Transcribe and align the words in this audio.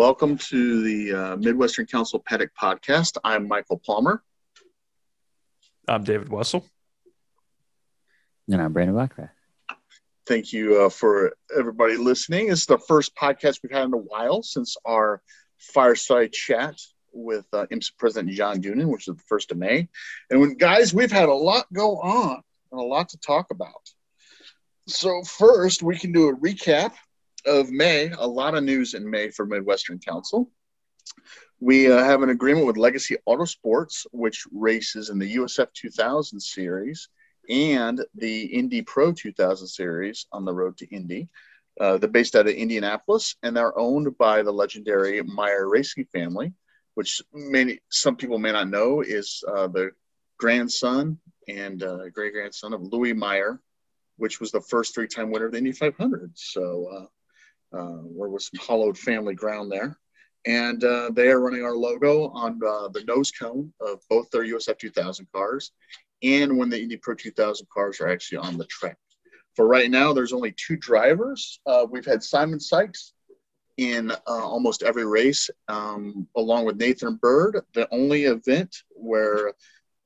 right. 0.00 0.06
Well, 0.06 0.08
welcome 0.08 0.38
to 0.38 0.82
the 0.82 1.12
uh, 1.12 1.36
Midwestern 1.36 1.86
Council 1.86 2.22
Paddock 2.26 2.50
Podcast. 2.60 3.18
I'm 3.22 3.48
Michael 3.48 3.78
Palmer. 3.78 4.22
I'm 5.88 6.04
David 6.04 6.28
Wessel. 6.30 6.64
And 8.50 8.60
I'm 8.60 8.72
Brandon 8.72 8.96
Blackcraft. 8.96 9.30
Thank 10.26 10.52
you 10.52 10.82
uh, 10.82 10.88
for 10.88 11.32
everybody 11.56 11.96
listening. 11.96 12.48
This 12.48 12.60
is 12.60 12.66
the 12.66 12.78
first 12.78 13.14
podcast 13.14 13.60
we've 13.62 13.72
had 13.72 13.84
in 13.84 13.94
a 13.94 13.98
while 13.98 14.42
since 14.42 14.76
our 14.84 15.22
fireside 15.58 16.32
chat 16.32 16.78
with 17.12 17.46
uh, 17.52 17.66
IMSA 17.72 17.96
President 17.98 18.32
John 18.32 18.62
Doonan, 18.62 18.86
which 18.86 19.08
is 19.08 19.16
the 19.16 19.22
first 19.26 19.50
of 19.50 19.58
May. 19.58 19.88
And 20.30 20.40
when 20.40 20.54
guys, 20.54 20.94
we've 20.94 21.12
had 21.12 21.28
a 21.28 21.34
lot 21.34 21.66
go 21.72 21.98
on 21.98 22.42
and 22.72 22.80
a 22.80 22.84
lot 22.84 23.10
to 23.10 23.18
talk 23.18 23.50
about. 23.50 23.90
So 24.86 25.22
first, 25.24 25.82
we 25.82 25.98
can 25.98 26.12
do 26.12 26.28
a 26.28 26.36
recap 26.36 26.92
of 27.46 27.70
May. 27.70 28.10
A 28.10 28.26
lot 28.26 28.54
of 28.54 28.64
news 28.64 28.94
in 28.94 29.08
May 29.08 29.30
for 29.30 29.46
Midwestern 29.46 29.98
Council. 29.98 30.50
We 31.60 31.90
uh, 31.90 32.02
have 32.02 32.22
an 32.22 32.30
agreement 32.30 32.66
with 32.66 32.76
Legacy 32.76 33.16
Autosports, 33.28 34.06
which 34.12 34.46
races 34.52 35.10
in 35.10 35.18
the 35.18 35.36
USF 35.36 35.72
2000 35.74 36.40
series 36.40 37.08
and 37.48 38.04
the 38.14 38.44
Indy 38.44 38.82
Pro 38.82 39.12
2000 39.12 39.66
series 39.66 40.26
on 40.32 40.44
the 40.44 40.54
road 40.54 40.76
to 40.78 40.86
Indy. 40.86 41.28
Uh, 41.78 41.98
they're 41.98 42.08
based 42.08 42.34
out 42.34 42.46
of 42.46 42.54
Indianapolis 42.54 43.36
and 43.42 43.56
they're 43.56 43.78
owned 43.78 44.16
by 44.18 44.42
the 44.42 44.52
legendary 44.52 45.22
Meyer 45.22 45.68
Racing 45.68 46.06
family, 46.12 46.52
which 46.94 47.22
many 47.32 47.80
some 47.90 48.16
people 48.16 48.38
may 48.38 48.52
not 48.52 48.68
know 48.68 49.00
is 49.00 49.42
uh, 49.48 49.66
the 49.66 49.90
grandson 50.38 51.18
and 51.48 51.82
uh, 51.82 52.08
great 52.10 52.32
grandson 52.32 52.72
of 52.72 52.82
Louis 52.82 53.12
Meyer, 53.12 53.60
which 54.16 54.40
was 54.40 54.50
the 54.50 54.60
first 54.60 54.94
three 54.94 55.08
time 55.08 55.30
winner 55.30 55.46
of 55.46 55.52
the 55.52 55.58
Indy 55.58 55.72
500. 55.72 56.32
So 56.34 57.08
uh, 57.72 57.76
uh, 57.76 58.02
there 58.16 58.28
was 58.28 58.46
some 58.46 58.64
hollowed 58.64 58.98
family 58.98 59.34
ground 59.34 59.70
there. 59.70 59.98
And 60.46 60.82
uh, 60.84 61.10
they 61.12 61.28
are 61.28 61.40
running 61.40 61.64
our 61.64 61.76
logo 61.76 62.28
on 62.28 62.58
the 62.58 63.04
nose 63.06 63.30
cone 63.30 63.72
of 63.80 64.00
both 64.08 64.30
their 64.30 64.44
USF 64.44 64.78
2000 64.78 65.26
cars 65.34 65.72
and 66.22 66.56
when 66.56 66.70
the 66.70 66.80
Indy 66.80 66.96
Pro 66.96 67.14
2000 67.14 67.66
cars 67.72 68.00
are 68.00 68.08
actually 68.08 68.38
on 68.38 68.56
the 68.56 68.66
track. 68.66 68.96
For 69.56 69.66
right 69.66 69.90
now, 69.90 70.12
there's 70.12 70.32
only 70.32 70.54
two 70.56 70.76
drivers. 70.76 71.60
Uh, 71.66 71.86
we've 71.90 72.06
had 72.06 72.22
Simon 72.22 72.60
Sikes 72.60 73.12
in 73.76 74.10
uh, 74.10 74.16
almost 74.26 74.82
every 74.82 75.06
race, 75.06 75.50
um, 75.68 76.26
along 76.36 76.66
with 76.66 76.76
Nathan 76.76 77.18
Byrd. 77.20 77.60
The 77.74 77.88
only 77.90 78.24
event 78.24 78.74
where 78.90 79.52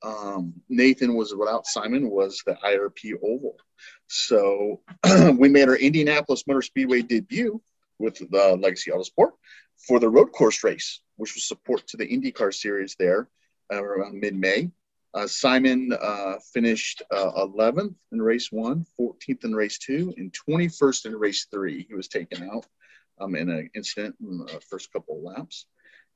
um, 0.02 0.54
Nathan 0.68 1.14
was 1.14 1.34
without 1.34 1.66
Simon 1.66 2.10
was 2.10 2.42
the 2.46 2.56
IRP 2.64 3.14
Oval. 3.22 3.56
So 4.06 4.80
we 5.38 5.48
made 5.48 5.68
our 5.68 5.76
Indianapolis 5.76 6.44
Motor 6.46 6.62
Speedway 6.62 7.02
debut 7.02 7.60
with 7.98 8.18
the 8.30 8.58
Legacy 8.60 8.90
Autosport 8.90 9.32
for 9.76 9.98
the 9.98 10.08
road 10.08 10.32
course 10.32 10.62
race, 10.64 11.00
which 11.16 11.34
was 11.34 11.46
support 11.46 11.86
to 11.88 11.96
the 11.96 12.06
IndyCar 12.06 12.52
series 12.52 12.96
there 12.98 13.28
uh, 13.72 13.82
around 13.82 14.20
mid-May. 14.20 14.70
Uh, 15.14 15.28
Simon 15.28 15.92
uh, 16.00 16.34
finished 16.52 17.02
uh, 17.12 17.30
11th 17.46 17.94
in 18.10 18.20
race 18.20 18.50
one, 18.50 18.84
14th 18.98 19.44
in 19.44 19.54
race 19.54 19.78
two, 19.78 20.12
and 20.16 20.34
21st 20.48 21.06
in 21.06 21.16
race 21.16 21.46
three. 21.52 21.86
He 21.88 21.94
was 21.94 22.08
taken 22.08 22.48
out 22.50 22.66
um, 23.20 23.36
in 23.36 23.48
an 23.48 23.70
incident 23.74 24.16
in 24.20 24.38
the 24.38 24.60
first 24.68 24.92
couple 24.92 25.16
of 25.16 25.22
laps. 25.22 25.66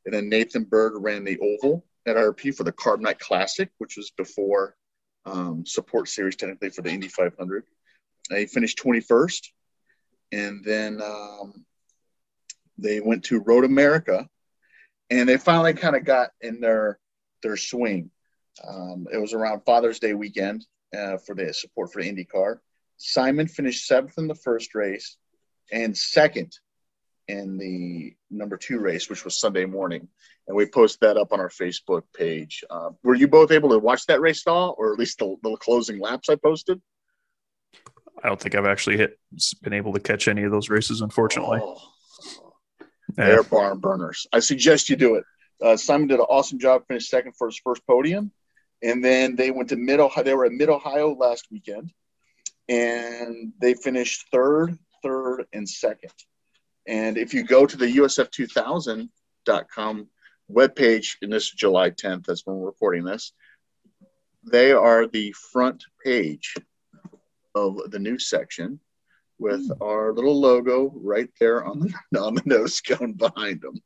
And 0.05 0.15
then 0.15 0.29
Nathan 0.29 0.65
Byrd 0.65 0.95
ran 0.97 1.25
the 1.25 1.39
oval 1.39 1.85
at 2.07 2.17
RP 2.17 2.55
for 2.55 2.65
the 2.65 2.73
Carb 2.73 3.01
Night 3.01 3.21
Classic, 3.21 3.71
which 3.79 3.97
was 3.97 4.11
before 4.11 4.77
um, 5.27 5.65
support 5.65 6.09
series 6.09 6.37
technically 6.37 6.71
for 6.71 6.83
the 6.83 6.91
Indy 6.91 7.09
500. 7.09 7.65
He 8.31 8.47
finished 8.47 8.79
21st. 8.79 9.49
And 10.33 10.65
then 10.65 11.01
um, 11.03 11.65
they 12.77 13.01
went 13.01 13.25
to 13.25 13.41
Road 13.41 13.65
America 13.65 14.29
and 15.11 15.29
they 15.29 15.39
finally 15.39 15.73
kind 15.73 15.97
of 15.97 16.05
got 16.05 16.31
in 16.41 16.61
their 16.61 16.99
their 17.43 17.57
swing 17.57 18.11
um, 18.67 19.07
it 19.13 19.19
was 19.19 19.35
around 19.35 19.61
Father's 19.61 19.99
Day 19.99 20.15
weekend 20.15 20.67
uh, 20.97 21.19
for 21.19 21.35
the 21.35 21.53
support 21.53 21.93
for 21.93 22.03
IndyCar. 22.03 22.59
Simon 22.97 23.47
finished 23.47 23.87
seventh 23.87 24.19
in 24.19 24.27
the 24.27 24.35
first 24.35 24.75
race 24.75 25.17
and 25.71 25.97
second 25.97 26.59
in 27.29 27.59
the 27.59 28.15
number 28.31 28.57
two 28.57 28.79
race, 28.79 29.09
which 29.09 29.25
was 29.25 29.39
Sunday 29.39 29.67
morning. 29.67 30.09
And 30.47 30.57
we 30.57 30.67
posted 30.67 31.01
that 31.03 31.19
up 31.19 31.33
on 31.33 31.41
our 31.41 31.51
Facebook 31.51 32.03
page. 32.17 32.65
Uh, 32.71 32.91
were 33.03 33.15
you 33.15 33.29
both 33.29 33.53
able 33.53 33.69
to 33.71 33.79
watch 33.79 34.07
that 34.07 34.21
race 34.21 34.45
at 34.47 34.51
all, 34.51 34.75
or 34.79 34.93
at 34.93 34.99
least 34.99 35.19
the, 35.19 35.37
the 35.43 35.57
closing 35.57 36.01
laps 36.01 36.29
I 36.29 36.37
posted? 36.37 36.81
I 38.23 38.29
don't 38.29 38.41
think 38.41 38.55
I've 38.55 38.67
actually 38.67 38.97
hit, 38.97 39.19
been 39.63 39.73
able 39.73 39.93
to 39.93 40.01
catch 40.01 40.29
any 40.29 40.45
of 40.45 40.51
those 40.51 40.69
races, 40.69 41.01
unfortunately. 41.01 41.61
Oh, 41.63 41.81
they're 43.15 43.43
barn 43.43 43.79
burners. 43.79 44.27
I 44.33 44.41
suggest 44.41 44.89
you 44.89 44.97
do 44.97 45.17
it. 45.17 45.25
Uh, 45.63 45.77
Simon 45.77 46.09
did 46.09 46.21
an 46.21 46.27
awesome 46.29 46.59
job, 46.59 46.85
finished 46.87 47.11
second 47.11 47.33
for 47.37 47.49
his 47.49 47.59
first 47.59 47.87
podium. 47.87 48.33
And 48.83 49.05
then 49.05 49.37
they 49.37 49.51
went 49.51 49.71
to 49.71 49.77
Mid 49.77 50.01
Ohio. 50.01 50.25
They 50.25 50.35
were 50.35 50.45
at 50.45 50.53
Mid 50.53 50.69
Ohio 50.69 51.15
last 51.15 51.47
weekend, 51.51 51.91
and 52.69 53.53
they 53.61 53.75
finished 53.75 54.27
third, 54.31 54.79
third, 55.03 55.47
and 55.53 55.69
second. 55.69 56.13
And 56.87 57.19
if 57.19 57.35
you 57.35 57.43
go 57.43 57.67
to 57.67 57.77
the 57.77 57.97
USF2000.com 57.97 60.09
webpage, 60.51 61.17
and 61.23 61.33
this 61.33 61.45
is 61.45 61.51
July 61.51 61.91
10th, 61.91 62.27
that's 62.27 62.47
when 62.47 62.57
we're 62.57 62.67
recording 62.67 63.05
this, 63.05 63.33
they 64.45 64.71
are 64.73 65.09
the 65.09 65.33
front 65.33 65.85
page 66.05 66.55
of 67.55 67.91
the 67.91 67.99
news 67.99 68.29
section 68.29 68.81
with 69.39 69.69
mm. 69.69 69.77
our 69.83 70.13
little 70.13 70.39
logo 70.39 70.93
right 70.95 71.29
there 71.41 71.65
on 71.65 71.81
the 71.81 72.21
on 72.21 72.35
the 72.35 72.43
nose 72.45 72.81
cone 72.81 73.13
behind 73.13 73.61
them. 73.61 73.81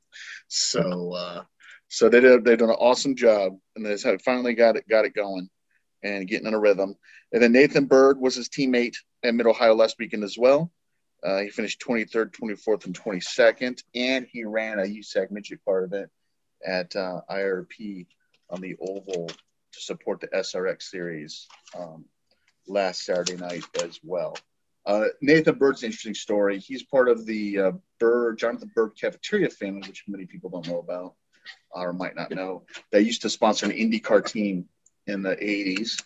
So 0.48 1.12
uh, 1.14 1.42
so 1.88 2.08
they 2.08 2.20
did 2.20 2.44
they 2.44 2.56
did 2.56 2.62
an 2.62 2.70
awesome 2.70 3.16
job, 3.16 3.56
and 3.76 3.84
they 3.84 3.96
finally 4.18 4.54
got 4.54 4.76
it 4.76 4.88
got 4.88 5.04
it 5.04 5.14
going 5.14 5.48
and 6.02 6.26
getting 6.26 6.46
in 6.46 6.54
a 6.54 6.58
rhythm. 6.58 6.94
And 7.32 7.42
then 7.42 7.52
Nathan 7.52 7.86
Byrd 7.86 8.18
was 8.20 8.34
his 8.34 8.48
teammate 8.48 8.96
at 9.22 9.34
Mid 9.34 9.46
Ohio 9.46 9.74
last 9.74 9.96
weekend 9.98 10.24
as 10.24 10.36
well. 10.36 10.70
Uh, 11.24 11.38
he 11.38 11.50
finished 11.50 11.80
23rd, 11.80 12.32
24th, 12.32 12.86
and 12.86 12.98
22nd, 12.98 13.80
and 13.94 14.26
he 14.32 14.44
ran 14.44 14.80
a 14.80 14.82
USAC 14.82 15.30
midget 15.30 15.64
part 15.64 15.84
of 15.84 15.92
it 15.92 16.10
at 16.66 16.94
uh, 16.96 17.20
IRP 17.30 18.06
on 18.50 18.60
the 18.60 18.74
oval 18.80 19.28
to 19.28 19.80
support 19.80 20.20
the 20.20 20.26
SRX 20.28 20.82
series 20.82 21.46
um, 21.78 22.04
last 22.66 23.04
Saturday 23.04 23.36
night 23.36 23.64
as 23.82 24.00
well. 24.02 24.36
Uh, 24.84 25.04
Nathan 25.20 25.56
Byrd's 25.56 25.82
an 25.82 25.86
interesting 25.86 26.14
story. 26.14 26.58
He's 26.58 26.82
part 26.82 27.08
of 27.08 27.24
the 27.24 27.58
uh, 27.58 27.72
Byrd, 28.00 28.38
Jonathan 28.38 28.70
Byrd 28.74 28.92
cafeteria 29.00 29.48
family, 29.48 29.86
which 29.86 30.04
many 30.08 30.26
people 30.26 30.50
don't 30.50 30.66
know 30.66 30.80
about 30.80 31.14
or 31.70 31.92
might 31.92 32.16
not 32.16 32.30
know, 32.30 32.64
they 32.90 33.00
used 33.00 33.22
to 33.22 33.30
sponsor 33.30 33.66
an 33.66 33.72
IndyCar 33.72 34.26
team 34.26 34.66
in 35.06 35.22
the 35.22 35.36
80s. 35.36 36.02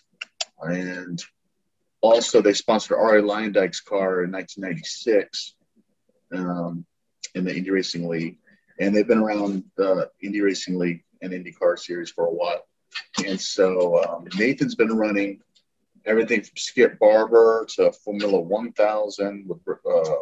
And 0.60 1.22
also, 2.00 2.40
they 2.40 2.52
sponsored 2.52 2.98
Arie 2.98 3.22
Luyendyk's 3.22 3.80
car 3.80 4.24
in 4.24 4.32
1996 4.32 5.54
um, 6.32 6.86
in 7.34 7.44
the 7.44 7.54
Indy 7.54 7.70
Racing 7.70 8.08
League. 8.08 8.38
And 8.78 8.94
they've 8.94 9.06
been 9.06 9.18
around 9.18 9.64
the 9.76 10.10
Indy 10.22 10.40
Racing 10.40 10.78
League 10.78 11.04
and 11.22 11.32
IndyCar 11.32 11.78
series 11.78 12.10
for 12.10 12.26
a 12.26 12.32
while. 12.32 12.62
And 13.26 13.40
so 13.40 14.02
um, 14.04 14.28
Nathan's 14.38 14.74
been 14.74 14.96
running 14.96 15.40
everything 16.06 16.42
from 16.42 16.56
Skip 16.56 16.98
Barber 16.98 17.66
to 17.76 17.92
Formula 17.92 18.40
1000 18.40 19.48
with 19.48 19.60
uh, 19.68 20.14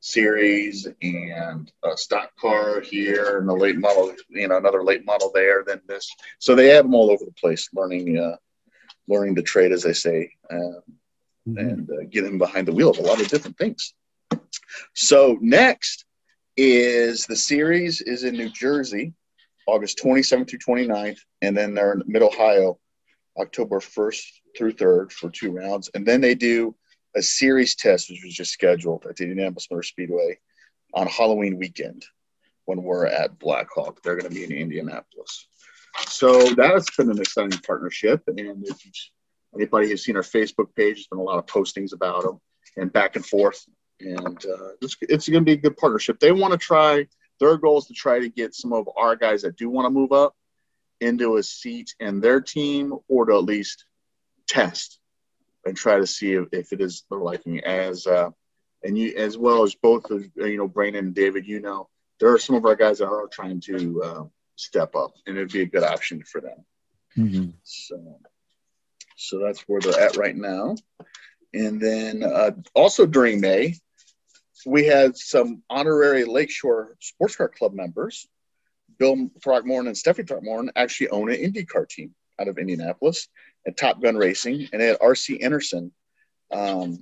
series 0.00 0.86
and 1.02 1.70
a 1.84 1.96
stock 1.96 2.30
car 2.36 2.80
here 2.80 3.38
and 3.38 3.48
a 3.48 3.52
late 3.52 3.78
model, 3.78 4.12
you 4.28 4.48
know, 4.48 4.56
another 4.56 4.82
late 4.82 5.04
model 5.04 5.30
there, 5.34 5.64
then 5.64 5.80
this. 5.86 6.10
So 6.38 6.54
they 6.54 6.68
have 6.68 6.84
them 6.84 6.94
all 6.94 7.10
over 7.10 7.24
the 7.24 7.32
place, 7.32 7.68
learning, 7.74 8.18
uh, 8.18 8.36
learning 9.06 9.34
the 9.34 9.42
trade, 9.42 9.72
as 9.72 9.82
they 9.82 9.92
say, 9.92 10.30
uh, 10.50 10.54
mm-hmm. 10.56 11.58
and 11.58 11.90
uh, 11.90 12.04
getting 12.10 12.38
behind 12.38 12.66
the 12.66 12.72
wheel 12.72 12.90
of 12.90 12.98
a 12.98 13.02
lot 13.02 13.20
of 13.20 13.28
different 13.28 13.58
things. 13.58 13.94
So 14.94 15.36
next 15.40 16.04
is 16.56 17.24
the 17.26 17.36
series 17.36 18.00
is 18.00 18.24
in 18.24 18.34
New 18.34 18.50
Jersey, 18.50 19.14
August 19.66 20.00
27th 20.02 20.50
through 20.50 20.58
29th, 20.58 21.18
and 21.42 21.56
then 21.56 21.74
they're 21.74 21.92
in 21.92 22.02
Mid 22.06 22.22
Ohio, 22.22 22.78
October 23.38 23.80
1st 23.80 24.24
through 24.56 24.72
3rd 24.72 25.12
for 25.12 25.30
two 25.30 25.52
rounds, 25.52 25.90
and 25.94 26.06
then 26.06 26.20
they 26.20 26.34
do 26.34 26.74
a 27.16 27.22
series 27.22 27.74
test, 27.74 28.10
which 28.10 28.22
was 28.24 28.34
just 28.34 28.52
scheduled 28.52 29.06
at 29.08 29.16
the 29.16 29.24
Indianapolis 29.24 29.68
Motor 29.70 29.82
Speedway 29.82 30.38
on 30.94 31.06
Halloween 31.06 31.58
weekend 31.58 32.04
when 32.64 32.82
we're 32.82 33.06
at 33.06 33.38
Blackhawk. 33.38 34.02
They're 34.02 34.16
going 34.16 34.30
to 34.32 34.34
be 34.34 34.44
in 34.44 34.52
Indianapolis. 34.52 35.48
So 36.06 36.54
that's 36.54 36.94
been 36.96 37.10
an 37.10 37.18
exciting 37.18 37.58
partnership. 37.60 38.22
And 38.26 38.38
if 38.38 38.78
anybody 39.54 39.90
has 39.90 40.04
seen 40.04 40.16
our 40.16 40.22
Facebook 40.22 40.74
page, 40.76 40.96
there's 40.96 41.06
been 41.06 41.18
a 41.18 41.22
lot 41.22 41.38
of 41.38 41.46
postings 41.46 41.92
about 41.92 42.22
them 42.22 42.40
and 42.76 42.92
back 42.92 43.16
and 43.16 43.24
forth. 43.24 43.64
And 44.00 44.44
uh, 44.44 44.68
it's, 44.80 44.96
it's 45.00 45.28
going 45.28 45.44
to 45.44 45.48
be 45.48 45.52
a 45.52 45.56
good 45.56 45.76
partnership. 45.76 46.20
They 46.20 46.30
want 46.30 46.52
to 46.52 46.58
try, 46.58 47.06
their 47.40 47.56
goal 47.56 47.78
is 47.78 47.86
to 47.86 47.94
try 47.94 48.20
to 48.20 48.28
get 48.28 48.54
some 48.54 48.72
of 48.72 48.88
our 48.96 49.16
guys 49.16 49.42
that 49.42 49.56
do 49.56 49.70
want 49.70 49.86
to 49.86 49.90
move 49.90 50.12
up 50.12 50.34
into 51.00 51.36
a 51.36 51.42
seat 51.42 51.94
in 52.00 52.20
their 52.20 52.40
team 52.40 52.94
or 53.08 53.26
to 53.26 53.36
at 53.36 53.44
least 53.44 53.84
test 54.48 54.98
and 55.64 55.76
try 55.76 55.98
to 55.98 56.06
see 56.06 56.32
if, 56.32 56.48
if 56.52 56.72
it 56.72 56.80
is 56.80 57.04
their 57.10 57.20
liking. 57.20 57.60
As 57.60 58.06
uh, 58.06 58.30
and 58.82 58.96
you 58.96 59.14
as 59.16 59.36
well 59.36 59.62
as 59.62 59.74
both 59.74 60.10
of 60.10 60.24
you 60.36 60.56
know 60.56 60.68
Brandon 60.68 61.06
and 61.06 61.14
David, 61.14 61.46
you 61.46 61.60
know, 61.60 61.88
there 62.20 62.32
are 62.32 62.38
some 62.38 62.56
of 62.56 62.64
our 62.64 62.76
guys 62.76 62.98
that 62.98 63.08
are 63.08 63.28
trying 63.28 63.60
to 63.62 64.02
uh, 64.02 64.24
step 64.56 64.94
up, 64.96 65.12
and 65.26 65.36
it'd 65.36 65.52
be 65.52 65.62
a 65.62 65.66
good 65.66 65.84
option 65.84 66.22
for 66.22 66.40
them. 66.40 66.64
Mhm. 67.16 67.54
So, 67.62 68.20
so 69.16 69.38
that's 69.38 69.60
where 69.62 69.80
they're 69.80 70.00
at 70.00 70.16
right 70.16 70.36
now. 70.36 70.76
And 71.54 71.80
then 71.80 72.22
uh, 72.22 72.52
also 72.74 73.06
during 73.06 73.40
May, 73.40 73.74
we 74.66 74.84
had 74.84 75.16
some 75.16 75.62
honorary 75.70 76.24
Lakeshore 76.24 76.96
Sports 77.00 77.36
Car 77.36 77.48
Club 77.48 77.72
members. 77.72 78.28
Bill 78.98 79.30
Throckmorton 79.42 79.88
and 79.88 79.96
Stephanie 79.96 80.26
Throckmorton 80.26 80.70
actually 80.76 81.08
own 81.10 81.30
an 81.30 81.36
IndyCar 81.36 81.88
team 81.88 82.14
out 82.40 82.48
of 82.48 82.58
Indianapolis 82.58 83.28
at 83.66 83.76
Top 83.76 84.02
Gun 84.02 84.16
Racing, 84.16 84.68
and 84.72 84.80
they 84.80 84.86
had 84.86 84.98
RC 84.98 85.42
Enerson 85.42 85.90
um, 86.52 87.00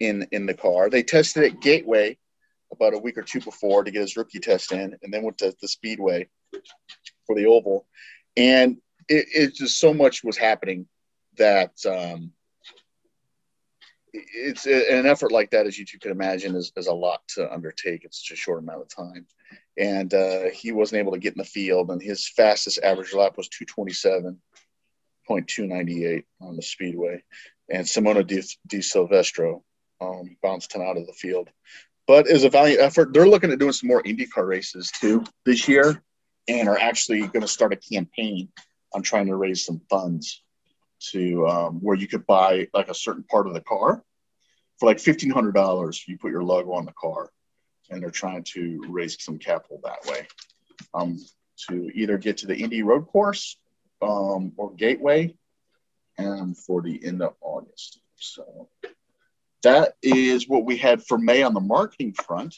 in 0.00 0.26
in 0.32 0.46
the 0.46 0.54
car. 0.54 0.90
They 0.90 1.02
tested 1.02 1.44
at 1.44 1.60
Gateway 1.60 2.18
about 2.72 2.94
a 2.94 2.98
week 2.98 3.18
or 3.18 3.22
two 3.22 3.40
before 3.40 3.84
to 3.84 3.90
get 3.90 4.02
his 4.02 4.16
rookie 4.16 4.40
test 4.40 4.72
in, 4.72 4.96
and 5.02 5.12
then 5.12 5.22
went 5.22 5.38
to 5.38 5.54
the 5.60 5.68
Speedway 5.68 6.28
for 7.26 7.36
the 7.36 7.46
Oval. 7.46 7.86
And 8.36 8.78
it, 9.08 9.26
it 9.34 9.54
just 9.54 9.78
so 9.78 9.94
much 9.94 10.24
was 10.24 10.36
happening 10.36 10.86
that 11.36 11.72
um, 11.86 12.32
it's 14.12 14.66
an 14.66 15.06
effort 15.06 15.32
like 15.32 15.50
that, 15.50 15.66
as 15.66 15.78
you 15.78 15.84
two 15.84 15.98
can 15.98 16.12
imagine, 16.12 16.54
is, 16.54 16.72
is 16.76 16.86
a 16.86 16.92
lot 16.92 17.20
to 17.28 17.52
undertake 17.52 18.04
in 18.04 18.12
such 18.12 18.32
a 18.32 18.36
short 18.36 18.60
amount 18.60 18.82
of 18.82 18.88
time. 18.88 19.26
And 19.76 20.14
uh, 20.14 20.50
he 20.52 20.72
wasn't 20.72 21.00
able 21.00 21.12
to 21.12 21.18
get 21.18 21.34
in 21.34 21.38
the 21.38 21.44
field, 21.44 21.90
and 21.90 22.00
his 22.00 22.28
fastest 22.28 22.78
average 22.82 23.12
lap 23.12 23.36
was 23.36 23.48
227.298 25.28 26.24
on 26.40 26.56
the 26.56 26.62
speedway. 26.62 27.22
And 27.68 27.84
Simona 27.84 28.24
Di, 28.26 28.42
de 28.68 28.80
Silvestro 28.82 29.64
um, 30.00 30.36
bounced 30.42 30.74
him 30.74 30.82
out 30.82 30.96
of 30.96 31.06
the 31.06 31.12
field. 31.12 31.50
But 32.06 32.28
as 32.28 32.44
a 32.44 32.50
valiant 32.50 32.80
effort, 32.80 33.12
they're 33.12 33.28
looking 33.28 33.50
at 33.50 33.58
doing 33.58 33.72
some 33.72 33.88
more 33.88 34.02
IndyCar 34.02 34.46
races 34.46 34.90
too 34.90 35.24
this 35.46 35.66
year, 35.68 36.02
and 36.48 36.68
are 36.68 36.78
actually 36.78 37.20
going 37.20 37.40
to 37.40 37.48
start 37.48 37.72
a 37.72 37.76
campaign 37.76 38.48
on 38.92 39.02
trying 39.02 39.26
to 39.26 39.36
raise 39.36 39.64
some 39.64 39.80
funds 39.88 40.42
to 41.10 41.46
um, 41.46 41.80
where 41.80 41.96
you 41.96 42.06
could 42.06 42.26
buy 42.26 42.68
like 42.74 42.88
a 42.88 42.94
certain 42.94 43.24
part 43.24 43.46
of 43.46 43.54
the 43.54 43.60
car 43.60 44.02
for 44.78 44.86
like 44.86 45.00
fifteen 45.00 45.30
hundred 45.30 45.54
dollars. 45.54 46.04
You 46.06 46.18
put 46.18 46.30
your 46.30 46.44
logo 46.44 46.72
on 46.72 46.84
the 46.84 46.92
car, 46.92 47.30
and 47.90 48.02
they're 48.02 48.10
trying 48.10 48.44
to 48.54 48.84
raise 48.88 49.22
some 49.22 49.38
capital 49.38 49.80
that 49.84 50.04
way 50.06 50.26
um, 50.92 51.18
to 51.68 51.90
either 51.94 52.18
get 52.18 52.38
to 52.38 52.46
the 52.46 52.56
Indy 52.56 52.82
Road 52.82 53.06
Course 53.06 53.56
um, 54.02 54.52
or 54.56 54.72
Gateway, 54.74 55.34
and 56.18 56.56
for 56.56 56.82
the 56.82 57.04
end 57.04 57.22
of 57.22 57.34
August. 57.40 58.00
So 58.16 58.68
that 59.62 59.94
is 60.02 60.48
what 60.48 60.64
we 60.64 60.76
had 60.76 61.02
for 61.02 61.18
May 61.18 61.42
on 61.42 61.54
the 61.54 61.60
marketing 61.60 62.12
front. 62.12 62.54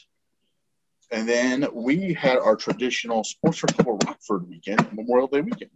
And 1.09 1.27
then 1.27 1.67
we 1.73 2.13
had 2.13 2.37
our 2.37 2.57
traditional 2.57 3.23
Sports 3.23 3.61
Car 3.61 3.97
Rockford 4.05 4.49
weekend, 4.49 4.91
Memorial 4.93 5.27
Day 5.27 5.41
weekend. 5.41 5.71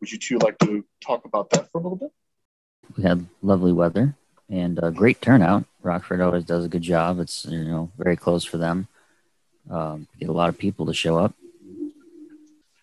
Would 0.00 0.10
you 0.10 0.18
two 0.18 0.38
like 0.38 0.58
to 0.58 0.84
talk 1.00 1.24
about 1.24 1.50
that 1.50 1.70
for 1.70 1.78
a 1.78 1.82
little 1.82 1.96
bit? 1.96 2.10
We 2.96 3.04
had 3.04 3.26
lovely 3.42 3.72
weather 3.72 4.16
and 4.50 4.78
a 4.82 4.90
great 4.90 5.22
turnout. 5.22 5.64
Rockford 5.86 6.20
always 6.20 6.44
does 6.44 6.64
a 6.64 6.68
good 6.68 6.82
job. 6.82 7.20
It's 7.20 7.44
you 7.46 7.64
know 7.64 7.90
very 7.96 8.16
close 8.16 8.44
for 8.44 8.58
them. 8.58 8.88
Um, 9.70 10.06
get 10.18 10.28
a 10.28 10.32
lot 10.32 10.48
of 10.48 10.58
people 10.58 10.86
to 10.86 10.94
show 10.94 11.16
up. 11.16 11.34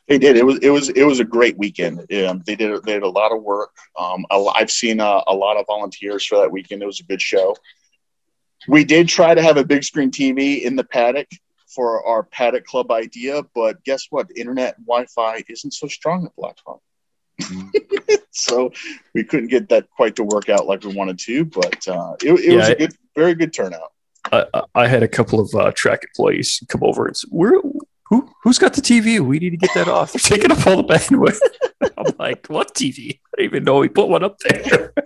They 0.08 0.18
did. 0.18 0.36
It 0.38 0.46
was 0.46 0.60
it 0.60 0.70
was 0.70 0.90
it 0.90 1.04
was 1.04 1.20
a 1.20 1.26
great 1.26 1.58
weekend. 1.58 2.00
Um, 2.00 2.44
they 2.46 2.56
did 2.56 2.84
they 2.84 2.94
did 2.94 3.04
a 3.04 3.10
lot 3.10 3.32
of 3.32 3.44
work. 3.44 3.72
Um, 3.98 4.26
I've 4.32 4.72
seen 4.72 5.00
a, 5.00 5.22
a 5.28 5.36
lot 5.36 5.58
of 5.58 5.66
volunteers 5.68 6.26
for 6.26 6.40
that 6.40 6.52
weekend. 6.52 6.82
It 6.82 6.88
was 6.88 7.00
a 7.00 7.06
good 7.06 7.22
show. 7.22 7.56
We 8.68 8.86
did 8.86 9.10
try 9.10 9.36
to 9.36 9.42
have 9.42 9.58
a 9.58 9.66
big 9.66 9.84
screen 9.84 10.10
TV 10.10 10.62
in 10.62 10.76
the 10.76 10.86
paddock 10.86 11.28
for 11.68 12.06
our 12.06 12.24
paddock 12.24 12.66
club 12.66 12.92
idea, 12.92 13.42
but 13.54 13.84
guess 13.84 14.08
what? 14.10 14.28
Internet 14.36 14.78
Wi-Fi 14.86 15.44
isn't 15.50 15.74
so 15.74 15.88
strong 15.88 16.26
at 16.26 16.36
Blackhawk. 16.36 16.82
so 18.32 18.72
we 19.14 19.24
couldn't 19.24 19.48
get 19.50 19.70
that 19.70 19.90
quite 19.96 20.16
to 20.18 20.24
work 20.24 20.50
out 20.50 20.66
like 20.66 20.84
we 20.84 20.94
wanted 20.94 21.20
to, 21.20 21.46
but 21.46 21.88
uh, 21.88 22.14
it, 22.24 22.34
it 22.40 22.56
was 22.56 22.68
a 22.70 22.76
good, 22.76 22.94
very 23.16 23.34
good 23.36 23.54
turnout. 23.54 23.92
I, 24.32 24.46
I- 24.54 24.64
I 24.76 24.88
had 24.88 25.04
a 25.04 25.08
couple 25.08 25.40
of 25.40 25.54
uh, 25.56 25.72
track 25.76 26.04
employees 26.04 26.64
come 26.70 26.82
over 26.84 27.08
and 27.08 27.16
say, 27.16 27.28
"Where, 27.32 27.62
who, 28.06 28.30
who's 28.44 28.58
got 28.58 28.74
the 28.74 28.82
TV? 28.82 29.20
We 29.20 29.40
need 29.40 29.52
to 29.52 29.58
get 29.58 29.72
that 29.76 29.88
off. 29.88 30.14
They're 30.14 30.20
taking 30.38 30.52
up 30.52 30.66
all 30.66 30.78
the 30.78 30.84
bandwidth." 30.84 31.40
I'm 31.98 32.14
like, 32.18 32.48
"What 32.48 32.74
TV? 32.74 33.20
I 33.34 33.38
didn't 33.38 33.46
even 33.46 33.64
know 33.66 33.78
we 33.80 33.90
put 33.90 34.10
one 34.10 34.24
up 34.24 34.38
there." 34.40 34.94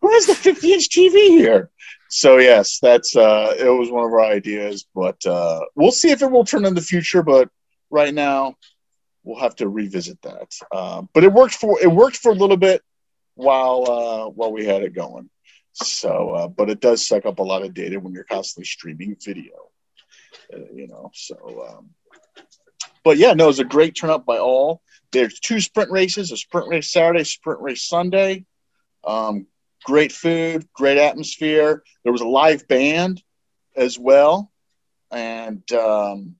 Who 0.00 0.10
has 0.12 0.26
the 0.26 0.34
50 0.34 0.72
inch 0.72 0.88
TV 0.88 1.28
here? 1.28 1.70
So 2.08 2.38
yes, 2.38 2.78
that's 2.80 3.14
uh, 3.14 3.54
it 3.58 3.68
was 3.68 3.90
one 3.90 4.04
of 4.04 4.12
our 4.12 4.20
ideas, 4.24 4.86
but 4.94 5.24
uh, 5.26 5.60
we'll 5.74 5.92
see 5.92 6.10
if 6.10 6.22
it 6.22 6.30
will 6.30 6.44
turn 6.44 6.64
in 6.64 6.74
the 6.74 6.80
future. 6.80 7.22
But 7.22 7.48
right 7.90 8.14
now, 8.14 8.54
we'll 9.22 9.40
have 9.40 9.56
to 9.56 9.68
revisit 9.68 10.20
that. 10.22 10.52
Uh, 10.72 11.02
but 11.12 11.24
it 11.24 11.32
worked 11.32 11.54
for 11.54 11.80
it 11.80 11.90
worked 11.90 12.16
for 12.16 12.32
a 12.32 12.34
little 12.34 12.56
bit 12.56 12.82
while 13.34 13.84
uh, 13.88 14.28
while 14.30 14.52
we 14.52 14.66
had 14.66 14.82
it 14.82 14.94
going. 14.94 15.30
So, 15.72 16.30
uh, 16.30 16.48
but 16.48 16.70
it 16.70 16.80
does 16.80 17.06
suck 17.06 17.24
up 17.24 17.38
a 17.38 17.42
lot 17.42 17.62
of 17.62 17.72
data 17.72 18.00
when 18.00 18.12
you're 18.12 18.24
constantly 18.24 18.64
streaming 18.64 19.16
video, 19.22 19.70
uh, 20.52 20.72
you 20.74 20.88
know. 20.88 21.10
So, 21.14 21.36
um, 21.68 21.90
but 23.04 23.16
yeah, 23.16 23.34
no, 23.34 23.44
it 23.44 23.48
was 23.48 23.60
a 23.60 23.64
great 23.64 23.94
turnout 23.94 24.26
by 24.26 24.38
all. 24.38 24.82
There's 25.12 25.38
two 25.38 25.60
sprint 25.60 25.90
races: 25.90 26.32
a 26.32 26.36
sprint 26.36 26.68
race 26.68 26.90
Saturday, 26.90 27.24
sprint 27.24 27.60
race 27.60 27.82
Sunday. 27.82 28.44
Um, 29.04 29.46
great 29.84 30.10
food, 30.10 30.68
great 30.72 30.98
atmosphere. 30.98 31.84
There 32.02 32.12
was 32.12 32.22
a 32.22 32.28
live 32.28 32.66
band 32.66 33.22
as 33.76 33.98
well, 33.98 34.50
and 35.12 35.62
um, 35.72 36.34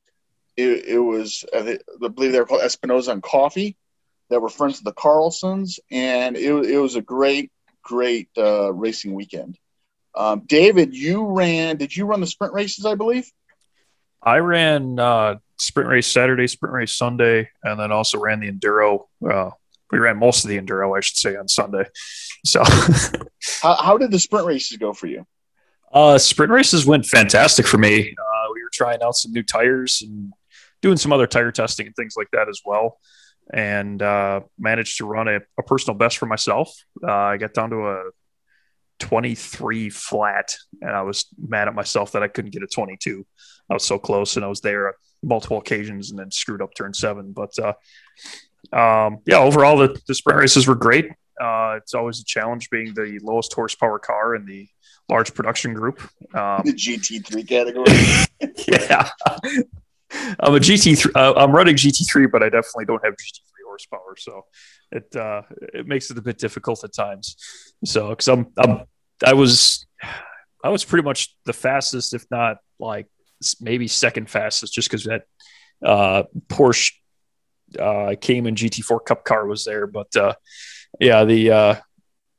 it, 0.58 0.84
it 0.87 0.99
was 0.99 1.44
I 1.55 1.78
believe 2.08 2.32
they 2.32 2.40
were 2.40 2.46
called 2.46 2.62
Espinoza 2.62 3.12
and 3.12 3.22
Coffee 3.22 3.76
that 4.28 4.40
were 4.40 4.49
friends 4.49 4.78
of 4.78 4.84
the 4.84 4.93
Carlsons, 4.93 5.78
and 5.90 6.37
it, 6.37 6.52
it 6.52 6.78
was 6.78 6.96
a 6.96 7.00
great, 7.00 7.50
great 7.82 8.28
uh, 8.37 8.72
racing 8.72 9.14
weekend. 9.14 9.56
Um, 10.14 10.43
David, 10.46 10.94
you 10.94 11.25
ran. 11.26 11.76
Did 11.76 11.96
you 11.96 12.05
run 12.06 12.20
the 12.20 12.26
sprint 12.26 12.52
races? 12.52 12.84
I 12.84 12.96
believe. 12.96 13.31
I 14.20 14.38
ran 14.38 14.99
uh, 14.99 15.37
sprint 15.58 15.88
race 15.88 16.08
Saturday, 16.08 16.49
sprint 16.49 16.75
race 16.75 16.92
Sunday, 16.92 17.50
and 17.62 17.78
then 17.78 17.92
also 17.92 18.18
ran 18.18 18.40
the 18.40 18.50
enduro. 18.50 19.06
Uh, 19.25 19.50
we 19.92 19.99
ran 19.99 20.18
most 20.18 20.44
of 20.44 20.50
the 20.50 20.59
enduro, 20.59 20.97
I 20.97 21.00
should 21.00 21.16
say, 21.16 21.37
on 21.37 21.47
Sunday. 21.47 21.85
So, 22.44 22.62
How, 23.62 23.76
how 23.76 23.97
did 23.99 24.11
the 24.11 24.18
sprint 24.18 24.47
races 24.47 24.76
go 24.76 24.92
for 24.92 25.06
you? 25.06 25.25
uh, 25.92 26.18
sprint 26.18 26.52
races 26.52 26.85
went 26.85 27.06
fantastic 27.06 27.66
for 27.66 27.78
me. 27.78 28.11
Uh, 28.11 28.47
we 28.52 28.62
were 28.62 28.71
trying 28.73 29.02
out 29.02 29.14
some 29.14 29.32
new 29.32 29.42
tires 29.42 30.02
and 30.02 30.32
doing 30.82 30.97
some 30.97 31.12
other 31.12 31.26
tire 31.26 31.52
testing 31.52 31.87
and 31.87 31.97
things 31.97 32.14
like 32.16 32.28
that 32.32 32.49
as 32.49 32.61
well, 32.64 32.99
and 33.52 34.00
uh, 34.02 34.40
managed 34.58 34.99
to 34.99 35.06
run 35.06 35.28
a, 35.28 35.40
a 35.58 35.62
personal 35.62 35.97
best 35.97 36.18
for 36.18 36.26
myself. 36.26 36.75
Uh, 37.02 37.12
I 37.12 37.37
got 37.37 37.54
down 37.54 37.70
to 37.70 37.88
a 37.88 38.04
23 39.00 39.90
flat, 39.90 40.56
and 40.80 40.90
I 40.90 41.02
was 41.02 41.26
mad 41.38 41.68
at 41.68 41.75
myself 41.75 42.12
that 42.12 42.23
I 42.23 42.28
couldn't 42.28 42.52
get 42.52 42.62
a 42.62 42.66
22. 42.66 43.26
I 43.70 43.75
was 43.75 43.85
so 43.85 43.99
close, 43.99 44.37
and 44.37 44.44
I 44.44 44.49
was 44.49 44.61
there 44.61 44.94
multiple 45.23 45.58
occasions 45.58 46.11
and 46.11 46.18
then 46.18 46.30
screwed 46.30 46.62
up 46.62 46.75
turn 46.75 46.94
seven. 46.94 47.32
But 47.32 47.50
uh, 47.58 47.73
um, 48.76 49.18
yeah, 49.26 49.38
overall, 49.38 49.76
the, 49.78 50.00
the 50.06 50.14
sprint 50.14 50.38
races 50.38 50.66
were 50.66 50.75
great. 50.75 51.11
Uh, 51.40 51.75
it's 51.76 51.94
always 51.94 52.20
a 52.20 52.25
challenge 52.25 52.68
being 52.70 52.94
the 52.94 53.18
lowest 53.23 53.52
horsepower 53.52 53.99
car 53.99 54.35
in 54.35 54.44
the 54.44 54.68
large 55.08 55.32
production 55.35 55.73
group. 55.73 56.00
Um, 56.35 56.62
The 56.64 56.73
GT3 56.75 57.49
category. 57.49 57.92
yeah, 58.68 59.11
I'm 60.40 60.54
a 60.54 60.58
GT3. 60.58 61.10
Uh, 61.14 61.34
I'm 61.37 61.52
running 61.52 61.76
GT3, 61.76 62.30
but 62.30 62.42
I 62.42 62.48
definitely 62.48 62.87
don't 62.87 63.04
have 63.04 63.14
GT3 63.14 63.66
horsepower, 63.66 64.14
so 64.16 64.44
it 64.92 65.14
uh, 65.16 65.42
it 65.75 65.87
makes 65.87 66.10
it 66.10 66.18
a 66.18 66.22
bit 66.22 66.38
difficult 66.38 66.82
at 66.84 66.92
times. 66.92 67.37
So 67.84 68.10
because 68.10 68.28
I'm, 68.28 68.46
I'm 68.56 68.82
I 69.25 69.34
was 69.34 69.87
I 70.62 70.70
was 70.70 70.84
pretty 70.84 71.04
much 71.04 71.37
the 71.44 71.52
fastest, 71.52 72.14
if 72.14 72.26
not 72.30 72.58
like 72.78 73.06
maybe 73.60 73.88
second 73.88 74.28
fastest, 74.30 74.75
just 74.75 74.90
because 74.90 75.04
that 75.04 75.22
uh, 75.84 76.25
Porsche 76.48 76.92
uh, 77.78 78.14
Cayman 78.20 78.54
GT4 78.54 79.04
Cup 79.04 79.25
car 79.25 79.46
was 79.46 79.64
there. 79.64 79.87
But 79.87 80.14
uh, 80.16 80.34
yeah, 81.00 81.25
the 81.25 81.50
uh, 81.50 81.75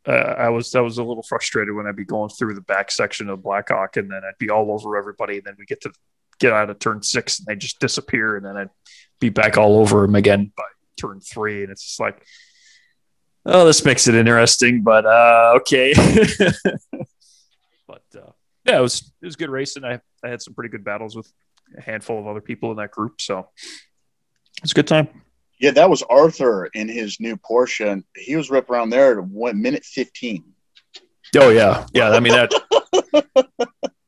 uh, 0.06 0.12
I 0.12 0.50
was 0.50 0.74
I 0.76 0.82
was 0.82 0.98
a 0.98 1.04
little 1.04 1.24
frustrated 1.24 1.76
when 1.76 1.88
I'd 1.88 1.96
be 1.96 2.06
going 2.06 2.30
through 2.30 2.56
the 2.56 2.62
back 2.62 2.92
section 2.92 3.30
of 3.30 3.44
Blackhawk, 3.44 3.98
and 3.98 4.12
then 4.12 4.22
I'd 4.24 4.38
be 4.40 4.50
all 4.50 4.72
over 4.72 4.98
everybody, 4.98 5.38
and 5.38 5.46
then 5.46 5.56
we 5.58 5.66
get 5.66 5.82
to 5.82 5.92
get 6.40 6.54
out 6.54 6.70
of 6.70 6.80
turn 6.80 7.04
six, 7.04 7.40
and 7.40 7.46
they 7.46 7.56
just 7.56 7.80
disappear, 7.80 8.38
and 8.38 8.46
then 8.46 8.58
I'd 8.58 8.70
be 9.20 9.30
back 9.30 9.58
all 9.58 9.80
over 9.80 10.02
them 10.02 10.16
again 10.16 10.52
by 10.56 10.64
turn 11.00 11.20
three, 11.20 11.64
and 11.64 11.72
it's 11.72 11.84
just 11.84 12.00
like, 12.00 12.26
oh, 13.46 13.66
this 13.66 13.86
makes 13.86 14.08
it 14.08 14.16
interesting, 14.16 14.82
but 14.84 15.06
uh, 15.06 15.54
okay. 15.58 15.94
but 17.88 18.04
uh, 18.16 18.32
yeah, 18.66 18.78
it 18.78 18.82
was 18.82 19.12
it 19.22 19.26
was 19.26 19.36
good 19.36 19.50
racing. 19.50 19.84
I 19.84 20.00
I 20.24 20.30
had 20.30 20.42
some 20.42 20.54
pretty 20.54 20.70
good 20.70 20.84
battles 20.84 21.16
with 21.16 21.32
a 21.78 21.82
handful 21.82 22.20
of 22.20 22.28
other 22.28 22.42
people 22.42 22.72
in 22.72 22.78
that 22.78 22.92
group, 22.92 23.22
so 23.22 23.50
it's 24.64 24.72
a 24.72 24.76
good 24.76 24.88
time. 24.88 25.08
Yeah, 25.60 25.72
that 25.72 25.90
was 25.90 26.04
Arthur 26.04 26.68
in 26.68 26.88
his 26.88 27.20
new 27.20 27.36
Porsche, 27.36 27.92
and 27.92 28.04
he 28.16 28.38
was 28.38 28.50
right 28.50 28.64
around 28.70 28.92
there 28.92 29.20
at 29.20 29.26
one 29.26 29.62
minute 29.62 29.84
fifteen. 29.84 30.44
Oh 31.38 31.50
yeah, 31.50 31.86
yeah. 31.94 32.10
I 32.10 32.20
mean 32.20 32.34
that 32.34 32.52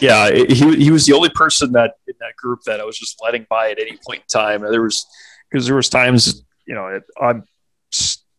yeah, 0.00 0.30
he 0.30 0.76
he 0.76 0.90
was 0.90 1.06
the 1.06 1.12
only 1.14 1.30
person 1.30 1.72
that 1.72 1.94
in 2.06 2.14
that 2.20 2.36
group 2.36 2.60
that 2.66 2.80
I 2.80 2.84
was 2.84 2.98
just 2.98 3.18
letting 3.22 3.46
by 3.48 3.70
at 3.70 3.78
any 3.78 3.98
point 4.06 4.22
in 4.22 4.28
time. 4.28 4.62
There 4.62 4.82
was 4.82 5.06
because 5.50 5.66
there 5.66 5.76
was 5.76 5.88
times 5.88 6.44
you 6.66 6.74
know 6.74 7.00
I'm 7.20 7.44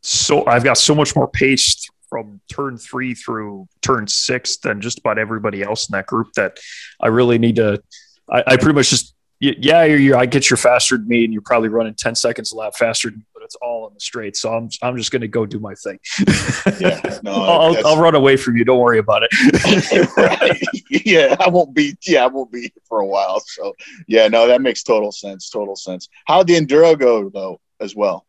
so 0.01 0.45
I've 0.45 0.63
got 0.63 0.77
so 0.77 0.95
much 0.95 1.15
more 1.15 1.27
pace 1.27 1.87
from 2.09 2.39
turn 2.51 2.77
three 2.77 3.13
through 3.13 3.67
turn 3.81 4.07
six 4.07 4.57
than 4.57 4.81
just 4.81 4.99
about 4.99 5.17
everybody 5.17 5.61
else 5.61 5.89
in 5.89 5.93
that 5.93 6.07
group 6.07 6.31
that 6.35 6.57
I 7.01 7.07
really 7.07 7.37
need 7.37 7.57
to. 7.57 7.81
I, 8.29 8.43
I 8.47 8.57
pretty 8.57 8.73
much 8.73 8.89
just 8.89 9.13
yeah, 9.39 9.83
you're, 9.83 9.99
you're, 9.99 10.17
I 10.17 10.25
get 10.25 10.49
you're 10.49 10.57
faster 10.57 10.97
than 10.97 11.07
me, 11.07 11.23
and 11.23 11.31
you're 11.31 11.43
probably 11.43 11.69
running 11.69 11.93
ten 11.93 12.15
seconds 12.15 12.51
a 12.51 12.55
lap 12.55 12.73
faster 12.75 13.11
it's 13.47 13.55
all 13.55 13.87
in 13.87 13.93
the 13.93 13.99
straight. 13.99 14.35
So 14.35 14.53
I'm 14.53 14.69
I'm 14.81 14.97
just 14.97 15.11
going 15.11 15.21
to 15.21 15.27
go 15.27 15.45
do 15.45 15.59
my 15.59 15.73
thing. 15.73 15.99
yeah, 16.79 17.19
no, 17.23 17.31
I'll, 17.31 17.87
I'll 17.87 17.97
run 17.97 18.13
away 18.13 18.35
from 18.35 18.57
you. 18.57 18.65
Don't 18.65 18.79
worry 18.79 18.99
about 18.99 19.23
it. 19.23 20.09
right. 20.17 20.61
Yeah, 20.89 21.35
I 21.39 21.49
won't 21.49 21.73
be. 21.73 21.97
Yeah, 22.05 22.25
I 22.25 22.27
won't 22.27 22.51
be 22.51 22.61
here 22.61 22.83
for 22.87 22.99
a 22.99 23.05
while. 23.05 23.39
So 23.39 23.73
yeah, 24.07 24.27
no, 24.27 24.47
that 24.47 24.61
makes 24.61 24.83
total 24.83 25.11
sense. 25.11 25.49
Total 25.49 25.75
sense. 25.75 26.09
How 26.25 26.43
did 26.43 26.47
the 26.47 26.75
enduro 26.75 26.99
go 26.99 27.29
though, 27.29 27.61
as 27.79 27.95
well? 27.95 28.25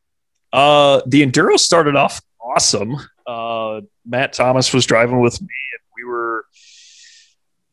Uh, 0.52 1.02
the 1.06 1.26
enduro 1.26 1.58
started 1.58 1.96
off 1.96 2.20
awesome. 2.40 2.96
Uh, 3.26 3.82
Matt 4.06 4.32
Thomas 4.32 4.72
was 4.72 4.86
driving 4.86 5.20
with 5.20 5.40
me, 5.42 5.48
and 5.48 5.82
we 5.96 6.04
were 6.08 6.44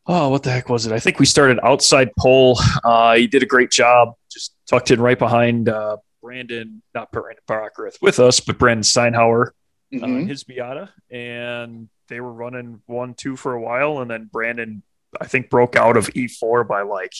oh, 0.08 0.30
what 0.30 0.44
the 0.44 0.52
heck 0.52 0.70
was 0.70 0.86
it? 0.86 0.92
I 0.92 1.00
think 1.00 1.20
we 1.20 1.26
started 1.26 1.60
outside 1.64 2.10
pole. 2.18 2.60
Uh, 2.84 3.16
he 3.16 3.28
did 3.28 3.44
a 3.44 3.46
great 3.46 3.72
job, 3.72 4.16
just 4.32 4.56
tucked 4.68 4.92
in 4.92 5.02
right 5.02 5.18
behind 5.18 5.70
uh, 5.70 5.98
Brandon, 6.26 6.82
not 6.96 7.12
Brandon 7.12 7.92
with 8.02 8.20
us, 8.20 8.40
but 8.40 8.58
Brandon 8.58 8.82
Steinhauer, 8.82 9.50
uh, 9.50 9.52
mm-hmm. 9.96 10.24
uh, 10.24 10.26
his 10.26 10.46
Miata, 10.46 10.90
and 11.12 11.88
they 12.08 12.20
were 12.20 12.34
running 12.34 12.82
one 12.88 13.14
two 13.14 13.36
for 13.36 13.54
a 13.54 13.62
while, 13.62 14.00
and 14.00 14.10
then 14.10 14.28
Brandon, 14.32 14.82
I 15.22 15.28
think, 15.28 15.52
broke 15.52 15.76
out 15.76 15.98
of 15.98 16.08
E4 16.08 16.68
by 16.68 16.82
like 16.82 17.14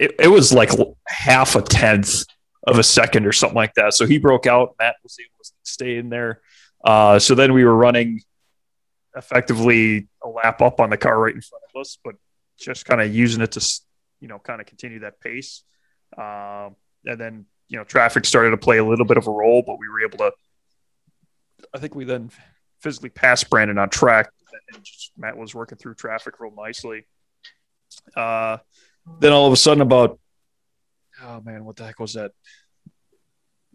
it, 0.00 0.16
it 0.18 0.26
was 0.26 0.52
like 0.52 0.70
half 1.06 1.54
a 1.54 1.62
tenth 1.62 2.24
of 2.66 2.80
a 2.80 2.82
second 2.82 3.24
or 3.24 3.32
something 3.32 3.54
like 3.54 3.74
that. 3.74 3.94
So 3.94 4.04
he 4.04 4.18
broke 4.18 4.48
out. 4.48 4.74
Matt 4.80 4.96
was 5.04 5.16
able 5.20 5.44
to 5.44 5.52
stay 5.62 5.96
in 5.96 6.08
there. 6.08 6.40
Uh, 6.84 7.20
so 7.20 7.36
then 7.36 7.52
we 7.52 7.64
were 7.64 7.76
running 7.76 8.20
effectively 9.14 10.08
a 10.24 10.28
lap 10.28 10.60
up 10.60 10.80
on 10.80 10.90
the 10.90 10.96
car 10.96 11.20
right 11.20 11.34
in 11.34 11.40
front 11.40 11.62
of 11.72 11.80
us, 11.80 11.98
but 12.02 12.16
just 12.58 12.84
kind 12.84 13.00
of 13.00 13.14
using 13.14 13.42
it 13.42 13.52
to, 13.52 13.80
you 14.20 14.26
know, 14.26 14.40
kind 14.40 14.60
of 14.60 14.66
continue 14.66 14.98
that 15.00 15.20
pace. 15.20 15.62
Um, 16.18 16.74
and 17.04 17.20
then, 17.20 17.46
you 17.68 17.78
know, 17.78 17.84
traffic 17.84 18.24
started 18.24 18.50
to 18.50 18.56
play 18.56 18.78
a 18.78 18.84
little 18.84 19.06
bit 19.06 19.16
of 19.16 19.26
a 19.26 19.30
role, 19.30 19.62
but 19.66 19.78
we 19.78 19.88
were 19.88 20.02
able 20.02 20.18
to, 20.18 20.32
I 21.74 21.78
think 21.78 21.94
we 21.94 22.04
then 22.04 22.30
physically 22.80 23.10
passed 23.10 23.50
Brandon 23.50 23.78
on 23.78 23.88
track 23.88 24.30
and 24.72 24.84
just, 24.84 25.12
Matt 25.16 25.36
was 25.36 25.54
working 25.54 25.78
through 25.78 25.94
traffic 25.94 26.40
real 26.40 26.52
nicely. 26.56 27.06
Uh, 28.16 28.58
then 29.20 29.32
all 29.32 29.46
of 29.46 29.52
a 29.52 29.56
sudden 29.56 29.80
about, 29.80 30.18
oh 31.22 31.40
man, 31.40 31.64
what 31.64 31.76
the 31.76 31.84
heck 31.84 32.00
was 32.00 32.14
that? 32.14 32.32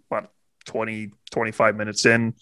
About 0.10 0.32
20, 0.66 1.12
25 1.32 1.76
minutes 1.76 2.06
in, 2.06 2.34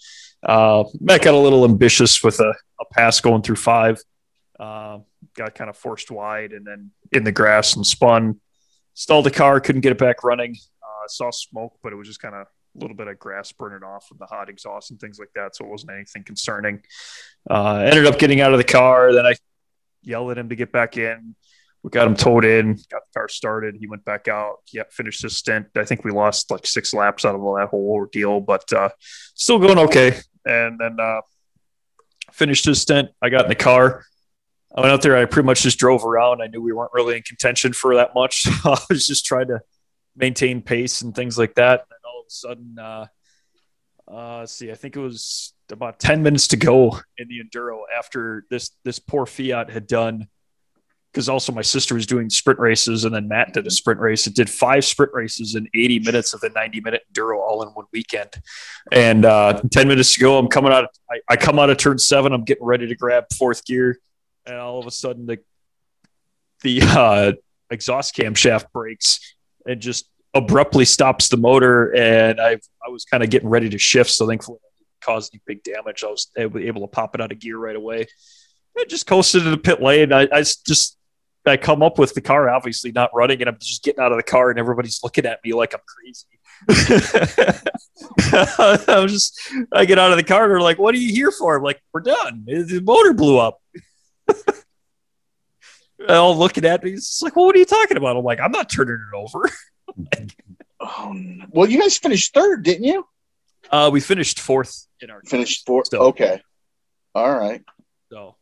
uh, 0.43 0.83
Matt 0.99 1.21
got 1.21 1.33
a 1.33 1.37
little 1.37 1.65
ambitious 1.65 2.23
with 2.23 2.39
a, 2.39 2.53
a 2.79 2.85
pass 2.91 3.19
going 3.21 3.41
through 3.41 3.55
five. 3.57 4.01
Uh, 4.59 4.99
got 5.35 5.53
kind 5.53 5.69
of 5.69 5.77
forced 5.77 6.09
wide 6.09 6.51
and 6.51 6.65
then 6.65 6.91
in 7.11 7.23
the 7.23 7.31
grass 7.31 7.75
and 7.75 7.85
spun. 7.85 8.39
Stalled 8.95 9.25
the 9.25 9.31
car, 9.31 9.59
couldn't 9.59 9.81
get 9.81 9.91
it 9.91 9.99
back 9.99 10.23
running. 10.23 10.55
Saw 11.11 11.31
smoke, 11.31 11.77
but 11.83 11.93
it 11.93 11.95
was 11.95 12.07
just 12.07 12.21
kind 12.21 12.35
of 12.35 12.41
a 12.41 12.79
little 12.79 12.95
bit 12.95 13.07
of 13.07 13.19
grass 13.19 13.51
burning 13.51 13.83
off 13.83 14.07
from 14.07 14.17
the 14.19 14.25
hot 14.25 14.49
exhaust 14.49 14.91
and 14.91 14.99
things 14.99 15.19
like 15.19 15.31
that. 15.35 15.55
So 15.55 15.65
it 15.65 15.71
wasn't 15.71 15.91
anything 15.93 16.23
concerning. 16.23 16.81
Uh, 17.49 17.77
ended 17.77 18.05
up 18.05 18.19
getting 18.19 18.41
out 18.41 18.53
of 18.53 18.57
the 18.57 18.63
car. 18.63 19.13
Then 19.13 19.25
I 19.25 19.35
yelled 20.01 20.31
at 20.31 20.37
him 20.37 20.49
to 20.49 20.55
get 20.55 20.71
back 20.71 20.97
in. 20.97 21.35
We 21.83 21.91
got 21.91 22.07
him 22.07 22.15
towed 22.15 22.43
in, 22.43 22.73
got 22.89 23.03
the 23.05 23.19
car 23.19 23.29
started. 23.29 23.75
He 23.79 23.87
went 23.87 24.03
back 24.03 24.27
out. 24.27 24.57
Yeah, 24.73 24.83
finished 24.89 25.21
his 25.21 25.37
stint. 25.37 25.67
I 25.75 25.85
think 25.85 26.03
we 26.03 26.11
lost 26.11 26.51
like 26.51 26.65
six 26.65 26.93
laps 26.93 27.23
out 27.23 27.35
of 27.35 27.43
all 27.43 27.55
that 27.55 27.69
whole 27.69 27.89
ordeal, 27.89 28.41
but 28.41 28.71
uh, 28.73 28.89
still 29.35 29.59
going 29.59 29.77
okay. 29.77 30.19
And 30.45 30.79
then 30.79 30.97
uh, 30.99 31.21
finished 32.31 32.65
his 32.65 32.81
stint. 32.81 33.09
I 33.21 33.29
got 33.29 33.45
in 33.45 33.49
the 33.49 33.55
car. 33.55 34.03
I 34.75 34.81
went 34.81 34.91
out 34.91 35.01
there. 35.01 35.15
I 35.15 35.25
pretty 35.25 35.45
much 35.45 35.61
just 35.61 35.79
drove 35.79 36.03
around. 36.03 36.41
I 36.41 36.47
knew 36.47 36.61
we 36.61 36.73
weren't 36.73 36.91
really 36.93 37.15
in 37.15 37.23
contention 37.23 37.73
for 37.73 37.95
that 37.95 38.13
much. 38.13 38.47
I 38.65 38.77
was 38.89 39.07
just 39.07 39.25
trying 39.25 39.47
to 39.47 39.61
maintain 40.17 40.61
pace 40.61 41.01
and 41.01 41.15
things 41.15 41.37
like 41.37 41.55
that. 41.55 41.85
And 41.89 41.99
all 42.05 42.21
of 42.21 42.25
a 42.27 42.31
sudden, 42.31 42.79
uh, 42.79 43.05
uh, 44.07 44.45
see, 44.45 44.71
I 44.71 44.75
think 44.75 44.95
it 44.95 44.99
was 44.99 45.53
about 45.71 45.99
10 45.99 46.23
minutes 46.23 46.49
to 46.49 46.57
go 46.57 46.99
in 47.17 47.27
the 47.27 47.41
enduro 47.43 47.81
after 47.95 48.45
this, 48.49 48.71
this 48.83 48.99
poor 48.99 49.25
Fiat 49.25 49.69
had 49.69 49.85
done 49.87 50.27
because 51.11 51.29
also 51.29 51.51
my 51.51 51.61
sister 51.61 51.95
was 51.95 52.05
doing 52.05 52.29
sprint 52.29 52.59
races 52.59 53.03
and 53.03 53.15
then 53.15 53.27
Matt 53.27 53.53
did 53.53 53.65
a 53.65 53.71
sprint 53.71 53.99
race. 53.99 54.27
It 54.27 54.35
did 54.35 54.49
five 54.49 54.85
sprint 54.85 55.11
races 55.13 55.55
in 55.55 55.67
80 55.73 55.99
minutes 55.99 56.33
of 56.33 56.41
the 56.41 56.49
90 56.49 56.81
minute 56.81 57.01
enduro 57.11 57.39
all 57.39 57.63
in 57.63 57.69
one 57.69 57.85
weekend. 57.91 58.29
And 58.91 59.25
uh, 59.25 59.61
10 59.71 59.87
minutes 59.87 60.13
to 60.13 60.19
go, 60.19 60.37
I'm 60.37 60.47
coming 60.47 60.71
out, 60.71 60.83
of, 60.83 60.89
I, 61.09 61.19
I, 61.27 61.35
come 61.35 61.59
out 61.59 61.69
of 61.69 61.77
turn 61.77 61.97
seven, 61.97 62.33
I'm 62.33 62.43
getting 62.43 62.65
ready 62.65 62.87
to 62.87 62.95
grab 62.95 63.25
fourth 63.35 63.65
gear. 63.65 63.97
And 64.45 64.57
all 64.57 64.79
of 64.79 64.85
a 64.85 64.91
sudden 64.91 65.25
the, 65.25 65.39
the 66.61 66.81
uh, 66.83 67.31
exhaust 67.71 68.15
camshaft 68.15 68.71
breaks 68.71 69.36
and 69.67 69.81
just 69.81 70.09
abruptly 70.33 70.85
stops 70.85 71.29
the 71.29 71.37
motor. 71.37 71.95
And 71.95 72.39
I, 72.39 72.59
I 72.85 72.89
was 72.89 73.05
kind 73.05 73.23
of 73.23 73.29
getting 73.29 73.49
ready 73.49 73.69
to 73.69 73.77
shift. 73.77 74.11
So 74.11 74.27
thankfully 74.27 74.57
it 74.57 74.77
didn't 74.79 75.01
cause 75.01 75.29
any 75.33 75.41
big 75.45 75.63
damage. 75.63 76.03
I 76.03 76.07
was 76.07 76.31
able 76.37 76.81
to 76.81 76.87
pop 76.87 77.15
it 77.15 77.21
out 77.21 77.31
of 77.31 77.39
gear 77.39 77.57
right 77.57 77.75
away. 77.75 78.07
I 78.77 78.85
just 78.87 79.07
coasted 79.07 79.43
to 79.43 79.49
the 79.49 79.57
pit 79.57 79.81
lane. 79.81 80.13
I, 80.13 80.27
I 80.31 80.41
just 80.41 80.97
I 81.47 81.57
come 81.57 81.81
up 81.81 81.97
with 81.97 82.13
the 82.13 82.21
car 82.21 82.49
obviously 82.49 82.91
not 82.91 83.09
running, 83.13 83.41
and 83.41 83.49
I'm 83.49 83.57
just 83.59 83.83
getting 83.83 84.03
out 84.03 84.11
of 84.11 84.17
the 84.17 84.23
car, 84.23 84.49
and 84.49 84.59
everybody's 84.59 84.99
looking 85.03 85.25
at 85.25 85.39
me 85.43 85.53
like 85.53 85.73
I'm 85.73 85.79
crazy. 85.87 86.27
I 88.89 88.99
was 88.99 89.11
just, 89.11 89.39
I 89.71 89.85
get 89.85 89.99
out 89.99 90.11
of 90.11 90.17
the 90.17 90.23
car, 90.23 90.43
and 90.43 90.51
they're 90.51 90.61
like, 90.61 90.77
"What 90.77 90.93
are 90.93 90.99
you 90.99 91.11
here 91.11 91.31
for?" 91.31 91.55
I'm 91.55 91.63
like, 91.63 91.81
"We're 91.93 92.01
done. 92.01 92.43
The 92.45 92.81
motor 92.83 93.13
blew 93.13 93.37
up." 93.37 93.61
all 96.09 96.37
looking 96.37 96.65
at 96.65 96.83
me. 96.83 96.91
It's 96.91 97.21
like, 97.21 97.35
well, 97.35 97.45
what 97.45 97.55
are 97.55 97.59
you 97.59 97.65
talking 97.65 97.97
about? 97.97 98.17
I'm 98.17 98.23
like, 98.23 98.39
I'm 98.39 98.51
not 98.51 98.69
turning 98.69 98.95
it 98.95 99.15
over. 99.15 99.49
oh, 100.79 101.15
well, 101.49 101.69
you 101.69 101.81
guys 101.81 101.97
finished 101.97 102.33
third, 102.33 102.63
didn't 102.63 102.83
you? 102.83 103.05
Uh, 103.71 103.89
we 103.91 103.99
finished 103.99 104.39
fourth 104.39 104.87
in 105.01 105.09
our 105.09 105.21
finished 105.23 105.65
fourth. 105.65 105.87
Still. 105.87 106.03
Okay, 106.03 106.41
all 107.13 107.37
right. 107.37 107.63
So 108.11 108.35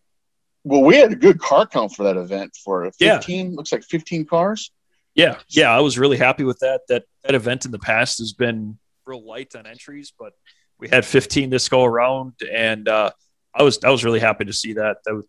well, 0.66 0.82
we 0.82 0.98
had 0.98 1.12
a 1.12 1.16
good 1.16 1.40
car 1.40 1.68
count 1.68 1.94
for 1.94 2.04
that 2.04 2.18
event 2.18 2.58
for 2.62 2.92
15, 2.92 3.52
yeah. 3.52 3.56
looks 3.56 3.72
like 3.72 3.84
15 3.84 4.26
cars. 4.26 4.72
Yeah. 5.14 5.38
Yeah. 5.48 5.70
I 5.70 5.80
was 5.80 5.98
really 6.00 6.18
happy 6.18 6.44
with 6.44 6.60
that. 6.60 6.82
That, 6.90 7.04
that 7.24 7.36
event 7.36 7.66
in 7.66 7.72
the 7.72 7.80
past 7.80 8.18
has 8.18 8.34
been 8.34 8.80
real 9.06 9.24
light 9.24 9.56
on 9.56 9.68
entries, 9.68 10.12
but 10.18 10.34
we 10.80 10.90
had 10.90 11.06
15 11.06 11.52
this 11.52 11.70
go 11.70 11.84
around. 11.86 12.34
And, 12.52 12.90
uh, 12.90 13.12
I 13.54 13.62
was, 13.62 13.80
I 13.84 13.92
was 13.92 14.04
really 14.04 14.20
happy 14.20 14.46
to 14.46 14.54
see 14.54 14.74
that. 14.74 14.98
That 15.06 15.14
was, 15.14 15.26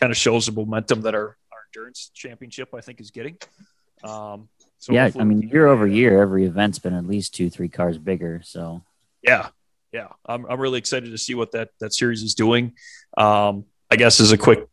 kind 0.00 0.10
of 0.10 0.16
shows 0.16 0.46
the 0.46 0.52
momentum 0.52 1.02
that 1.02 1.14
our 1.14 1.36
endurance 1.74 2.10
championship, 2.14 2.74
I 2.74 2.80
think 2.80 3.00
is 3.00 3.10
getting. 3.10 3.36
Um, 4.04 4.48
so 4.78 4.92
yeah, 4.92 5.10
I 5.18 5.24
mean, 5.24 5.42
year 5.42 5.68
over 5.68 5.86
year, 5.86 6.20
every 6.20 6.44
event's 6.44 6.78
been 6.78 6.94
at 6.94 7.06
least 7.06 7.34
two, 7.34 7.50
three 7.50 7.68
cars 7.68 7.98
bigger. 7.98 8.40
So 8.44 8.82
yeah, 9.22 9.48
yeah, 9.92 10.08
I'm, 10.26 10.44
I'm 10.46 10.60
really 10.60 10.78
excited 10.78 11.10
to 11.10 11.18
see 11.18 11.34
what 11.34 11.52
that 11.52 11.70
that 11.80 11.94
series 11.94 12.22
is 12.22 12.34
doing. 12.34 12.72
Um, 13.16 13.64
I 13.90 13.96
guess 13.96 14.20
as 14.20 14.32
a 14.32 14.38
quick 14.38 14.66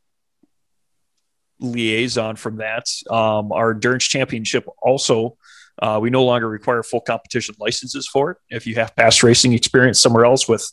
liaison 1.59 2.35
from 2.35 2.57
that. 2.57 2.85
Um, 3.09 3.51
our 3.51 3.71
endurance 3.71 4.05
championship 4.05 4.65
also, 4.81 5.37
uh, 5.81 5.99
we 6.01 6.09
no 6.09 6.23
longer 6.23 6.47
require 6.47 6.83
full 6.83 7.01
competition 7.01 7.55
licenses 7.59 8.07
for 8.07 8.31
it. 8.31 8.37
If 8.49 8.65
you 8.65 8.75
have 8.75 8.95
past 8.95 9.23
racing 9.23 9.53
experience 9.53 9.99
somewhere 9.99 10.25
else 10.25 10.47
with 10.47 10.65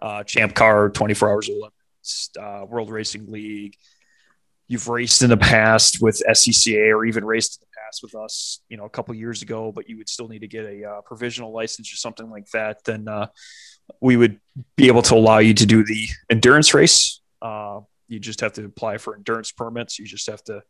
uh, 0.00 0.24
Champ 0.24 0.54
Car, 0.54 0.88
24 0.90 1.30
Hours 1.30 1.48
of 1.48 1.56
LeMons, 1.56 2.62
uh, 2.62 2.66
World 2.66 2.90
Racing 2.90 3.30
League, 3.30 3.76
you've 4.70 4.88
raced 4.88 5.20
in 5.22 5.30
the 5.30 5.36
past 5.36 6.00
with 6.00 6.22
SCCA 6.28 6.94
or 6.94 7.04
even 7.04 7.24
raced 7.24 7.60
in 7.60 7.66
the 7.66 7.80
past 7.84 8.04
with 8.04 8.14
us, 8.14 8.62
you 8.68 8.76
know, 8.76 8.84
a 8.84 8.88
couple 8.88 9.12
years 9.16 9.42
ago, 9.42 9.72
but 9.72 9.88
you 9.88 9.96
would 9.96 10.08
still 10.08 10.28
need 10.28 10.38
to 10.38 10.46
get 10.46 10.64
a 10.64 10.88
uh, 10.88 11.00
provisional 11.00 11.52
license 11.52 11.92
or 11.92 11.96
something 11.96 12.30
like 12.30 12.48
that, 12.52 12.84
then 12.84 13.08
uh, 13.08 13.26
we 14.00 14.16
would 14.16 14.38
be 14.76 14.86
able 14.86 15.02
to 15.02 15.16
allow 15.16 15.38
you 15.38 15.52
to 15.54 15.66
do 15.66 15.84
the 15.84 16.06
endurance 16.30 16.72
race. 16.72 17.20
Uh, 17.42 17.80
you 18.06 18.20
just 18.20 18.42
have 18.42 18.52
to 18.52 18.64
apply 18.64 18.98
for 18.98 19.16
endurance 19.16 19.50
permits. 19.50 19.98
You 19.98 20.06
just 20.06 20.30
have 20.30 20.44
to 20.44 20.62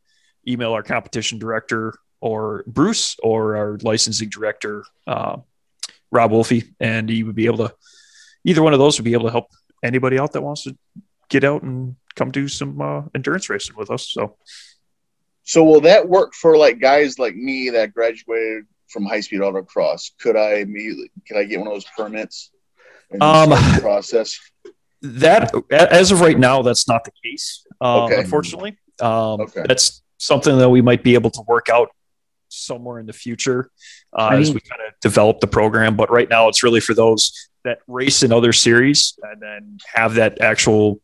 email 0.48 0.72
our 0.72 0.82
competition 0.82 1.38
director 1.38 1.92
or 2.22 2.64
Bruce 2.66 3.16
or 3.22 3.56
our 3.56 3.76
licensing 3.82 4.30
director, 4.30 4.82
uh, 5.06 5.36
Rob 6.10 6.30
Wolfie, 6.30 6.72
and 6.80 7.06
he 7.06 7.22
would 7.22 7.36
be 7.36 7.44
able 7.44 7.68
to, 7.68 7.74
either 8.44 8.62
one 8.62 8.72
of 8.72 8.78
those 8.78 8.98
would 8.98 9.04
be 9.04 9.12
able 9.12 9.26
to 9.26 9.30
help 9.30 9.48
anybody 9.84 10.18
out 10.18 10.32
that 10.32 10.40
wants 10.40 10.62
to 10.62 10.74
get 11.30 11.44
out 11.44 11.62
and 11.62 11.96
come 12.14 12.30
do 12.30 12.48
some 12.48 12.80
uh, 12.80 13.02
endurance 13.14 13.48
racing 13.48 13.76
with 13.76 13.90
us. 13.90 14.10
So, 14.10 14.36
so 15.44 15.64
will 15.64 15.80
that 15.82 16.08
work 16.08 16.34
for 16.34 16.56
like 16.56 16.80
guys 16.80 17.18
like 17.18 17.34
me 17.34 17.70
that 17.70 17.94
graduated 17.94 18.64
from 18.88 19.06
high 19.06 19.20
speed 19.20 19.40
autocross? 19.40 20.10
Could 20.20 20.36
I 20.36 20.56
immediately, 20.56 21.10
could 21.26 21.38
I 21.38 21.44
get 21.44 21.58
one 21.58 21.68
of 21.68 21.74
those 21.74 21.86
permits? 21.96 22.50
Um, 23.20 23.50
process 23.80 24.38
that 25.02 25.52
as 25.70 26.10
of 26.10 26.20
right 26.20 26.38
now, 26.38 26.62
that's 26.62 26.86
not 26.86 27.04
the 27.04 27.12
case. 27.24 27.66
Um, 27.80 28.02
okay. 28.02 28.20
Unfortunately, 28.20 28.76
Um, 29.00 29.40
Okay. 29.40 29.64
That's 29.66 30.02
something 30.18 30.58
that 30.58 30.68
we 30.68 30.82
might 30.82 31.02
be 31.02 31.14
able 31.14 31.30
to 31.30 31.42
work 31.48 31.68
out 31.68 31.88
somewhere 32.48 32.98
in 32.98 33.06
the 33.06 33.12
future 33.12 33.70
uh, 34.12 34.30
I 34.32 34.36
as 34.38 34.52
we 34.52 34.60
kind 34.60 34.82
of 34.86 34.92
develop 35.00 35.40
the 35.40 35.46
program. 35.46 35.96
But 35.96 36.10
right 36.10 36.28
now, 36.28 36.48
it's 36.48 36.62
really 36.62 36.80
for 36.80 36.94
those 36.94 37.32
that 37.64 37.78
race 37.86 38.22
in 38.22 38.32
other 38.32 38.52
series 38.52 39.18
and 39.22 39.40
then 39.40 39.78
have 39.94 40.14
that 40.14 40.40
actual 40.40 41.00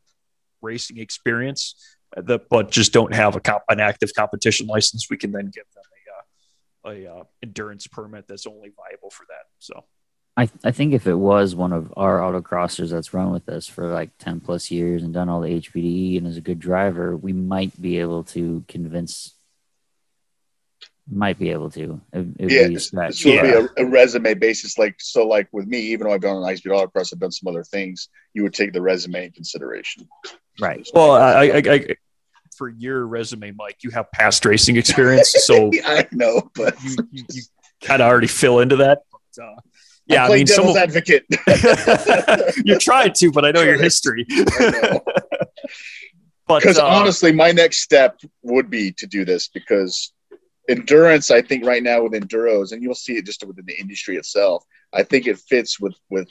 racing 0.62 0.98
experience, 0.98 1.74
uh, 2.16 2.22
that, 2.22 2.48
but 2.48 2.70
just 2.70 2.92
don't 2.92 3.14
have 3.14 3.36
a 3.36 3.40
comp- 3.40 3.64
an 3.68 3.80
active 3.80 4.10
competition 4.16 4.66
license. 4.66 5.08
We 5.10 5.16
can 5.16 5.32
then 5.32 5.46
give 5.52 5.64
them 5.74 5.84
a, 6.86 6.88
uh, 6.88 6.92
a 6.92 7.20
uh, 7.20 7.24
endurance 7.42 7.86
permit 7.86 8.26
that's 8.28 8.46
only 8.46 8.72
viable 8.76 9.10
for 9.10 9.24
that. 9.28 9.44
So. 9.58 9.84
I, 10.38 10.50
I 10.62 10.70
think 10.70 10.92
if 10.92 11.06
it 11.06 11.14
was 11.14 11.54
one 11.54 11.72
of 11.72 11.94
our 11.96 12.18
autocrossers 12.18 12.90
that's 12.90 13.14
run 13.14 13.30
with 13.32 13.48
us 13.48 13.66
for 13.66 13.86
like 13.88 14.10
10 14.18 14.40
plus 14.40 14.70
years 14.70 15.02
and 15.02 15.14
done 15.14 15.30
all 15.30 15.40
the 15.40 15.48
HPDE 15.62 16.18
and 16.18 16.26
is 16.26 16.36
a 16.36 16.42
good 16.42 16.58
driver, 16.58 17.16
we 17.16 17.32
might 17.32 17.80
be 17.80 18.00
able 18.00 18.22
to 18.24 18.62
convince, 18.68 19.34
might 21.10 21.38
be 21.38 21.52
able 21.52 21.70
to. 21.70 22.02
It, 22.12 22.26
it'd 22.38 22.52
Yeah, 22.52 22.62
be 22.64 22.64
a 22.64 22.68
this 22.74 22.88
stretch. 22.88 23.24
would 23.24 23.34
Yeah. 23.34 23.42
be 23.60 23.68
a, 23.78 23.86
a 23.86 23.86
resume 23.88 24.34
basis. 24.34 24.76
Like 24.76 24.96
so, 24.98 25.26
like 25.26 25.48
with 25.52 25.66
me, 25.66 25.78
even 25.78 26.06
though 26.06 26.12
I've 26.12 26.20
done 26.20 26.36
an 26.36 26.42
high 26.42 26.56
speed 26.56 26.72
autocross, 26.72 27.14
I've 27.14 27.18
done 27.20 27.32
some 27.32 27.48
other 27.48 27.64
things. 27.64 28.10
You 28.34 28.42
would 28.42 28.52
take 28.52 28.74
the 28.74 28.82
resume 28.82 29.24
in 29.24 29.32
consideration. 29.32 30.06
Right. 30.60 30.86
Well, 30.94 31.12
I, 31.12 31.46
I, 31.46 31.62
I, 31.74 31.86
for 32.56 32.68
your 32.68 33.06
resume, 33.06 33.52
Mike, 33.52 33.78
you 33.82 33.90
have 33.90 34.10
past 34.12 34.44
racing 34.44 34.76
experience, 34.76 35.34
so 35.38 35.70
I 35.84 36.06
know, 36.12 36.50
but 36.54 36.82
you, 36.82 36.96
you, 37.12 37.24
you 37.30 37.42
kind 37.82 38.00
of 38.00 38.08
already 38.08 38.26
fill 38.26 38.60
into 38.60 38.76
that. 38.76 39.02
But, 39.10 39.44
uh, 39.44 39.56
yeah, 40.06 40.24
I 40.24 40.26
play 40.28 40.36
mean, 40.38 40.46
devil's 40.46 40.76
of, 40.76 40.82
advocate. 40.82 41.26
you 42.64 42.78
tried 42.78 43.14
to, 43.16 43.32
but 43.32 43.44
I 43.44 43.50
know 43.50 43.62
your 43.62 43.80
history. 43.80 44.24
Know. 44.28 45.00
But 46.48 46.60
Because 46.60 46.78
uh, 46.78 46.86
honestly, 46.86 47.32
my 47.32 47.50
next 47.50 47.78
step 47.78 48.20
would 48.42 48.70
be 48.70 48.92
to 48.92 49.06
do 49.08 49.24
this 49.24 49.48
because 49.48 50.12
endurance, 50.68 51.30
I 51.30 51.42
think 51.42 51.64
right 51.64 51.82
now 51.82 52.04
with 52.04 52.12
enduros, 52.12 52.70
and 52.70 52.82
you'll 52.82 52.94
see 52.94 53.16
it 53.16 53.26
just 53.26 53.44
within 53.44 53.66
the 53.66 53.78
industry 53.78 54.16
itself, 54.16 54.64
I 54.92 55.02
think 55.02 55.26
it 55.26 55.38
fits 55.38 55.80
with 55.80 55.96
with 56.08 56.30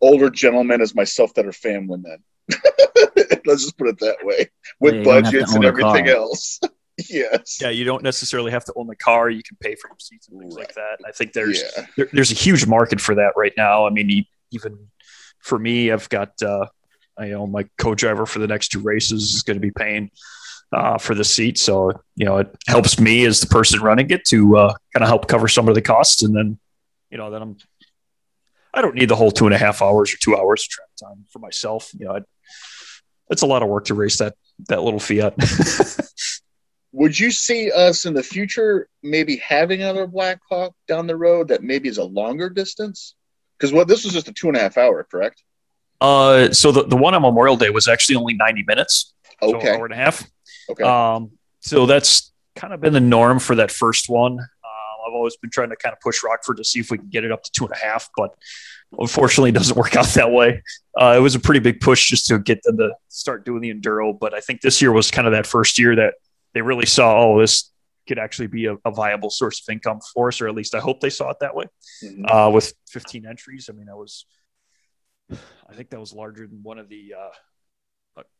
older 0.00 0.30
gentlemen 0.30 0.80
as 0.80 0.94
myself 0.94 1.34
that 1.34 1.46
are 1.46 1.52
family 1.52 1.98
men. 1.98 2.18
Let's 3.46 3.62
just 3.62 3.78
put 3.78 3.88
it 3.88 3.98
that 4.00 4.16
way, 4.22 4.50
with 4.80 4.94
Yeah, 4.94 5.00
you 5.00 5.04
don't 5.04 5.24
have 5.24 5.24
to 5.24 5.30
budgets 5.30 5.54
and 5.54 5.64
everything 5.64 6.08
else. 6.08 6.60
yes. 7.10 7.58
yeah, 7.60 7.70
you 7.70 7.84
don't 7.84 8.02
necessarily 8.02 8.50
have 8.50 8.64
to 8.66 8.72
own 8.76 8.86
the 8.86 8.96
car; 8.96 9.30
you 9.30 9.42
can 9.42 9.56
pay 9.60 9.74
for 9.74 9.88
your 9.88 9.96
seats 9.98 10.28
and 10.28 10.40
things 10.40 10.54
like 10.54 10.74
that. 10.74 10.98
I 11.06 11.12
think 11.12 11.32
there's 11.32 11.62
yeah. 11.62 11.86
there, 11.96 12.08
there's 12.12 12.30
a 12.30 12.34
huge 12.34 12.66
market 12.66 13.00
for 13.00 13.14
that 13.14 13.32
right 13.36 13.52
now. 13.56 13.86
I 13.86 13.90
mean, 13.90 14.26
even 14.50 14.78
for 15.40 15.58
me, 15.58 15.90
I've 15.90 16.08
got 16.08 16.40
uh, 16.42 16.66
I 17.18 17.28
know 17.28 17.46
my 17.46 17.66
co-driver 17.78 18.26
for 18.26 18.38
the 18.38 18.46
next 18.46 18.68
two 18.68 18.80
races 18.80 19.34
is 19.34 19.42
going 19.42 19.56
to 19.56 19.60
be 19.60 19.70
paying 19.70 20.10
uh, 20.72 20.98
for 20.98 21.14
the 21.14 21.24
seat, 21.24 21.58
so 21.58 21.92
you 22.16 22.26
know 22.26 22.38
it 22.38 22.54
helps 22.66 23.00
me 23.00 23.24
as 23.24 23.40
the 23.40 23.46
person 23.46 23.80
running 23.80 24.10
it 24.10 24.24
to 24.26 24.56
uh, 24.56 24.74
kind 24.92 25.02
of 25.02 25.08
help 25.08 25.28
cover 25.28 25.48
some 25.48 25.68
of 25.68 25.74
the 25.74 25.82
costs, 25.82 26.22
and 26.22 26.36
then 26.36 26.58
you 27.10 27.18
know 27.18 27.30
then 27.30 27.42
I'm 27.42 27.56
I 28.74 28.82
don't 28.82 28.96
need 28.96 29.08
the 29.08 29.16
whole 29.16 29.30
two 29.30 29.46
and 29.46 29.54
a 29.54 29.58
half 29.58 29.82
hours 29.82 30.12
or 30.12 30.16
two 30.16 30.36
hours 30.36 30.62
of 30.62 30.68
track 30.68 30.88
time 31.00 31.24
for 31.30 31.38
myself. 31.38 31.90
You 31.96 32.06
know, 32.06 32.16
I, 32.16 32.20
it's 33.34 33.42
a 33.42 33.46
lot 33.46 33.62
of 33.62 33.68
work 33.68 33.84
to 33.86 33.94
race 33.94 34.16
that 34.18 34.34
that 34.68 34.82
little 34.82 34.98
Fiat. 35.00 35.34
Would 36.92 37.18
you 37.18 37.30
see 37.32 37.72
us 37.72 38.06
in 38.06 38.14
the 38.14 38.22
future 38.22 38.88
maybe 39.02 39.36
having 39.38 39.82
another 39.82 40.06
Black 40.06 40.40
Hawk 40.48 40.72
down 40.86 41.06
the 41.08 41.16
road 41.16 41.48
that 41.48 41.62
maybe 41.62 41.88
is 41.88 41.98
a 41.98 42.04
longer 42.04 42.48
distance? 42.48 43.16
Because 43.58 43.72
what 43.72 43.88
this 43.88 44.04
was 44.04 44.12
just 44.12 44.28
a 44.28 44.32
two 44.32 44.46
and 44.48 44.56
a 44.56 44.60
half 44.60 44.78
hour, 44.78 45.04
correct? 45.10 45.42
uh, 46.00 46.52
so 46.52 46.70
the, 46.70 46.84
the 46.84 46.96
one 46.96 47.14
on 47.14 47.22
Memorial 47.22 47.56
Day 47.56 47.70
was 47.70 47.88
actually 47.88 48.14
only 48.16 48.34
90 48.34 48.62
minutes, 48.66 49.12
so 49.40 49.56
Okay. 49.56 49.70
hour 49.74 49.84
and 49.86 49.94
a 49.94 49.96
half. 49.96 50.24
Okay. 50.70 50.84
Um, 50.84 51.32
so 51.60 51.86
that's 51.86 52.32
kind 52.56 52.72
of 52.72 52.80
been 52.80 52.92
the 52.92 53.00
norm 53.00 53.38
for 53.40 53.54
that 53.56 53.70
first 53.70 54.08
one. 54.08 54.32
Um, 54.38 54.96
I've 55.08 55.14
always 55.14 55.36
been 55.36 55.50
trying 55.50 55.70
to 55.70 55.76
kind 55.76 55.92
of 55.92 56.00
push 56.00 56.22
Rockford 56.22 56.58
to 56.58 56.64
see 56.64 56.78
if 56.80 56.90
we 56.90 56.98
can 56.98 57.08
get 57.08 57.24
it 57.24 57.32
up 57.32 57.42
to 57.42 57.50
two 57.50 57.64
and 57.64 57.72
a 57.72 57.76
half, 57.78 58.08
but 58.16 58.34
unfortunately, 58.98 59.50
it 59.50 59.54
doesn't 59.54 59.76
work 59.84 59.96
out 59.96 60.06
that 60.08 60.30
way. 60.30 60.62
Uh, 60.98 61.14
it 61.16 61.20
was 61.20 61.34
a 61.34 61.40
pretty 61.40 61.60
big 61.60 61.80
push 61.80 62.08
just 62.08 62.26
to 62.28 62.38
get 62.38 62.62
them 62.62 62.76
to 62.78 62.90
start 63.08 63.44
doing 63.44 63.60
the 63.60 63.72
enduro, 63.72 64.18
but 64.18 64.34
I 64.34 64.40
think 64.40 64.60
this 64.60 64.80
year 64.80 64.92
was 64.92 65.10
kind 65.10 65.26
of 65.26 65.32
that 65.32 65.46
first 65.46 65.78
year 65.78 65.96
that 65.96 66.14
they 66.52 66.62
really 66.62 66.86
saw, 66.86 67.18
oh, 67.18 67.40
this 67.40 67.70
could 68.06 68.18
actually 68.18 68.48
be 68.48 68.66
a, 68.66 68.76
a 68.84 68.90
viable 68.90 69.30
source 69.30 69.60
of 69.66 69.72
income 69.72 70.00
for 70.12 70.28
us, 70.28 70.40
or 70.40 70.48
at 70.48 70.54
least 70.54 70.74
I 70.74 70.80
hope 70.80 71.00
they 71.00 71.10
saw 71.10 71.30
it 71.30 71.38
that 71.40 71.54
way. 71.54 71.64
Mhm. 72.02 72.24
Uh, 72.28 72.50
with 72.50 72.72
15 72.90 73.26
entries, 73.26 73.68
I 73.70 73.72
mean, 73.74 73.86
that 73.86 73.96
was, 73.96 74.26
I 75.30 75.74
think 75.74 75.90
that 75.90 76.00
was 76.00 76.12
larger 76.12 76.46
than 76.46 76.62
one 76.62 76.78
of 76.78 76.88
the. 76.88 77.14
Uh, 77.18 77.30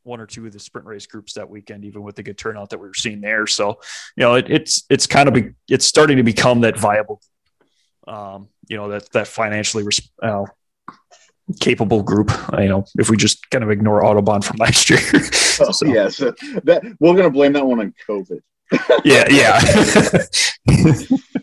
one 0.04 0.20
or 0.20 0.26
two 0.26 0.46
of 0.46 0.52
the 0.52 0.60
sprint 0.60 0.86
race 0.86 1.06
groups 1.06 1.32
that 1.32 1.50
weekend, 1.50 1.84
even 1.84 2.02
with 2.02 2.14
the 2.14 2.22
good 2.22 2.38
turnout 2.38 2.70
that 2.70 2.78
we 2.78 2.86
were 2.86 2.94
seeing 2.94 3.20
there. 3.20 3.44
So, 3.46 3.80
you 4.16 4.22
know, 4.22 4.34
it, 4.34 4.48
it's 4.48 4.84
it's 4.88 5.06
kind 5.06 5.28
of 5.28 5.34
be, 5.34 5.50
it's 5.68 5.84
starting 5.84 6.18
to 6.18 6.22
become 6.22 6.60
that 6.60 6.78
viable, 6.78 7.20
um, 8.06 8.48
you 8.68 8.76
know, 8.76 8.88
that 8.90 9.10
that 9.12 9.26
financially 9.28 9.82
res- 9.84 10.10
uh, 10.22 10.44
capable 11.60 12.02
group. 12.02 12.30
uh, 12.52 12.60
You 12.60 12.68
know, 12.68 12.84
if 12.98 13.10
we 13.10 13.16
just 13.16 13.48
kind 13.50 13.62
of 13.64 13.70
ignore 13.70 14.02
Autobahn 14.02 14.42
from 14.44 14.56
last 14.64 14.88
year. 14.90 14.98
Oh, 15.60 15.70
So- 15.72 15.86
That 16.64 16.96
we're 17.00 17.14
gonna 17.16 17.30
blame 17.30 17.52
that 17.54 17.66
one 17.66 17.80
on 17.80 17.94
COVID. 18.08 18.40
yeah, 19.04 19.26
yeah. 19.30 19.60
there, 20.66 20.94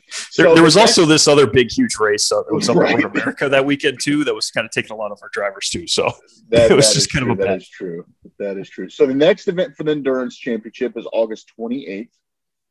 So 0.09 0.53
there 0.55 0.63
was 0.63 0.75
also 0.75 1.05
this 1.05 1.27
other 1.27 1.45
big, 1.47 1.71
huge 1.71 1.97
race. 1.99 2.31
Uh, 2.31 2.39
it 2.41 2.53
was 2.53 2.67
up 2.67 2.75
in 2.77 2.81
Right. 2.81 2.95
Road 3.03 3.15
America 3.15 3.47
that 3.47 3.63
weekend 3.65 3.99
too. 4.01 4.23
That 4.23 4.33
was 4.33 4.49
kind 4.51 4.65
of 4.65 4.71
taking 4.71 4.91
a 4.91 4.95
lot 4.95 5.11
of 5.11 5.19
our 5.21 5.29
drivers 5.31 5.69
too. 5.69 5.87
So 5.87 6.11
That, 6.49 6.71
It 6.71 6.75
was 6.75 6.93
just 6.93 7.11
kind 7.13 7.23
of 7.29 7.31
a 7.31 7.35
That 7.41 7.47
bet. 7.47 7.57
is 7.57 7.69
true. 7.69 8.05
That 8.39 8.57
is 8.57 8.69
true. 8.69 8.89
So 8.89 9.05
the 9.05 9.13
next 9.13 9.47
event 9.47 9.75
for 9.77 9.83
the 9.83 9.91
endurance 9.91 10.35
championship 10.37 10.97
is 10.97 11.05
August 11.13 11.51
28th 11.59 12.09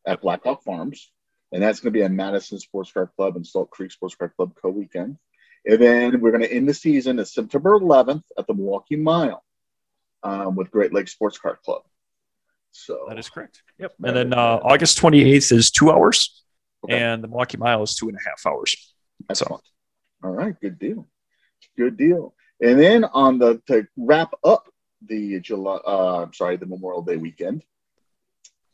at 0.06 0.20
Blackhawk 0.20 0.62
Farms, 0.64 1.10
and 1.52 1.62
that's 1.62 1.80
going 1.80 1.92
to 1.92 1.98
be 1.98 2.02
at 2.04 2.10
Madison 2.12 2.58
Sports 2.58 2.92
Car 2.92 3.10
Club 3.16 3.36
and 3.36 3.46
Salt 3.46 3.70
Creek 3.70 3.90
Sports 3.92 4.14
Car 4.14 4.28
Club 4.28 4.52
co-weekend. 4.60 5.16
And 5.66 5.80
then 5.80 6.20
we're 6.20 6.30
going 6.30 6.42
to 6.42 6.52
end 6.52 6.68
the 6.68 6.74
season 6.74 7.18
at 7.18 7.28
September 7.28 7.78
11th 7.78 8.22
at 8.38 8.46
the 8.46 8.54
Milwaukee 8.54 8.96
Mile 8.96 9.42
um, 10.22 10.56
with 10.56 10.70
Great 10.70 10.92
Lakes 10.94 11.12
Sports 11.12 11.38
Car 11.38 11.58
Club. 11.62 11.82
So 12.72 13.04
that 13.08 13.18
is 13.18 13.28
correct. 13.28 13.62
Yep. 13.78 13.92
And 14.04 14.16
then 14.16 14.32
uh, 14.32 14.60
August 14.62 14.98
28th 15.00 15.52
is 15.52 15.70
two 15.70 15.90
hours, 15.90 16.44
Okay. 16.84 16.98
and 16.98 17.22
the 17.22 17.28
Milwaukee 17.28 17.58
Mile 17.58 17.82
is 17.82 17.94
two 17.94 18.08
and 18.08 18.16
a 18.16 18.28
half 18.28 18.46
hours. 18.46 18.94
That's 19.28 19.42
Excellent. 19.42 19.64
All 20.22 20.30
right, 20.30 20.54
good 20.60 20.78
deal. 20.78 21.06
Good 21.76 21.96
deal. 21.96 22.34
And 22.62 22.78
then 22.78 23.04
on 23.04 23.38
the 23.38 23.60
to 23.66 23.86
wrap 23.96 24.32
up 24.44 24.68
the 25.06 25.40
July, 25.40 25.78
uh, 25.86 26.22
I'm 26.22 26.32
sorry, 26.32 26.56
the 26.56 26.66
Memorial 26.66 27.02
Day 27.02 27.16
weekend, 27.16 27.62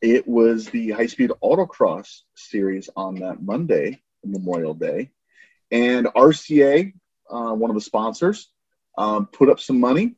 it 0.01 0.27
was 0.27 0.67
the 0.67 0.91
high 0.91 1.07
speed 1.07 1.31
autocross 1.43 2.21
series 2.35 2.89
on 2.97 3.17
that 3.17 3.43
Monday, 3.43 4.03
Memorial 4.25 4.75
Day, 4.75 5.11
and 5.71 6.07
RCA, 6.07 6.93
uh, 7.31 7.53
one 7.53 7.71
of 7.71 7.75
the 7.75 7.81
sponsors, 7.81 8.49
um, 8.99 9.27
put 9.27 9.49
up 9.49 9.61
some 9.61 9.81
money 9.81 10.17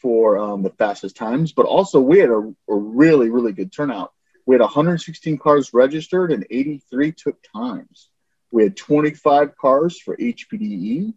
for 0.00 0.38
um, 0.38 0.62
the 0.62 0.70
fastest 0.70 1.16
times, 1.16 1.52
but 1.52 1.66
also 1.66 2.00
we 2.00 2.18
had 2.18 2.30
a, 2.30 2.54
a 2.68 2.74
really, 2.74 3.30
really 3.30 3.52
good 3.52 3.72
turnout. 3.72 4.12
We 4.46 4.54
had 4.54 4.60
116 4.60 5.38
cars 5.38 5.72
registered 5.72 6.32
and 6.32 6.46
83 6.50 7.12
took 7.12 7.36
times. 7.54 8.10
We 8.50 8.62
had 8.62 8.76
25 8.76 9.56
cars 9.56 9.98
for 9.98 10.16
HPDE, 10.16 11.14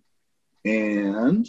and 0.66 1.48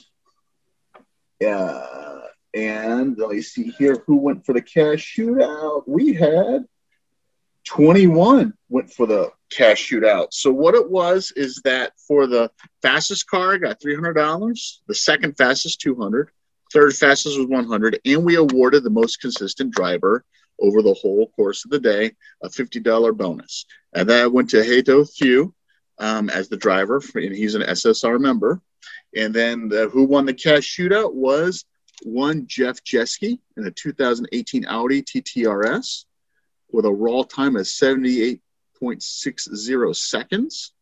uh, 1.44 2.17
and 2.54 3.16
let 3.18 3.30
me 3.30 3.42
see 3.42 3.70
here 3.78 4.02
who 4.06 4.16
went 4.16 4.44
for 4.44 4.52
the 4.52 4.62
cash 4.62 5.16
shootout. 5.16 5.82
We 5.86 6.14
had 6.14 6.64
21 7.66 8.54
went 8.70 8.92
for 8.92 9.06
the 9.06 9.30
cash 9.50 9.90
shootout. 9.90 10.28
So 10.32 10.50
what 10.50 10.74
it 10.74 10.90
was 10.90 11.32
is 11.36 11.60
that 11.64 11.92
for 12.06 12.26
the 12.26 12.50
fastest 12.82 13.28
car, 13.28 13.54
I 13.54 13.58
got 13.58 13.80
$300. 13.80 14.78
The 14.86 14.94
second 14.94 15.36
fastest, 15.36 15.80
200. 15.80 16.30
Third 16.72 16.94
fastest 16.96 17.38
was 17.38 17.46
100, 17.46 18.00
and 18.04 18.24
we 18.24 18.36
awarded 18.36 18.84
the 18.84 18.90
most 18.90 19.20
consistent 19.20 19.74
driver 19.74 20.24
over 20.60 20.82
the 20.82 20.94
whole 20.94 21.28
course 21.28 21.64
of 21.64 21.70
the 21.70 21.78
day 21.78 22.12
a 22.42 22.48
$50 22.48 23.16
bonus. 23.16 23.64
And 23.94 24.08
that 24.10 24.32
went 24.32 24.50
to 24.50 24.64
Hato 24.64 25.04
Thew 25.04 25.54
um, 25.98 26.28
as 26.28 26.48
the 26.48 26.56
driver, 26.56 27.02
and 27.14 27.34
he's 27.34 27.54
an 27.54 27.62
SSR 27.62 28.20
member. 28.20 28.60
And 29.16 29.32
then 29.32 29.68
the, 29.68 29.88
who 29.88 30.04
won 30.04 30.26
the 30.26 30.34
cash 30.34 30.76
shootout 30.76 31.14
was 31.14 31.64
one 32.02 32.46
Jeff 32.46 32.84
Jeske 32.84 33.38
in 33.56 33.66
a 33.66 33.70
2018 33.70 34.66
Audi 34.66 35.02
TTRS 35.02 36.04
with 36.70 36.84
a 36.84 36.92
raw 36.92 37.22
time 37.22 37.56
of 37.56 37.62
78.60 37.62 39.96
seconds. 39.96 40.74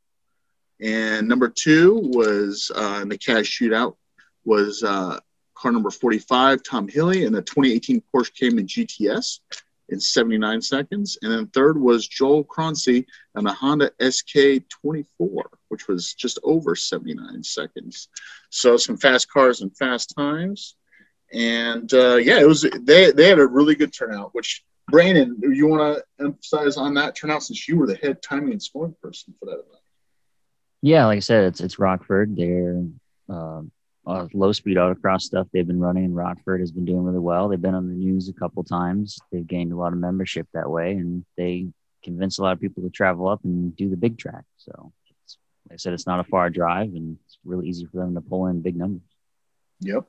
And 0.81 1.29
number 1.29 1.49
two 1.49 2.01
was 2.03 2.73
uh, 2.75 2.99
in 3.03 3.09
the 3.09 3.17
cash 3.17 3.59
shootout 3.59 3.97
was 4.45 4.83
uh, 4.83 5.21
car 5.55 5.73
number 5.73 5.91
45, 5.91 6.63
Tom 6.63 6.89
Hilly, 6.89 7.25
in 7.25 7.33
the 7.33 7.41
2018 7.43 8.03
Porsche 8.13 8.35
Cayman 8.35 8.67
GTS 8.67 9.41
in 9.89 10.01
79 10.01 10.63
seconds. 10.63 11.19
And 11.23 11.33
then 11.33 11.47
third 11.49 11.81
was 11.81 12.07
Joel 12.07 12.45
Croncy 12.45 13.07
and 13.35 13.47
the 13.47 13.53
Honda 13.53 13.91
SK24, 14.01 15.43
which 15.69 15.89
was 15.89 16.15
just 16.15 16.39
over 16.43 16.75
79 16.75 17.43
seconds. 17.43 18.09
So 18.51 18.77
some 18.77 18.97
fast 18.97 19.31
cars 19.31 19.63
and 19.63 19.77
fast 19.77 20.15
times. 20.17 20.77
And 21.33 21.93
uh, 21.93 22.17
yeah, 22.17 22.41
it 22.41 22.47
was 22.47 22.63
they, 22.63 23.13
they 23.13 23.29
had 23.29 23.39
a 23.39 23.47
really 23.47 23.75
good 23.75 23.93
turnout, 23.93 24.35
which 24.35 24.65
Brandon, 24.89 25.37
do 25.41 25.51
you 25.51 25.67
want 25.67 25.97
to 25.97 26.25
emphasize 26.25 26.77
on 26.77 26.95
that 26.95 27.17
turnout 27.17 27.43
since 27.43 27.69
you 27.69 27.77
were 27.77 27.87
the 27.87 27.97
head 27.97 28.23
timing 28.23 28.53
and 28.53 28.63
scoring 28.63 28.95
person 29.03 29.35
for 29.41 29.47
that 29.47 29.55
event? 29.55 29.83
Yeah, 30.83 31.07
like 31.07 31.17
I 31.17 31.21
said, 31.21 31.45
it's 31.45 31.61
it's 31.61 31.79
Rockford. 31.79 32.37
They're 32.37 32.85
uh, 33.29 33.63
uh, 34.07 34.29
low 34.33 34.53
speed 34.53 34.77
autocross 34.77 35.23
stuff 35.23 35.49
they've 35.53 35.67
been 35.67 35.81
running. 35.81 36.05
In 36.05 36.15
Rockford 36.15 36.61
has 36.61 36.71
been 36.71 36.85
doing 36.85 37.03
really 37.03 37.19
well. 37.19 37.49
They've 37.49 37.61
been 37.61 37.75
on 37.75 37.89
the 37.89 37.95
news 37.95 38.29
a 38.29 38.33
couple 38.33 38.63
times. 38.63 39.19
They've 39.33 39.47
gained 39.47 39.73
a 39.73 39.77
lot 39.77 39.93
of 39.93 39.99
membership 39.99 40.47
that 40.55 40.71
way, 40.71 40.93
and 40.93 41.25
they 41.37 41.67
convince 42.05 42.39
a 42.39 42.43
lot 42.43 42.53
of 42.53 42.61
people 42.61 42.85
to 42.85 42.91
travel 42.91 43.29
up 43.29 43.43
and 43.43 43.75
do 43.75 43.91
the 43.91 43.97
big 43.97 44.17
track. 44.17 44.45
So, 44.59 44.93
like 45.69 45.75
I 45.75 45.77
said, 45.77 45.93
it's 45.93 46.07
not 46.07 46.21
a 46.21 46.25
far 46.25 46.51
drive, 46.51 46.91
and 46.91 47.19
it's 47.27 47.39
really 47.45 47.69
easy 47.69 47.87
for 47.87 47.97
them 47.97 48.15
to 48.15 48.21
pull 48.21 48.47
in 48.47 48.63
big 48.63 48.77
numbers. 48.77 49.03
Yep. 49.81 50.07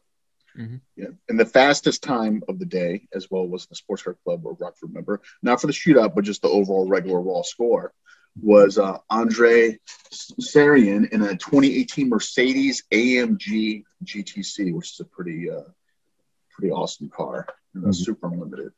Mm-hmm. 0.57 0.77
Yeah. 0.95 1.09
And 1.29 1.39
the 1.39 1.45
fastest 1.45 2.03
time 2.03 2.43
of 2.47 2.59
the 2.59 2.65
day 2.65 3.07
as 3.13 3.29
well 3.29 3.47
was 3.47 3.67
the 3.67 3.75
Sports 3.75 4.03
Car 4.03 4.17
Club 4.23 4.45
or 4.45 4.53
Rockford 4.53 4.93
member, 4.93 5.21
not 5.41 5.61
for 5.61 5.67
the 5.67 5.73
shootout, 5.73 6.15
but 6.15 6.23
just 6.23 6.41
the 6.41 6.49
overall 6.49 6.87
regular 6.87 7.21
raw 7.21 7.41
score, 7.43 7.93
was 8.41 8.77
uh, 8.77 8.97
Andre 9.09 9.77
Sarian 10.11 11.09
in 11.11 11.21
a 11.21 11.35
2018 11.35 12.09
Mercedes 12.09 12.83
AMG 12.91 13.83
GTC, 14.03 14.73
which 14.73 14.93
is 14.93 14.99
a 14.99 15.05
pretty 15.05 15.49
uh, 15.49 15.61
pretty 16.51 16.71
awesome 16.71 17.09
car, 17.09 17.47
mm-hmm. 17.75 17.91
super 17.91 18.29
limited. 18.29 18.71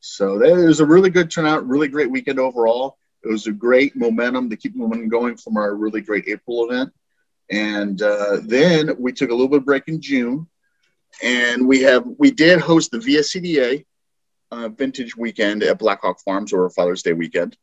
So 0.00 0.38
that 0.38 0.54
was 0.54 0.80
a 0.80 0.86
really 0.86 1.10
good 1.10 1.30
turnout, 1.30 1.66
really 1.66 1.88
great 1.88 2.10
weekend 2.10 2.38
overall. 2.38 2.98
It 3.24 3.28
was 3.28 3.46
a 3.46 3.52
great 3.52 3.96
momentum 3.96 4.50
to 4.50 4.56
keep 4.56 4.76
momentum 4.76 5.08
going 5.08 5.36
from 5.36 5.56
our 5.56 5.74
really 5.74 6.00
great 6.00 6.28
April 6.28 6.70
event. 6.70 6.92
And 7.50 8.00
uh, 8.00 8.38
then 8.42 8.96
we 8.98 9.12
took 9.12 9.30
a 9.30 9.32
little 9.32 9.48
bit 9.48 9.58
of 9.58 9.64
break 9.64 9.88
in 9.88 10.00
June 10.00 10.46
and 11.22 11.66
we 11.66 11.82
have 11.82 12.04
we 12.18 12.30
did 12.30 12.60
host 12.60 12.90
the 12.90 12.98
VSCDA 12.98 13.84
uh, 14.50 14.68
Vintage 14.68 15.16
Weekend 15.16 15.62
at 15.62 15.78
Blackhawk 15.78 16.20
Farms 16.24 16.52
or 16.52 16.68
Father's 16.70 17.02
Day 17.02 17.12
weekend. 17.12 17.56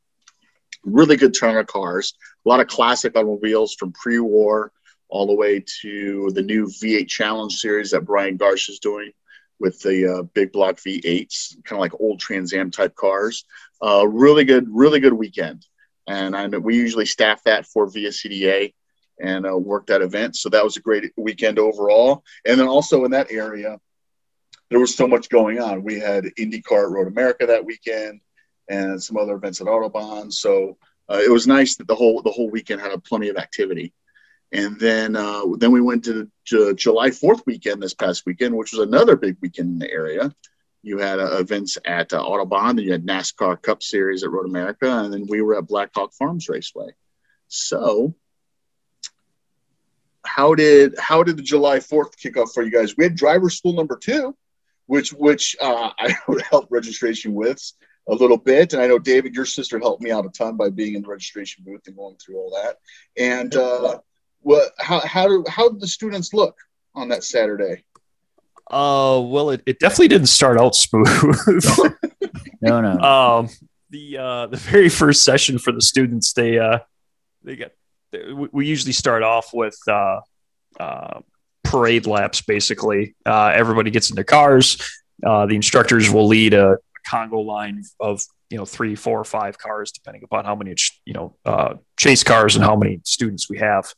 Really 0.83 1.15
good 1.15 1.33
turn 1.33 1.57
of 1.57 1.67
cars, 1.67 2.13
a 2.45 2.49
lot 2.49 2.59
of 2.59 2.67
classic 2.67 3.15
automobiles 3.15 3.73
from 3.75 3.93
pre-war 3.93 4.71
all 5.07 5.27
the 5.27 5.35
way 5.35 5.63
to 5.81 6.31
the 6.33 6.41
new 6.41 6.65
V8 6.65 7.07
Challenge 7.07 7.53
series 7.53 7.91
that 7.91 8.01
Brian 8.01 8.37
Garsh 8.37 8.69
is 8.69 8.79
doing 8.79 9.11
with 9.59 9.79
the 9.81 10.07
uh, 10.07 10.23
big 10.33 10.51
block 10.51 10.77
V8s, 10.77 11.63
kind 11.63 11.77
of 11.77 11.79
like 11.79 11.93
old 11.99 12.19
Trans 12.19 12.53
Am 12.53 12.71
type 12.71 12.95
cars. 12.95 13.45
Uh, 13.81 14.07
really 14.07 14.43
good, 14.43 14.67
really 14.69 14.99
good 14.99 15.13
weekend. 15.13 15.65
And 16.07 16.35
I 16.35 16.47
we 16.47 16.75
usually 16.75 17.05
staff 17.05 17.43
that 17.43 17.65
for 17.65 17.87
VSCDA 17.87 18.73
and 19.23 19.47
uh, 19.47 19.57
worked 19.57 19.87
that 19.87 20.01
event. 20.01 20.35
So 20.35 20.49
that 20.49 20.63
was 20.63 20.77
a 20.77 20.81
great 20.81 21.11
weekend 21.17 21.57
overall. 21.57 22.23
And 22.45 22.59
then 22.59 22.67
also 22.67 23.05
in 23.05 23.11
that 23.11 23.31
area, 23.31 23.79
there 24.69 24.79
was 24.79 24.95
so 24.95 25.07
much 25.07 25.29
going 25.29 25.59
on. 25.59 25.83
We 25.83 25.99
had 25.99 26.25
IndyCar 26.25 26.85
at 26.85 26.91
Road 26.91 27.07
America 27.07 27.45
that 27.47 27.65
weekend, 27.65 28.21
and 28.69 29.01
some 29.01 29.17
other 29.17 29.35
events 29.35 29.61
at 29.61 29.67
Autobahn. 29.67 30.31
So 30.31 30.77
uh, 31.09 31.21
it 31.23 31.31
was 31.31 31.47
nice 31.47 31.75
that 31.77 31.87
the 31.87 31.95
whole 31.95 32.21
the 32.21 32.31
whole 32.31 32.49
weekend 32.49 32.81
had 32.81 32.91
a 32.91 32.99
plenty 32.99 33.29
of 33.29 33.37
activity. 33.37 33.93
And 34.51 34.79
then 34.79 35.15
uh, 35.15 35.43
then 35.57 35.71
we 35.71 35.81
went 35.81 36.05
to, 36.05 36.29
to 36.49 36.75
July 36.75 37.11
Fourth 37.11 37.41
weekend 37.45 37.81
this 37.81 37.93
past 37.93 38.25
weekend, 38.25 38.55
which 38.55 38.71
was 38.71 38.85
another 38.87 39.15
big 39.15 39.37
weekend 39.41 39.69
in 39.73 39.79
the 39.79 39.91
area. 39.91 40.33
You 40.81 40.97
had 40.97 41.19
uh, 41.19 41.37
events 41.37 41.77
at 41.85 42.13
uh, 42.13 42.21
Autobahn, 42.21 42.71
and 42.71 42.81
you 42.81 42.91
had 42.91 43.05
NASCAR 43.05 43.61
Cup 43.61 43.81
Series 43.81 44.23
at 44.23 44.31
Road 44.31 44.45
America, 44.45 44.89
and 44.89 45.13
then 45.13 45.27
we 45.27 45.41
were 45.41 45.57
at 45.57 45.67
Blackhawk 45.67 46.13
Farms 46.13 46.49
Raceway. 46.49 46.89
So 47.47 48.15
how 50.25 50.55
did 50.55 50.95
how 50.97 51.23
did 51.23 51.37
the 51.37 51.43
July 51.43 51.79
Fourth 51.79 52.17
kick 52.17 52.37
off 52.37 52.53
for 52.53 52.63
you 52.63 52.71
guys? 52.71 52.95
We 52.97 53.03
had 53.03 53.15
driver 53.15 53.49
school 53.49 53.73
number 53.73 53.97
two, 53.97 54.35
which 54.87 55.11
which 55.13 55.55
uh, 55.61 55.91
I 55.99 56.15
helped 56.49 56.71
registration 56.71 57.33
with 57.33 57.61
a 58.09 58.15
little 58.15 58.37
bit, 58.37 58.73
and 58.73 58.81
I 58.81 58.87
know 58.87 58.99
David, 58.99 59.33
your 59.33 59.45
sister 59.45 59.79
helped 59.79 60.01
me 60.01 60.11
out 60.11 60.25
a 60.25 60.29
ton 60.29 60.57
by 60.57 60.69
being 60.69 60.95
in 60.95 61.01
the 61.01 61.07
registration 61.07 61.63
booth 61.65 61.87
and 61.87 61.95
going 61.95 62.15
through 62.17 62.37
all 62.37 62.51
that. 62.61 62.77
And 63.21 63.55
uh, 63.55 63.99
what 64.41 64.73
how 64.79 64.99
how 64.99 65.27
do 65.27 65.43
how 65.47 65.69
did 65.69 65.79
the 65.79 65.87
students 65.87 66.33
look 66.33 66.57
on 66.95 67.09
that 67.09 67.23
Saturday? 67.23 67.83
Uh, 68.69 69.21
well, 69.23 69.49
it, 69.49 69.61
it 69.65 69.79
definitely 69.79 70.07
didn't 70.07 70.27
start 70.27 70.57
out 70.57 70.75
smooth. 70.75 71.07
no, 72.61 72.81
no. 72.81 72.99
Um, 72.99 73.49
the 73.89 74.17
uh, 74.17 74.47
the 74.47 74.57
very 74.57 74.89
first 74.89 75.23
session 75.23 75.59
for 75.59 75.71
the 75.71 75.81
students, 75.81 76.33
they 76.33 76.57
uh, 76.57 76.79
they 77.43 77.55
got 77.55 77.71
we 78.51 78.67
usually 78.67 78.91
start 78.91 79.23
off 79.23 79.49
with 79.53 79.77
uh, 79.87 80.19
uh, 80.79 81.21
parade 81.63 82.05
laps. 82.05 82.41
Basically, 82.41 83.15
uh, 83.25 83.51
everybody 83.53 83.91
gets 83.91 84.09
in 84.09 84.15
their 84.15 84.23
cars. 84.23 84.77
Uh, 85.25 85.45
the 85.45 85.55
instructors 85.55 86.09
will 86.09 86.27
lead 86.27 86.53
a, 86.53 86.73
a, 86.73 86.77
Congo 87.05 87.39
line 87.39 87.83
of 87.99 88.21
you 88.49 88.57
know 88.57 88.65
three, 88.65 88.95
four, 88.95 89.19
or 89.19 89.25
five 89.25 89.57
cars, 89.57 89.91
depending 89.91 90.23
upon 90.23 90.45
how 90.45 90.55
many 90.55 90.75
you 91.05 91.13
know 91.13 91.35
uh, 91.45 91.75
chase 91.97 92.23
cars 92.23 92.55
and 92.55 92.63
how 92.63 92.75
many 92.75 93.01
students 93.03 93.49
we 93.49 93.57
have. 93.57 93.93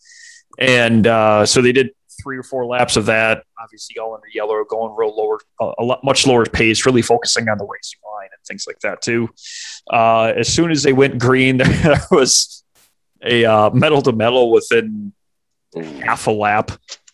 And 0.58 1.06
uh, 1.06 1.46
so 1.46 1.62
they 1.62 1.72
did 1.72 1.92
three 2.24 2.38
or 2.38 2.44
four 2.44 2.66
laps 2.66 2.96
of 2.96 3.08
that. 3.08 3.44
Obviously, 3.62 3.98
all 4.00 4.14
under 4.16 4.28
yellow, 4.34 4.64
going 4.64 4.96
real 4.96 5.16
lower, 5.16 5.40
a 5.78 5.84
lot 5.84 6.04
much 6.04 6.26
lower 6.26 6.46
pace, 6.46 6.86
really 6.86 7.02
focusing 7.02 7.48
on 7.50 7.58
the 7.58 7.66
racing 7.66 8.00
line 8.06 8.30
and 8.32 8.46
things 8.48 8.66
like 8.66 8.80
that 8.80 9.02
too. 9.02 9.30
as 9.92 10.48
soon 10.52 10.72
as 10.72 10.84
they 10.84 10.94
went 10.94 11.20
green, 11.20 11.58
there 11.58 12.02
was 12.10 12.65
a 13.26 13.46
uh, 13.46 13.70
metal 13.72 14.02
to 14.04 14.12
metal 14.12 14.52
within 14.52 15.14
half 15.76 16.28
a 16.28 16.32
lap. 16.32 16.72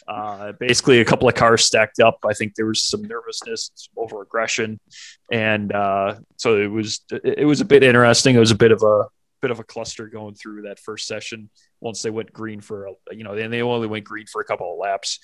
Uh, 0.08 0.52
basically, 0.54 1.00
a 1.00 1.06
couple 1.06 1.30
of 1.30 1.36
cars 1.36 1.64
stacked 1.64 2.00
up. 2.00 2.18
I 2.28 2.34
think 2.34 2.56
there 2.56 2.66
was 2.66 2.84
some 2.84 3.02
nervousness, 3.04 3.72
some 3.76 4.04
over 4.04 4.22
aggression, 4.22 4.80
and 5.32 5.72
uh, 5.72 6.16
so 6.38 6.60
it 6.60 6.68
was 6.68 7.02
it 7.12 7.46
was 7.46 7.62
a 7.62 7.66
bit 7.66 7.84
interesting. 7.84 8.36
It 8.36 8.40
was 8.40 8.52
a 8.52 8.56
bit 8.56 8.72
of 8.72 8.84
a 8.84 9.06
bit 9.42 9.52
of 9.52 9.60
a 9.60 9.64
cluster 9.64 10.08
going 10.08 10.36
through 10.36 10.64
that 10.64 10.80
first 10.80 11.08
session. 11.08 11.50
Once 11.80 12.02
they 12.02 12.10
went 12.10 12.34
green 12.34 12.62
for 12.62 12.90
you 13.12 13.24
know, 13.24 13.34
and 13.34 13.54
they 13.54 13.62
only 13.62 13.88
went 13.88 14.04
green 14.04 14.26
for 14.26 14.42
a 14.42 14.46
couple 14.46 14.74
of 14.74 14.80
laps. 14.80 15.20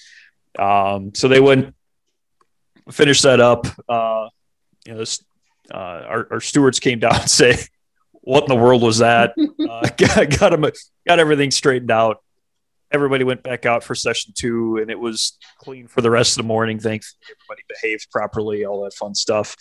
Um, 0.58 1.14
so 1.14 1.28
they 1.28 1.40
went 1.42 1.76
finish 2.92 3.22
that 3.22 3.40
up. 3.40 3.68
Uh, 3.90 4.30
you 4.86 4.94
know, 4.94 5.00
this, 5.00 5.24
uh, 5.72 5.78
our, 6.08 6.28
our 6.32 6.42
stewards 6.42 6.80
came 6.80 7.00
down 7.00 7.16
and 7.22 7.30
say, 7.30 7.58
what 8.28 8.44
in 8.44 8.50
the 8.50 8.62
world 8.62 8.82
was 8.82 8.98
that? 8.98 9.34
uh, 9.70 9.90
got, 9.98 10.38
got 10.38 10.54
him, 10.54 10.66
got 11.08 11.20
everything 11.20 11.50
straightened 11.50 11.92
out. 11.92 12.22
Everybody 12.92 13.24
went 13.24 13.42
back 13.42 13.66
out 13.66 13.86
for 13.86 13.96
session 13.96 14.34
two, 14.36 14.78
and 14.78 14.92
it 14.92 15.00
was 15.00 15.38
clean 15.60 15.88
for 15.88 16.02
the 16.02 16.12
rest 16.12 16.38
of 16.38 16.44
the 16.44 16.48
morning. 16.48 16.78
Thankfully, 16.78 17.18
everybody 17.24 17.64
behaved 17.70 18.08
properly, 18.12 18.66
all 18.66 18.84
that 18.84 18.94
fun 18.94 19.16
stuff. 19.16 19.56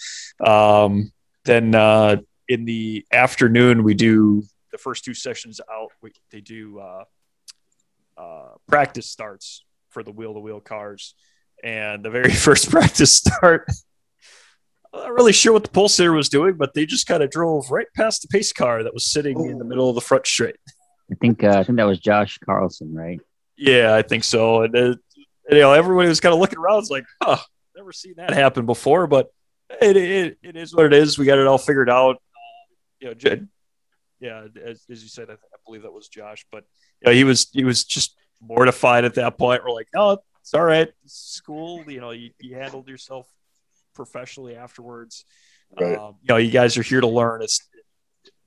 Um, 0.45 1.13
then 1.45 1.77
uh, 1.77 2.17
in 2.49 2.65
the 2.65 3.07
afternoon, 3.13 3.85
we 3.85 3.95
do 3.95 4.43
the 4.73 4.79
first 4.79 5.05
two 5.05 5.15
sessions 5.15 5.61
out. 5.73 5.93
We, 6.03 6.11
they 6.33 6.41
do 6.41 6.81
uh, 6.81 7.05
uh 8.17 8.49
practice 8.67 9.07
starts 9.07 9.65
for 9.91 10.03
the 10.03 10.11
wheel 10.11 10.35
to 10.35 10.41
wheel 10.41 10.61
cars, 10.61 11.15
and 11.63 12.05
the 12.05 12.11
very 12.11 12.31
first 12.47 12.71
practice 12.71 13.13
start 13.13 13.69
I'm 14.93 15.01
not 15.01 15.13
really 15.13 15.33
sure 15.33 15.53
what 15.53 15.65
the 15.65 15.71
polesitter 15.71 16.15
was 16.15 16.29
doing, 16.29 16.55
but 16.55 16.75
they 16.75 16.87
just 16.87 17.07
kind 17.07 17.23
of 17.23 17.31
drove 17.31 17.71
right 17.71 17.87
past 17.95 18.23
the 18.23 18.29
pace 18.29 18.53
car 18.53 18.83
that 18.83 18.95
was 18.95 19.05
sitting 19.05 19.47
in 19.47 19.59
the 19.59 19.65
middle 19.65 19.89
of 19.89 19.95
the 19.95 20.01
front 20.01 20.27
straight. 20.27 20.57
I 21.11 21.15
think 21.21 21.45
uh, 21.45 21.59
I 21.59 21.63
think 21.63 21.77
that 21.79 21.85
was 21.85 22.01
Josh 22.01 22.39
Carlson, 22.39 22.95
right? 22.95 23.21
Yeah, 23.57 23.95
I 23.95 24.03
think 24.03 24.25
so. 24.25 24.63
And 24.63 24.77
uh, 24.77 24.95
you 25.49 25.59
know, 25.59 25.73
everybody 25.73 26.09
was 26.09 26.21
kind 26.21 26.33
of 26.33 26.41
looking 26.41 26.59
around, 26.59 26.77
was 26.77 26.91
like, 26.91 27.07
"Oh, 27.21 27.43
never 27.77 27.93
seen 27.93 28.15
that 28.17 28.33
happen 28.33 28.67
before." 28.67 29.07
But 29.07 29.29
it, 29.81 29.97
it, 29.97 30.39
it 30.43 30.57
is 30.57 30.75
what 30.75 30.87
it 30.87 30.93
is. 30.93 31.19
We 31.19 31.27
got 31.27 31.39
it 31.39 31.47
all 31.47 31.59
figured 31.59 31.91
out. 31.91 32.17
you 33.01 33.15
know, 33.15 33.47
yeah, 34.19 34.47
as, 34.65 34.85
as 34.91 35.03
you 35.03 35.09
said, 35.09 35.29
I, 35.29 35.35
I, 35.35 35.57
believe 35.67 35.83
that 35.83 35.93
was 35.93 36.09
Josh, 36.09 36.47
but 36.51 36.65
you 37.03 37.07
know, 37.07 37.13
he 37.13 37.25
was 37.25 37.49
he 37.53 37.65
was 37.65 37.85
just 37.85 38.17
mortified 38.41 39.05
at 39.05 39.15
that 39.15 39.39
point. 39.39 39.63
We're 39.63 39.73
like, 39.73 39.89
"Oh, 39.95 40.19
it's 40.47 40.55
all 40.55 40.65
right. 40.65 40.89
School, 41.07 41.83
you 41.91 42.01
know, 42.01 42.13
you, 42.13 42.31
you 42.41 42.55
handled 42.55 42.89
yourself 42.89 43.27
professionally 43.97 44.55
afterwards. 44.55 45.25
Right. 45.81 45.99
Um, 45.99 46.15
you 46.23 46.29
know, 46.29 46.37
you 46.37 46.51
guys 46.51 46.79
are 46.79 46.83
here 46.83 47.01
to 47.01 47.09
learn. 47.09 47.43
It's 47.43 47.69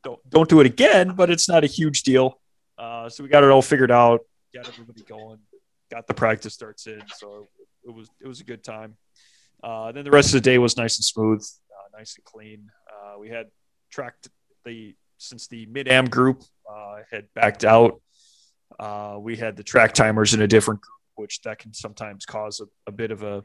don't 0.04 0.20
don't 0.30 0.50
do 0.50 0.62
it 0.62 0.66
again, 0.66 1.16
but 1.16 1.30
it's 1.30 1.50
not 1.50 1.64
a 1.64 1.68
huge 1.68 2.04
deal. 2.04 2.40
Uh, 2.78 3.10
so 3.10 3.24
we 3.24 3.30
got 3.30 3.44
it 3.44 3.50
all 3.50 3.62
figured 3.62 3.92
out, 3.92 4.22
got 4.56 4.68
everybody 4.70 5.02
going, 5.02 5.40
got 5.92 6.08
the 6.08 6.14
practice 6.14 6.54
starts 6.54 6.88
in. 6.88 7.02
So 7.18 7.48
it 7.84 7.94
was 7.94 8.08
it 8.22 8.28
was 8.28 8.40
a 8.40 8.46
good 8.46 8.64
time. 8.64 8.96
Uh, 9.62 9.92
then 9.92 10.06
the 10.06 10.12
rest 10.12 10.30
of 10.30 10.42
the 10.42 10.50
day 10.50 10.58
was 10.58 10.78
nice 10.78 10.98
and 10.98 11.04
smooth, 11.04 11.46
uh, 11.72 11.98
nice 11.98 12.16
and 12.16 12.24
clean. 12.24 12.70
Uh, 12.90 13.20
we 13.20 13.28
had 13.28 13.48
tracked 13.92 14.30
the 14.64 14.96
since 15.18 15.48
the 15.48 15.66
mid 15.66 15.90
am 15.90 16.06
group 16.06 16.44
uh, 16.72 17.00
had 17.12 17.26
backed 17.34 17.66
out. 17.66 18.02
Uh, 18.80 19.18
we 19.20 19.36
had 19.36 19.58
the 19.58 19.64
track 19.64 19.94
timers 19.94 20.34
in 20.34 20.42
a 20.42 20.48
different 20.48 20.80
group, 20.80 21.02
which 21.16 21.42
that 21.42 21.60
can 21.60 21.74
sometimes 21.74 22.26
cause 22.26 22.62
a, 22.62 22.66
a 22.88 22.94
bit 22.94 23.12
of 23.12 23.24
a 23.24 23.44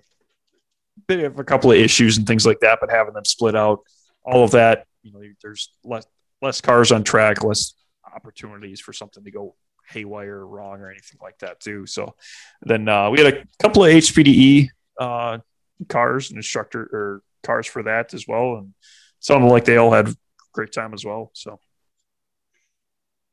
bit 1.07 1.25
of 1.25 1.39
a 1.39 1.45
couple 1.45 1.71
of 1.71 1.79
issues 1.79 2.17
and 2.17 2.27
things 2.27 2.47
like 2.47 2.61
that, 2.61 2.79
but 2.81 2.91
having 2.91 3.15
them 3.15 3.25
split 3.25 3.57
out, 3.57 3.81
all 4.25 4.45
of 4.45 4.53
that, 4.53 4.87
you 5.03 5.13
know, 5.13 5.21
there's 5.43 5.71
less 5.85 6.07
less 6.43 6.61
cars 6.61 6.93
on 6.93 7.05
track, 7.05 7.43
less 7.43 7.75
opportunities 8.15 8.81
for 8.81 8.93
something 8.93 9.25
to 9.25 9.31
go 9.31 9.55
haywire 9.89 10.37
or 10.39 10.47
wrong 10.47 10.81
or 10.81 10.91
anything 10.91 11.19
like 11.23 11.39
that 11.39 11.61
too. 11.61 11.87
So 11.87 12.15
then 12.63 12.89
uh, 12.89 13.11
we 13.11 13.21
had 13.21 13.35
a 13.35 13.45
couple 13.61 13.85
of 13.85 13.91
HPDE 13.91 14.69
uh, 14.99 15.39
cars 15.89 16.31
and 16.31 16.39
instructor 16.39 16.83
or 16.83 17.23
cars 17.43 17.67
for 17.67 17.83
that 17.85 18.15
as 18.15 18.27
well, 18.27 18.57
and 18.57 18.75
sounded 19.21 19.49
like 19.49 19.65
they 19.65 19.77
all 19.77 19.93
had 19.93 20.15
great 20.53 20.73
time 20.73 20.95
as 20.95 21.05
well. 21.05 21.31
So 21.35 21.59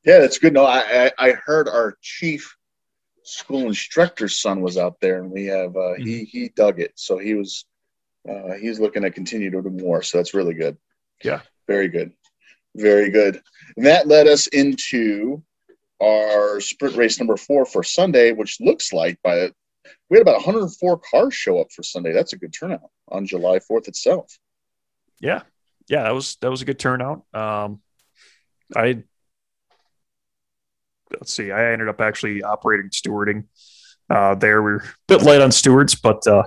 Yeah, 0.06 0.20
that's 0.20 0.40
good. 0.40 0.54
No, 0.54 0.66
I, 0.66 1.12
I 1.18 1.32
heard 1.32 1.68
our 1.68 1.98
chief 2.02 2.58
school 3.32 3.68
instructor's 3.68 4.40
son 4.40 4.62
was 4.62 4.78
out 4.78 5.00
there, 5.00 5.22
and 5.22 5.32
we 5.32 5.46
have 5.46 5.76
uh, 5.76 5.94
he 5.96 6.26
he 6.26 6.50
dug 6.50 6.80
it. 6.80 6.92
So 6.96 7.18
he 7.18 7.34
was 7.34 7.66
uh, 8.30 8.54
he's 8.60 8.80
looking 8.80 9.04
to 9.04 9.12
continue 9.12 9.50
to 9.50 9.62
do 9.62 9.70
more. 9.70 10.04
So 10.04 10.18
that's 10.18 10.34
really 10.34 10.54
good. 10.54 10.78
Yeah. 11.24 11.42
very 11.68 11.88
good, 11.88 12.12
very 12.76 13.10
good. 13.10 13.42
And 13.78 13.86
that 13.86 14.08
led 14.08 14.28
us 14.28 14.48
into 14.48 15.44
our 16.02 16.60
sprint 16.60 16.96
race 16.96 17.20
number 17.20 17.38
four 17.38 17.66
for 17.66 17.84
Sunday, 17.84 18.32
which 18.32 18.60
looks 18.60 18.92
like 18.92 19.20
by 19.24 19.52
we 20.10 20.18
had 20.18 20.22
about 20.22 20.36
104 20.36 21.00
cars 21.00 21.34
show 21.34 21.60
up 21.60 21.72
for 21.72 21.84
Sunday. 21.84 22.12
That's 22.12 22.34
a 22.34 22.38
good 22.38 22.54
turnout 22.54 22.90
on 23.08 23.26
July 23.26 23.60
4th 23.60 23.88
itself. 23.88 24.38
yeah, 25.20 25.44
yeah, 25.88 26.04
that 26.04 26.14
was 26.14 26.36
that 26.42 26.52
was 26.52 26.62
a 26.62 26.66
good 26.66 26.80
turnout. 26.80 27.24
Um, 27.34 27.82
I 28.76 29.04
let's 31.22 31.34
see, 31.34 31.52
I 31.52 31.72
ended 31.72 31.88
up 31.88 32.02
actually 32.02 32.42
operating 32.42 32.90
stewarding 32.90 33.46
uh, 34.10 34.36
there. 34.36 34.62
We 34.64 34.72
were 34.72 34.78
a 34.78 34.84
bit 35.08 35.22
light 35.22 35.40
on 35.40 35.52
stewards, 35.52 35.94
but 35.96 36.26
uh, 36.26 36.44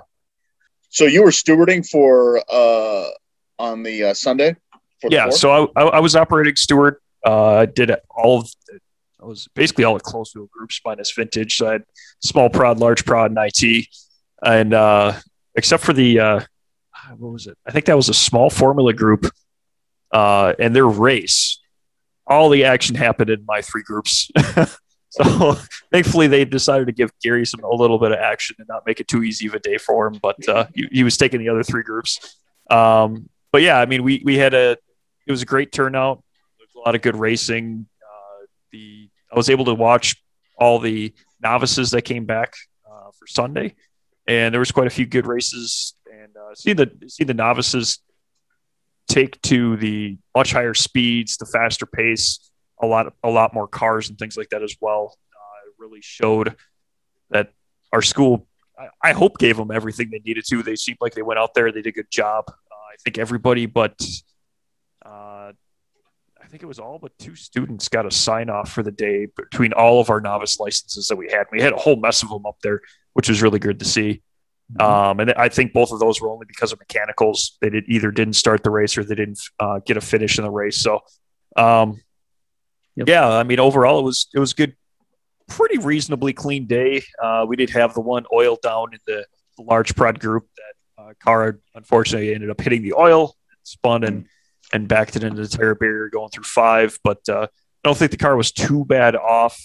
So 0.90 1.04
you 1.04 1.22
were 1.22 1.30
stewarding 1.30 1.88
for 1.88 2.42
uh, 2.50 3.08
on 3.58 3.84
the 3.84 4.04
uh, 4.04 4.14
Sunday. 4.14 4.56
For 5.00 5.08
the 5.08 5.16
yeah, 5.16 5.24
fourth? 5.26 5.36
so 5.36 5.70
I, 5.76 5.82
I, 5.82 5.86
I 5.86 6.00
was 6.00 6.16
operating 6.16 6.56
steward. 6.56 6.96
Uh, 7.24 7.54
I 7.54 7.66
did 7.66 7.92
all 8.10 8.40
of 8.40 8.50
I 9.22 9.26
was 9.26 9.48
basically 9.54 9.84
all 9.84 9.96
at 9.96 10.02
close 10.02 10.34
wheel 10.34 10.48
groups 10.52 10.80
minus 10.84 11.10
vintage. 11.12 11.56
So 11.56 11.68
I 11.68 11.72
had 11.72 11.84
small 12.20 12.50
prod, 12.50 12.78
large 12.78 13.06
prod, 13.06 13.30
and 13.30 13.38
IT, 13.40 13.86
and 14.44 14.74
uh, 14.74 15.14
except 15.54 15.82
for 15.84 15.94
the 15.94 16.18
uh, 16.18 16.40
what 17.16 17.32
was 17.32 17.46
it? 17.46 17.56
I 17.66 17.70
think 17.70 17.86
that 17.86 17.96
was 17.96 18.08
a 18.08 18.14
small 18.14 18.50
formula 18.50 18.92
group, 18.92 19.26
uh, 20.12 20.52
and 20.58 20.76
their 20.76 20.86
race. 20.86 21.60
All 22.26 22.48
the 22.48 22.64
action 22.64 22.96
happened 22.96 23.30
in 23.30 23.44
my 23.46 23.60
three 23.60 23.82
groups. 23.82 24.30
so 25.10 25.56
thankfully, 25.92 26.26
they 26.26 26.44
decided 26.44 26.86
to 26.86 26.92
give 26.92 27.10
Gary 27.22 27.44
some 27.44 27.62
a 27.62 27.74
little 27.74 27.98
bit 27.98 28.12
of 28.12 28.18
action 28.18 28.56
and 28.58 28.68
not 28.68 28.86
make 28.86 29.00
it 29.00 29.08
too 29.08 29.22
easy 29.22 29.46
of 29.46 29.54
a 29.54 29.58
day 29.58 29.78
for 29.78 30.06
him. 30.06 30.18
But 30.22 30.48
uh, 30.48 30.66
he, 30.74 30.88
he 30.90 31.04
was 31.04 31.16
taking 31.16 31.40
the 31.40 31.48
other 31.48 31.62
three 31.62 31.82
groups. 31.82 32.38
Um, 32.70 33.28
but 33.52 33.62
yeah, 33.62 33.78
I 33.78 33.86
mean, 33.86 34.02
we 34.02 34.22
we 34.24 34.36
had 34.36 34.54
a 34.54 34.76
it 35.26 35.30
was 35.30 35.42
a 35.42 35.46
great 35.46 35.72
turnout. 35.72 36.22
A 36.76 36.78
lot 36.78 36.94
of 36.94 37.02
good 37.02 37.16
racing. 37.16 37.86
Uh, 38.02 38.46
the 38.72 39.08
I 39.32 39.36
was 39.36 39.48
able 39.48 39.66
to 39.66 39.74
watch 39.74 40.16
all 40.58 40.78
the 40.78 41.14
novices 41.40 41.92
that 41.92 42.02
came 42.02 42.24
back 42.24 42.54
uh, 42.84 43.10
for 43.16 43.26
Sunday, 43.26 43.74
and 44.26 44.52
there 44.52 44.58
was 44.58 44.72
quite 44.72 44.86
a 44.86 44.90
few 44.90 45.06
good 45.06 45.26
races. 45.26 45.94
And 46.12 46.36
uh, 46.36 46.54
see 46.54 46.72
the 46.72 46.90
see 47.06 47.24
the 47.24 47.34
novices 47.34 48.00
take 49.08 49.40
to 49.42 49.76
the 49.76 50.18
much 50.36 50.52
higher 50.52 50.74
speeds, 50.74 51.36
the 51.36 51.46
faster 51.46 51.86
pace, 51.86 52.50
a 52.82 52.86
lot 52.86 53.12
a 53.22 53.30
lot 53.30 53.54
more 53.54 53.68
cars 53.68 54.08
and 54.08 54.18
things 54.18 54.36
like 54.36 54.50
that 54.50 54.62
as 54.62 54.76
well. 54.80 55.16
Uh, 55.32 55.68
it 55.68 55.74
really 55.78 56.00
showed 56.02 56.56
that 57.30 57.52
our 57.92 58.02
school. 58.02 58.46
I, 58.78 59.10
I 59.10 59.12
hope 59.12 59.38
gave 59.38 59.56
them 59.56 59.70
everything 59.70 60.10
they 60.10 60.20
needed 60.24 60.44
to. 60.48 60.62
They 60.62 60.76
seemed 60.76 60.98
like 61.00 61.14
they 61.14 61.22
went 61.22 61.38
out 61.38 61.54
there. 61.54 61.70
They 61.70 61.82
did 61.82 61.90
a 61.90 61.92
good 61.92 62.10
job. 62.10 62.44
Uh, 62.48 62.74
I 62.92 62.96
think 63.04 63.18
everybody, 63.18 63.66
but 63.66 64.00
uh, 65.04 65.52
I 66.42 66.46
think 66.48 66.62
it 66.62 66.66
was 66.66 66.78
all 66.78 66.98
but 66.98 67.16
two 67.18 67.36
students 67.36 67.88
got 67.88 68.06
a 68.06 68.10
sign 68.10 68.50
off 68.50 68.72
for 68.72 68.82
the 68.82 68.90
day 68.90 69.28
between 69.36 69.72
all 69.72 70.00
of 70.00 70.10
our 70.10 70.20
novice 70.20 70.58
licenses 70.58 71.06
that 71.08 71.16
we 71.16 71.30
had. 71.30 71.46
We 71.52 71.60
had 71.60 71.72
a 71.72 71.76
whole 71.76 71.96
mess 71.96 72.22
of 72.22 72.30
them 72.30 72.46
up 72.46 72.56
there, 72.62 72.80
which 73.12 73.28
was 73.28 73.42
really 73.42 73.58
good 73.58 73.78
to 73.78 73.84
see. 73.84 74.22
Um, 74.80 75.20
and 75.20 75.32
I 75.34 75.48
think 75.48 75.72
both 75.72 75.92
of 75.92 76.00
those 76.00 76.20
were 76.20 76.30
only 76.30 76.46
because 76.46 76.72
of 76.72 76.78
mechanicals. 76.78 77.58
They 77.60 77.70
did 77.70 77.84
either 77.86 78.10
didn't 78.10 78.34
start 78.34 78.62
the 78.62 78.70
race 78.70 78.96
or 78.96 79.04
they 79.04 79.14
didn't 79.14 79.40
uh, 79.60 79.80
get 79.84 79.96
a 79.96 80.00
finish 80.00 80.38
in 80.38 80.44
the 80.44 80.50
race. 80.50 80.78
So, 80.80 81.00
um, 81.56 82.00
Yep. 82.96 83.08
yeah, 83.08 83.28
I 83.28 83.42
mean, 83.42 83.58
overall, 83.58 83.98
it 83.98 84.04
was 84.04 84.28
it 84.32 84.38
was 84.38 84.52
good, 84.52 84.76
pretty 85.48 85.78
reasonably 85.78 86.32
clean 86.32 86.66
day. 86.66 87.02
Uh, 87.20 87.44
we 87.46 87.56
did 87.56 87.70
have 87.70 87.92
the 87.92 88.00
one 88.00 88.24
oil 88.32 88.56
down 88.62 88.92
in 88.92 89.00
the, 89.06 89.26
the 89.56 89.64
large 89.64 89.96
prod 89.96 90.20
group 90.20 90.46
that 90.56 91.02
uh, 91.02 91.12
car 91.20 91.58
unfortunately 91.74 92.32
ended 92.32 92.50
up 92.50 92.60
hitting 92.60 92.82
the 92.82 92.92
oil, 92.94 93.34
spun 93.64 94.04
and 94.04 94.26
and 94.72 94.86
backed 94.88 95.16
it 95.16 95.24
into 95.24 95.42
the 95.42 95.48
tire 95.48 95.74
barrier 95.74 96.08
going 96.08 96.28
through 96.30 96.44
five. 96.44 96.98
But 97.02 97.28
uh, 97.28 97.48
I 97.52 97.88
don't 97.88 97.96
think 97.98 98.12
the 98.12 98.16
car 98.16 98.36
was 98.36 98.52
too 98.52 98.84
bad 98.84 99.16
off. 99.16 99.60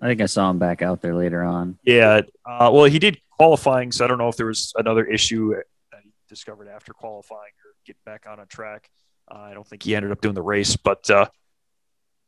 I 0.00 0.08
think 0.08 0.20
I 0.20 0.26
saw 0.26 0.50
him 0.50 0.58
back 0.58 0.82
out 0.82 1.00
there 1.00 1.14
later 1.14 1.42
on. 1.42 1.78
Yeah. 1.82 2.22
Uh, 2.44 2.70
well, 2.72 2.84
he 2.84 2.98
did 2.98 3.20
qualifying, 3.30 3.92
so 3.92 4.04
I 4.04 4.08
don't 4.08 4.18
know 4.18 4.28
if 4.28 4.36
there 4.36 4.46
was 4.46 4.72
another 4.76 5.04
issue 5.06 5.54
that 5.54 6.00
he 6.02 6.10
discovered 6.28 6.68
after 6.68 6.92
qualifying 6.92 7.40
or 7.64 7.72
get 7.86 7.96
back 8.04 8.26
on 8.28 8.40
a 8.40 8.46
track. 8.46 8.90
Uh, 9.30 9.38
I 9.38 9.54
don't 9.54 9.66
think 9.66 9.82
he 9.82 9.96
ended 9.96 10.12
up 10.12 10.20
doing 10.20 10.34
the 10.34 10.42
race, 10.42 10.76
but 10.76 11.08
uh, 11.10 11.26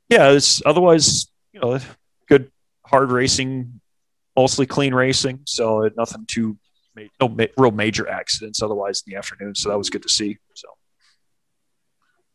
yeah, 0.09 0.31
it's 0.31 0.63
otherwise, 0.65 1.27
you 1.53 1.61
know, 1.61 1.79
good 2.27 2.51
hard 2.87 3.11
racing, 3.11 3.81
mostly 4.35 4.67
clean 4.67 4.95
racing. 4.95 5.41
So 5.47 5.89
nothing 5.97 6.25
too, 6.27 6.57
no 7.21 7.29
ma- 7.29 7.45
real 7.57 7.71
major 7.71 8.09
accidents 8.09 8.63
otherwise 8.63 9.03
in 9.07 9.13
the 9.13 9.19
afternoon. 9.19 9.55
So 9.55 9.69
that 9.69 9.79
was 9.79 9.91
good 9.91 10.03
to 10.03 10.09
see. 10.09 10.39
So 10.55 10.69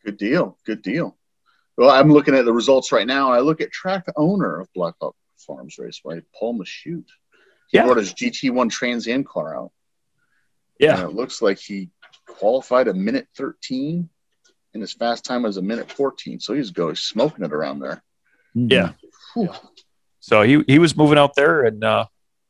Good 0.06 0.18
deal. 0.18 0.58
Good 0.66 0.82
deal. 0.82 1.18
Well, 1.78 1.90
I'm 1.90 2.12
looking 2.12 2.36
at 2.36 2.46
the 2.46 2.54
results 2.54 2.92
right 2.92 3.08
now. 3.08 3.32
I 3.32 3.40
look 3.40 3.62
at 3.62 3.72
track 3.72 4.06
owner 4.16 4.60
of 4.60 4.72
Black 4.74 4.96
Hawk 5.02 5.16
Farms 5.44 5.78
Raceway, 5.78 6.22
Paul 6.38 6.54
Machute. 6.54 7.10
He 7.70 7.78
Yeah. 7.78 7.86
brought 7.86 7.98
his 7.98 8.14
GT1 8.14 8.70
Trans 8.70 9.08
Am 9.08 9.24
car 9.24 9.58
out. 9.58 9.72
yeah, 10.80 11.00
And 11.02 11.10
it 11.10 11.16
looks 11.16 11.42
like 11.42 11.60
he 11.60 11.90
qualified 12.28 12.88
a 12.88 12.94
minute 12.94 13.28
13, 13.36 14.10
and 14.74 14.82
his 14.82 14.94
fast 14.94 15.24
time 15.26 15.44
was 15.44 15.58
a 15.58 15.62
minute 15.62 15.92
14. 15.92 16.40
So 16.40 16.54
he's 16.54 16.72
going 16.72 16.96
smoking 16.96 17.46
it 17.46 17.54
around 17.54 17.80
there. 17.80 18.04
Mhm. 18.56 18.72
Yeah. 18.72 19.58
So 20.20 20.42
he 20.44 20.64
he 20.68 20.80
was 20.80 20.96
moving 20.96 21.18
out 21.18 21.36
there, 21.36 21.64
and 21.66 21.84
uh, 21.84 22.06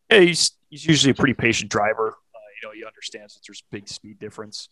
yeah, 0.09 0.19
he's 0.19 0.51
he's 0.69 0.85
usually 0.85 1.11
a 1.11 1.15
pretty 1.15 1.33
patient 1.33 1.71
driver. 1.71 2.09
Uh, 2.09 2.39
you 2.61 2.67
know, 2.67 2.73
he 2.73 2.85
understands 2.85 3.33
that 3.33 3.41
there's 3.47 3.61
a 3.61 3.71
big 3.75 3.87
speed 3.87 4.19
difference. 4.19 4.67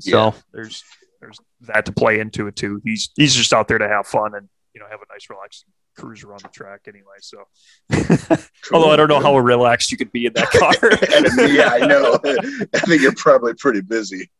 So 0.00 0.10
Yeah. 0.10 0.32
there's 0.52 0.84
there's 1.20 1.38
that 1.62 1.86
to 1.86 1.92
play 1.92 2.20
into 2.20 2.46
it 2.46 2.56
too. 2.56 2.80
He's 2.84 3.10
he's 3.16 3.34
just 3.34 3.52
out 3.52 3.66
there 3.68 3.78
to 3.78 3.88
have 3.88 4.06
fun 4.06 4.34
and 4.34 4.48
you 4.74 4.80
know 4.80 4.86
have 4.88 5.00
a 5.00 5.12
nice 5.12 5.28
relaxing 5.30 5.70
cruise 5.96 6.24
around 6.24 6.42
the 6.42 6.48
track 6.48 6.82
anyway. 6.88 7.16
So 7.20 7.44
although 8.72 8.90
I 8.90 8.96
don't 8.96 9.08
know 9.08 9.20
how 9.20 9.36
relaxed 9.38 9.90
you 9.90 9.98
could 9.98 10.12
be 10.12 10.26
in 10.26 10.32
that 10.34 10.50
car. 10.50 10.74
And, 11.14 11.54
yeah, 11.54 11.70
I 11.70 11.86
know. 11.86 12.18
I 12.74 12.80
think 12.80 13.02
you're 13.02 13.14
probably 13.14 13.54
pretty 13.54 13.80
busy, 13.80 14.30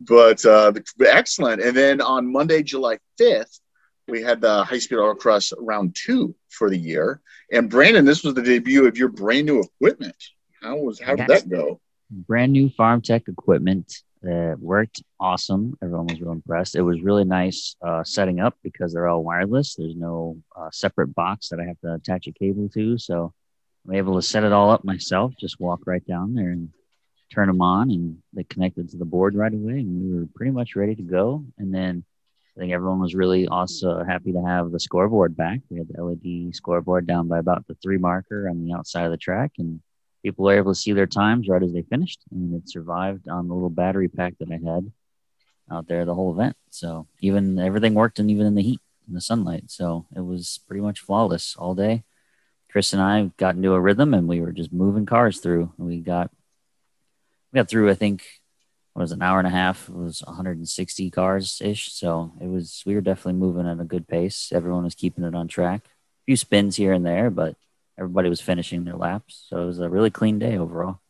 but 0.00 0.44
uh, 0.44 0.72
excellent. 1.04 1.62
And 1.62 1.76
then 1.76 2.00
on 2.00 2.30
Monday, 2.30 2.62
July 2.62 2.98
5th, 3.20 3.60
we 4.06 4.22
had 4.22 4.40
the 4.40 4.64
high 4.64 4.78
speed 4.78 4.96
autocross 4.96 5.52
round 5.58 5.94
two 5.94 6.34
for 6.48 6.70
the 6.70 6.78
year. 6.78 7.20
And 7.52 7.68
Brandon, 7.68 8.04
this 8.04 8.24
was 8.24 8.34
the 8.34 8.42
debut 8.42 8.86
of 8.86 8.96
your 8.96 9.08
brand 9.08 9.46
new 9.46 9.60
equipment. 9.60 10.16
How 10.62 10.76
was 10.76 11.00
how 11.00 11.14
did 11.14 11.28
that 11.28 11.48
go? 11.48 11.80
brand 12.10 12.52
new 12.52 12.70
FarmTek 12.70 13.28
equipment 13.28 14.02
that 14.22 14.58
worked 14.60 15.02
awesome. 15.20 15.76
Everyone 15.82 16.06
was 16.06 16.20
real 16.20 16.32
impressed. 16.32 16.76
It 16.76 16.82
was 16.82 17.02
really 17.02 17.24
nice 17.24 17.76
uh, 17.82 18.02
setting 18.04 18.40
up 18.40 18.56
because 18.62 18.92
they're 18.92 19.06
all 19.06 19.22
wireless. 19.22 19.74
There's 19.74 19.96
no 19.96 20.38
uh, 20.56 20.70
separate 20.72 21.14
box 21.14 21.48
that 21.48 21.60
I 21.60 21.64
have 21.64 21.80
to 21.80 21.94
attach 21.94 22.26
a 22.26 22.32
cable 22.32 22.68
to. 22.70 22.98
So 22.98 23.32
I'm 23.86 23.94
able 23.94 24.16
to 24.16 24.22
set 24.22 24.44
it 24.44 24.52
all 24.52 24.70
up 24.70 24.84
myself. 24.84 25.34
Just 25.38 25.60
walk 25.60 25.80
right 25.86 26.04
down 26.06 26.34
there 26.34 26.50
and 26.50 26.70
turn 27.32 27.48
them 27.48 27.60
on, 27.60 27.90
and 27.90 28.18
they 28.32 28.44
connected 28.44 28.90
to 28.90 28.96
the 28.96 29.04
board 29.04 29.34
right 29.34 29.52
away. 29.52 29.74
And 29.74 30.02
we 30.02 30.18
were 30.18 30.28
pretty 30.34 30.52
much 30.52 30.76
ready 30.76 30.94
to 30.94 31.02
go. 31.02 31.44
And 31.58 31.72
then 31.72 32.04
I 32.56 32.60
think 32.60 32.72
everyone 32.72 33.00
was 33.00 33.14
really 33.14 33.46
also 33.46 34.02
happy 34.02 34.32
to 34.32 34.42
have 34.42 34.72
the 34.72 34.80
scoreboard 34.80 35.36
back. 35.36 35.60
We 35.70 35.78
had 35.78 35.88
the 35.88 36.02
LED 36.02 36.56
scoreboard 36.56 37.06
down 37.06 37.28
by 37.28 37.38
about 37.38 37.66
the 37.68 37.76
three 37.82 37.98
marker 37.98 38.48
on 38.48 38.64
the 38.64 38.72
outside 38.72 39.04
of 39.04 39.12
the 39.12 39.16
track, 39.16 39.52
and 39.58 39.80
people 40.22 40.44
were 40.44 40.56
able 40.56 40.72
to 40.72 40.78
see 40.78 40.92
their 40.92 41.06
times 41.06 41.48
right 41.48 41.62
as 41.62 41.72
they 41.72 41.82
finished, 41.82 42.20
and 42.30 42.54
it 42.54 42.68
survived 42.68 43.28
on 43.28 43.48
the 43.48 43.54
little 43.54 43.70
battery 43.70 44.08
pack 44.08 44.34
that 44.38 44.50
I 44.50 44.54
had 44.54 44.90
out 45.70 45.86
there 45.86 46.04
the 46.04 46.14
whole 46.14 46.32
event. 46.32 46.56
So 46.70 47.06
even 47.20 47.58
everything 47.58 47.94
worked, 47.94 48.18
and 48.18 48.30
even 48.30 48.46
in 48.46 48.54
the 48.54 48.62
heat, 48.62 48.80
in 49.06 49.14
the 49.14 49.20
sunlight. 49.20 49.64
So 49.70 50.06
it 50.14 50.20
was 50.20 50.60
pretty 50.66 50.80
much 50.80 51.00
flawless 51.00 51.56
all 51.56 51.74
day. 51.74 52.04
Chris 52.70 52.92
and 52.92 53.00
I 53.00 53.30
got 53.36 53.56
into 53.56 53.72
a 53.72 53.80
rhythm, 53.80 54.14
and 54.14 54.28
we 54.28 54.40
were 54.40 54.52
just 54.52 54.72
moving 54.72 55.06
cars 55.06 55.40
through. 55.40 55.72
We 55.78 56.00
got 56.00 56.30
we 57.52 57.58
got 57.58 57.68
through, 57.68 57.90
I 57.90 57.94
think, 57.94 58.24
what 58.92 59.02
was 59.02 59.12
an 59.12 59.22
hour 59.22 59.38
and 59.38 59.46
a 59.46 59.50
half. 59.50 59.88
It 59.88 59.94
was 59.94 60.22
160 60.22 61.10
cars 61.10 61.62
ish. 61.64 61.92
So 61.92 62.32
it 62.40 62.46
was 62.46 62.82
we 62.84 62.94
were 62.94 63.00
definitely 63.00 63.40
moving 63.40 63.66
at 63.66 63.80
a 63.80 63.84
good 63.84 64.06
pace. 64.06 64.50
Everyone 64.52 64.84
was 64.84 64.94
keeping 64.94 65.24
it 65.24 65.34
on 65.34 65.48
track. 65.48 65.82
A 65.84 66.24
few 66.26 66.36
spins 66.36 66.76
here 66.76 66.92
and 66.92 67.06
there, 67.06 67.30
but 67.30 67.56
everybody 67.98 68.28
was 68.28 68.40
finishing 68.40 68.84
their 68.84 68.96
laps. 68.96 69.46
So 69.48 69.62
it 69.62 69.66
was 69.66 69.80
a 69.80 69.88
really 69.88 70.10
clean 70.10 70.38
day 70.38 70.56
overall. 70.56 71.00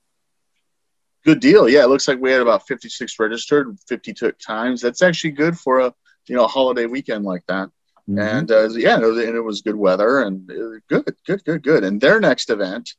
Good 1.24 1.40
deal. 1.40 1.68
Yeah, 1.68 1.84
it 1.84 1.88
looks 1.88 2.08
like 2.08 2.20
we 2.20 2.32
had 2.32 2.40
about 2.40 2.66
56 2.66 3.18
registered, 3.18 3.76
50 3.86 4.14
took 4.14 4.38
times. 4.38 4.80
That's 4.80 5.02
actually 5.02 5.32
good 5.32 5.58
for 5.58 5.80
a 5.80 5.94
you 6.26 6.36
know 6.36 6.46
holiday 6.46 6.86
weekend 6.86 7.24
like 7.24 7.44
that. 7.48 7.70
Mhm. 8.08 8.38
And 8.38 8.50
uh, 8.50 8.68
yeah, 8.70 8.94
and 8.94 9.04
it, 9.04 9.06
was, 9.06 9.18
and 9.18 9.36
it 9.36 9.40
was 9.40 9.62
good 9.62 9.76
weather 9.76 10.20
and 10.20 10.50
uh, 10.50 10.80
good, 10.88 11.14
good, 11.26 11.44
good, 11.44 11.62
good. 11.62 11.84
And 11.84 12.00
their 12.00 12.20
next 12.20 12.50
event 12.50 12.94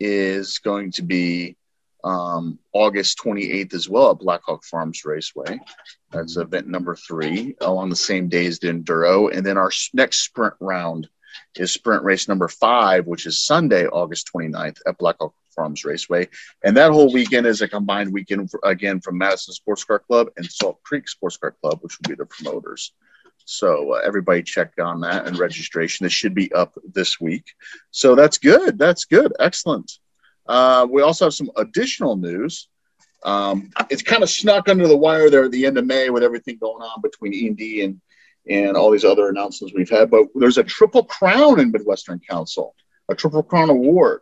is 0.00 0.58
going 0.58 0.90
to 0.92 1.02
be 1.02 1.56
um, 2.02 2.58
August 2.72 3.18
28th 3.24 3.74
as 3.74 3.88
well 3.88 4.10
at 4.10 4.18
Blackhawk 4.18 4.64
Farms 4.64 5.04
Raceway. 5.04 5.60
That's 6.10 6.36
event 6.36 6.66
number 6.66 6.96
three 6.96 7.54
on 7.60 7.88
the 7.88 7.96
same 7.96 8.28
day 8.28 8.46
as 8.46 8.58
the 8.58 8.68
Enduro. 8.68 9.34
And 9.34 9.46
then 9.46 9.56
our 9.56 9.70
next 9.94 10.24
sprint 10.24 10.54
round 10.58 11.08
is 11.56 11.72
sprint 11.72 12.04
race 12.04 12.28
number 12.28 12.48
five, 12.48 13.06
which 13.06 13.26
is 13.26 13.44
Sunday, 13.44 13.86
August 13.86 14.30
29th 14.34 14.78
at 14.86 14.98
Blackhawk 14.98 15.34
Farms 15.54 15.84
Raceway. 15.84 16.28
And 16.64 16.76
that 16.76 16.92
whole 16.92 17.12
weekend 17.12 17.46
is 17.46 17.60
a 17.60 17.68
combined 17.68 18.12
weekend, 18.12 18.50
again, 18.64 19.00
from 19.00 19.18
Madison 19.18 19.54
Sports 19.54 19.84
Car 19.84 19.98
Club 19.98 20.28
and 20.36 20.46
Salt 20.46 20.82
Creek 20.82 21.08
Sports 21.08 21.36
Car 21.36 21.54
Club, 21.60 21.78
which 21.82 21.98
will 21.98 22.10
be 22.10 22.16
the 22.16 22.26
promoters. 22.26 22.92
So 23.44 23.94
uh, 23.94 24.00
everybody 24.04 24.42
check 24.42 24.72
on 24.80 25.00
that 25.00 25.26
and 25.26 25.38
registration. 25.38 26.04
This 26.04 26.12
should 26.12 26.34
be 26.34 26.52
up 26.52 26.78
this 26.92 27.20
week. 27.20 27.44
So 27.90 28.14
that's 28.14 28.38
good. 28.38 28.78
That's 28.78 29.04
good. 29.04 29.32
Excellent. 29.38 29.98
Uh, 30.46 30.86
we 30.90 31.02
also 31.02 31.26
have 31.26 31.34
some 31.34 31.50
additional 31.56 32.16
news. 32.16 32.68
Um, 33.24 33.70
it's 33.90 34.02
kind 34.02 34.22
of 34.22 34.30
snuck 34.30 34.68
under 34.68 34.88
the 34.88 34.96
wire 34.96 35.30
there 35.30 35.44
at 35.44 35.52
the 35.52 35.66
end 35.66 35.78
of 35.78 35.86
May 35.86 36.10
with 36.10 36.24
everything 36.24 36.58
going 36.58 36.82
on 36.82 37.00
between 37.00 37.32
E&D 37.32 37.82
and 37.82 37.92
and 37.92 38.00
all 38.50 38.90
these 38.90 39.04
other 39.04 39.28
announcements 39.28 39.74
we've 39.74 39.90
had. 39.90 40.10
But 40.10 40.26
there's 40.34 40.58
a 40.58 40.64
triple 40.64 41.04
crown 41.04 41.60
in 41.60 41.70
Midwestern 41.70 42.20
Council, 42.20 42.74
a 43.08 43.14
triple 43.14 43.42
crown 43.42 43.70
award. 43.70 44.20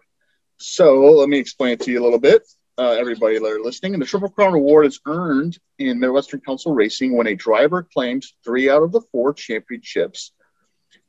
So 0.59 1.01
let 1.13 1.29
me 1.29 1.39
explain 1.39 1.73
it 1.73 1.81
to 1.83 1.91
you 1.91 2.03
a 2.03 2.05
little 2.05 2.19
bit, 2.19 2.47
uh, 2.79 2.91
everybody 2.91 3.39
that 3.39 3.45
are 3.45 3.61
listening. 3.61 3.95
And 3.95 4.03
the 4.03 4.07
triple 4.07 4.29
crown 4.29 4.55
award 4.55 4.87
is 4.87 5.01
earned 5.07 5.59
in 5.79 5.99
Midwestern 5.99 6.41
Council 6.41 6.75
racing 6.75 7.17
when 7.17 7.27
a 7.27 7.35
driver 7.35 7.83
claims 7.83 8.35
three 8.45 8.69
out 8.69 8.83
of 8.83 8.93
the 8.93 9.01
four 9.13 9.33
championships. 9.33 10.33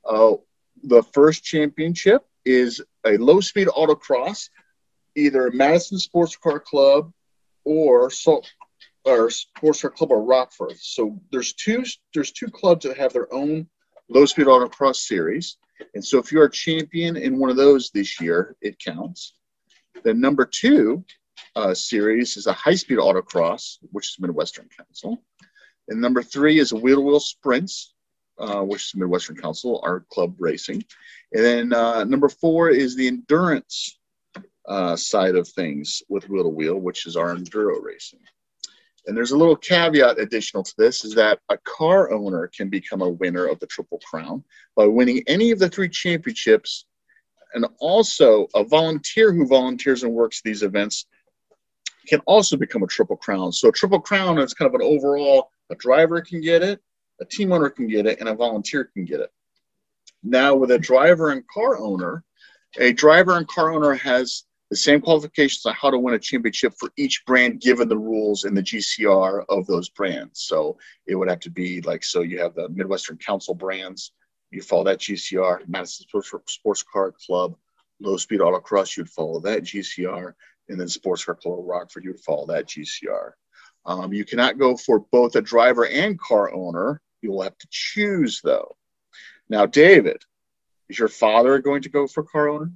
Uh, 0.07 0.33
the 0.83 1.03
first 1.13 1.43
championship 1.43 2.25
is 2.45 2.81
a 3.05 3.17
low 3.17 3.39
speed 3.39 3.67
autocross 3.67 4.49
either 5.15 5.51
Madison 5.51 5.99
Sports 5.99 6.35
Car 6.35 6.59
Club 6.59 7.11
or 7.63 8.09
Salt 8.09 8.51
or 9.05 9.29
Sports 9.29 9.81
Club 9.81 10.11
or 10.11 10.23
Rockford. 10.23 10.77
So 10.79 11.19
there's 11.31 11.53
two 11.53 11.83
there's 12.13 12.31
two 12.31 12.47
clubs 12.47 12.85
that 12.85 12.97
have 12.97 13.13
their 13.13 13.33
own 13.33 13.67
low 14.09 14.25
speed 14.25 14.47
autocross 14.47 14.97
series. 14.97 15.57
And 15.95 16.05
so 16.05 16.19
if 16.19 16.31
you're 16.31 16.45
a 16.45 16.51
champion 16.51 17.17
in 17.17 17.39
one 17.39 17.49
of 17.49 17.57
those 17.57 17.89
this 17.89 18.21
year, 18.21 18.55
it 18.61 18.77
counts. 18.79 19.33
The 20.03 20.13
number 20.13 20.45
two 20.45 21.03
uh, 21.55 21.73
series 21.73 22.37
is 22.37 22.47
a 22.47 22.53
high 22.53 22.75
speed 22.75 22.99
autocross, 22.99 23.77
which 23.91 24.07
is 24.07 24.17
Midwestern 24.19 24.69
Council. 24.77 25.23
And 25.87 25.99
number 25.99 26.21
three 26.21 26.59
is 26.59 26.71
a 26.71 26.77
wheel 26.77 26.97
to 26.97 27.01
wheel 27.01 27.19
sprints, 27.19 27.93
uh, 28.39 28.61
which 28.61 28.83
is 28.83 28.95
Midwestern 28.95 29.35
Council, 29.35 29.81
our 29.83 30.01
club 30.11 30.35
racing. 30.37 30.83
And 31.33 31.43
then 31.43 31.73
uh, 31.73 32.03
number 32.03 32.29
four 32.29 32.69
is 32.69 32.95
the 32.95 33.07
endurance 33.07 33.97
uh, 34.67 34.95
side 34.95 35.35
of 35.35 35.47
things 35.47 36.03
with 36.07 36.29
wheel 36.29 36.43
to 36.43 36.49
wheel, 36.49 36.75
which 36.75 37.05
is 37.07 37.17
our 37.17 37.35
enduro 37.35 37.81
racing. 37.81 38.19
And 39.07 39.17
there's 39.17 39.31
a 39.31 39.37
little 39.37 39.55
caveat 39.55 40.19
additional 40.19 40.63
to 40.63 40.73
this 40.77 41.03
is 41.03 41.15
that 41.15 41.39
a 41.49 41.57
car 41.57 42.11
owner 42.11 42.47
can 42.47 42.69
become 42.69 43.01
a 43.01 43.09
winner 43.09 43.47
of 43.47 43.59
the 43.59 43.67
Triple 43.67 43.99
Crown 43.99 44.43
by 44.75 44.85
winning 44.85 45.23
any 45.27 45.51
of 45.51 45.59
the 45.59 45.69
three 45.69 45.89
championships. 45.89 46.85
And 47.53 47.65
also, 47.79 48.47
a 48.55 48.63
volunteer 48.63 49.33
who 49.33 49.47
volunteers 49.47 50.03
and 50.03 50.13
works 50.13 50.41
these 50.41 50.63
events 50.63 51.07
can 52.07 52.19
also 52.21 52.55
become 52.57 52.83
a 52.83 52.87
Triple 52.87 53.17
Crown. 53.17 53.51
So, 53.51 53.69
a 53.69 53.71
Triple 53.71 53.99
Crown 53.99 54.37
is 54.37 54.53
kind 54.53 54.73
of 54.73 54.79
an 54.79 54.85
overall 54.85 55.49
a 55.71 55.75
driver 55.75 56.21
can 56.21 56.41
get 56.41 56.61
it, 56.61 56.81
a 57.19 57.25
team 57.25 57.51
owner 57.51 57.69
can 57.69 57.87
get 57.87 58.05
it, 58.05 58.19
and 58.19 58.29
a 58.29 58.35
volunteer 58.35 58.85
can 58.85 59.05
get 59.05 59.21
it. 59.21 59.31
Now, 60.21 60.53
with 60.53 60.71
a 60.71 60.77
driver 60.77 61.31
and 61.31 61.47
car 61.47 61.77
owner, 61.77 62.23
a 62.77 62.91
driver 62.93 63.37
and 63.37 63.47
car 63.47 63.71
owner 63.71 63.93
has 63.95 64.43
the 64.71 64.77
same 64.77 65.01
qualifications 65.01 65.65
on 65.65 65.73
how 65.73 65.89
to 65.91 65.99
win 65.99 66.15
a 66.15 66.19
championship 66.19 66.73
for 66.79 66.89
each 66.95 67.25
brand 67.27 67.59
given 67.59 67.89
the 67.89 67.97
rules 67.97 68.45
and 68.45 68.55
the 68.55 68.63
GCR 68.63 69.43
of 69.49 69.67
those 69.67 69.89
brands. 69.89 70.43
So 70.43 70.77
it 71.05 71.15
would 71.15 71.29
have 71.29 71.41
to 71.41 71.49
be 71.49 71.81
like, 71.81 72.05
so 72.05 72.21
you 72.21 72.39
have 72.39 72.55
the 72.55 72.69
Midwestern 72.69 73.17
Council 73.17 73.53
brands, 73.53 74.13
you 74.49 74.61
follow 74.61 74.85
that 74.85 74.99
GCR, 74.99 75.67
Madison 75.67 76.07
Sports 76.47 76.83
Car 76.83 77.11
Club, 77.11 77.57
Low 77.99 78.15
Speed 78.15 78.39
Autocross, 78.39 78.95
you'd 78.95 79.09
follow 79.09 79.41
that 79.41 79.63
GCR, 79.63 80.33
and 80.69 80.79
then 80.79 80.87
Sports 80.87 81.25
Car 81.25 81.35
Club 81.35 81.59
Rockford, 81.63 82.05
you'd 82.05 82.21
follow 82.21 82.45
that 82.47 82.67
GCR. 82.67 83.31
Um, 83.85 84.13
you 84.13 84.23
cannot 84.23 84.57
go 84.57 84.77
for 84.77 84.99
both 85.11 85.35
a 85.35 85.41
driver 85.41 85.85
and 85.85 86.17
car 86.17 86.53
owner. 86.53 87.01
You 87.21 87.31
will 87.31 87.41
have 87.41 87.57
to 87.57 87.67
choose 87.69 88.39
though. 88.41 88.77
Now, 89.49 89.65
David, 89.65 90.23
is 90.87 90.97
your 90.97 91.09
father 91.09 91.59
going 91.59 91.81
to 91.81 91.89
go 91.89 92.07
for 92.07 92.23
car 92.23 92.47
owner? 92.47 92.71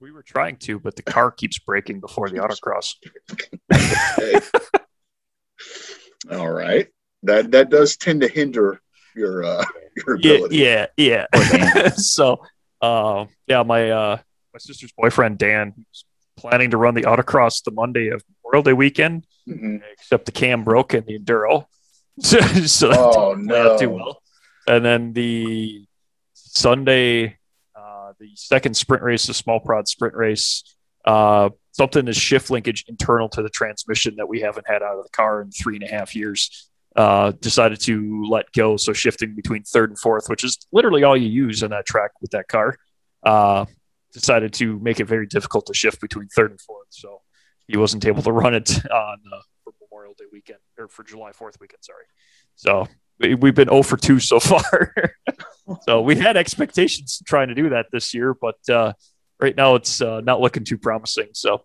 We 0.00 0.12
were 0.12 0.22
trying 0.22 0.56
to, 0.58 0.78
but 0.78 0.94
the 0.94 1.02
car 1.02 1.32
keeps 1.32 1.58
breaking 1.58 1.98
before 2.00 2.28
the 2.30 2.38
autocross. 2.38 2.94
All 6.30 6.50
right. 6.50 6.86
That 7.24 7.50
that 7.50 7.68
does 7.68 7.96
tend 7.96 8.20
to 8.20 8.28
hinder 8.28 8.80
your 9.16 9.44
uh 9.44 9.64
your 9.96 10.14
ability. 10.16 10.58
Yeah, 10.58 10.86
yeah, 10.96 11.26
yeah. 11.34 11.88
so 11.96 12.40
uh, 12.80 13.26
yeah, 13.48 13.64
my 13.64 13.90
uh 13.90 14.18
my 14.52 14.58
sister's 14.58 14.92
boyfriend 14.92 15.38
Dan 15.38 15.74
was 15.76 16.04
planning 16.36 16.70
to 16.70 16.76
run 16.76 16.94
the 16.94 17.02
autocross 17.02 17.64
the 17.64 17.72
Monday 17.72 18.08
of 18.08 18.22
Memorial 18.44 18.62
Day 18.62 18.72
weekend, 18.74 19.26
mm-hmm. 19.48 19.78
except 19.92 20.26
the 20.26 20.32
cam 20.32 20.62
broke 20.62 20.94
in 20.94 21.04
the 21.06 21.18
enduro. 21.18 21.66
so, 22.20 22.38
so 22.40 22.92
oh, 22.92 23.34
no. 23.34 23.78
too 23.78 23.90
well. 23.90 24.22
And 24.66 24.84
then 24.84 25.12
the 25.12 25.86
Sunday 26.34 27.37
the 28.18 28.30
second 28.34 28.74
sprint 28.74 29.02
race, 29.02 29.26
the 29.26 29.34
small 29.34 29.60
prod 29.60 29.88
sprint 29.88 30.14
race, 30.14 30.62
uh, 31.04 31.50
something 31.72 32.06
is 32.08 32.16
shift 32.16 32.50
linkage 32.50 32.84
internal 32.88 33.28
to 33.30 33.42
the 33.42 33.48
transmission 33.48 34.16
that 34.16 34.28
we 34.28 34.40
haven't 34.40 34.66
had 34.68 34.82
out 34.82 34.98
of 34.98 35.04
the 35.04 35.10
car 35.10 35.40
in 35.40 35.50
three 35.50 35.76
and 35.76 35.84
a 35.84 35.88
half 35.88 36.14
years. 36.14 36.70
Uh, 36.96 37.30
decided 37.40 37.80
to 37.80 38.24
let 38.28 38.50
go. 38.52 38.76
So 38.76 38.92
shifting 38.92 39.36
between 39.36 39.62
third 39.62 39.90
and 39.90 39.98
fourth, 39.98 40.28
which 40.28 40.42
is 40.42 40.58
literally 40.72 41.04
all 41.04 41.16
you 41.16 41.28
use 41.28 41.62
on 41.62 41.70
that 41.70 41.86
track 41.86 42.10
with 42.20 42.32
that 42.32 42.48
car, 42.48 42.76
uh, 43.22 43.66
decided 44.12 44.52
to 44.54 44.78
make 44.80 44.98
it 44.98 45.04
very 45.04 45.26
difficult 45.26 45.66
to 45.66 45.74
shift 45.74 46.00
between 46.00 46.26
third 46.28 46.50
and 46.50 46.60
fourth. 46.60 46.88
So 46.90 47.20
he 47.68 47.76
wasn't 47.76 48.04
able 48.06 48.22
to 48.22 48.32
run 48.32 48.54
it 48.54 48.84
on 48.90 49.18
uh, 49.32 49.40
for 49.62 49.72
Memorial 49.80 50.14
Day 50.18 50.24
weekend 50.32 50.58
or 50.76 50.88
for 50.88 51.04
July 51.04 51.30
4th 51.30 51.60
weekend. 51.60 51.82
Sorry. 51.82 52.04
So 52.56 52.88
we've 53.20 53.54
been 53.54 53.68
0 53.68 53.82
for 53.82 53.96
2 53.96 54.18
so 54.18 54.40
far. 54.40 54.92
so 55.82 56.00
we 56.00 56.16
had 56.16 56.36
expectations 56.36 57.22
trying 57.26 57.48
to 57.48 57.54
do 57.54 57.70
that 57.70 57.86
this 57.92 58.14
year, 58.14 58.34
but 58.34 58.56
uh, 58.68 58.92
right 59.40 59.56
now 59.56 59.74
it's 59.74 60.00
uh, 60.00 60.20
not 60.20 60.40
looking 60.40 60.64
too 60.64 60.78
promising. 60.78 61.28
So 61.32 61.64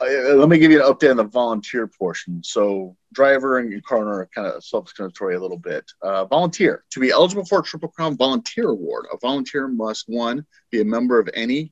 let 0.00 0.48
me 0.48 0.58
give 0.58 0.70
you 0.70 0.84
an 0.84 0.92
update 0.92 1.10
on 1.10 1.16
the 1.16 1.24
volunteer 1.24 1.86
portion. 1.86 2.42
So 2.42 2.96
driver 3.12 3.58
and 3.58 3.84
coroner 3.84 4.18
are 4.18 4.28
kind 4.34 4.46
of 4.46 4.62
self-explanatory 4.62 5.36
a 5.36 5.40
little 5.40 5.58
bit. 5.58 5.90
Uh, 6.02 6.26
volunteer 6.26 6.84
to 6.90 7.00
be 7.00 7.10
eligible 7.10 7.44
for 7.44 7.60
a 7.60 7.62
Triple 7.62 7.88
Crown 7.88 8.16
Volunteer 8.16 8.68
Award, 8.68 9.06
a 9.12 9.16
volunteer 9.18 9.68
must 9.68 10.04
one 10.08 10.44
be 10.70 10.80
a 10.80 10.84
member 10.84 11.18
of 11.18 11.30
any 11.34 11.70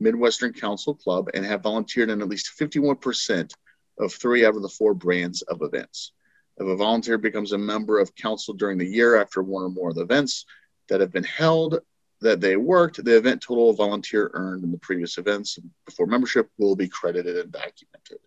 Midwestern 0.00 0.52
Council 0.52 0.94
club 0.94 1.28
and 1.34 1.44
have 1.44 1.62
volunteered 1.62 2.10
in 2.10 2.22
at 2.22 2.28
least 2.28 2.52
51% 2.58 3.52
of 3.98 4.12
three 4.12 4.46
out 4.46 4.54
of 4.54 4.62
the 4.62 4.68
four 4.68 4.94
brands 4.94 5.42
of 5.42 5.60
events. 5.62 6.12
If 6.58 6.66
a 6.66 6.76
volunteer 6.76 7.18
becomes 7.18 7.52
a 7.52 7.58
member 7.58 8.00
of 8.00 8.14
council 8.16 8.54
during 8.54 8.78
the 8.78 8.86
year 8.86 9.20
after 9.20 9.42
one 9.42 9.62
or 9.62 9.68
more 9.68 9.90
of 9.90 9.94
the 9.94 10.02
events 10.02 10.44
that 10.88 11.00
have 11.00 11.12
been 11.12 11.24
held 11.24 11.80
that 12.20 12.40
they 12.40 12.56
worked, 12.56 13.02
the 13.04 13.16
event 13.16 13.42
total 13.42 13.72
volunteer 13.72 14.30
earned 14.34 14.64
in 14.64 14.72
the 14.72 14.78
previous 14.78 15.18
events 15.18 15.58
before 15.86 16.06
membership 16.06 16.50
will 16.58 16.74
be 16.74 16.88
credited 16.88 17.36
and 17.36 17.52
documented. 17.52 18.18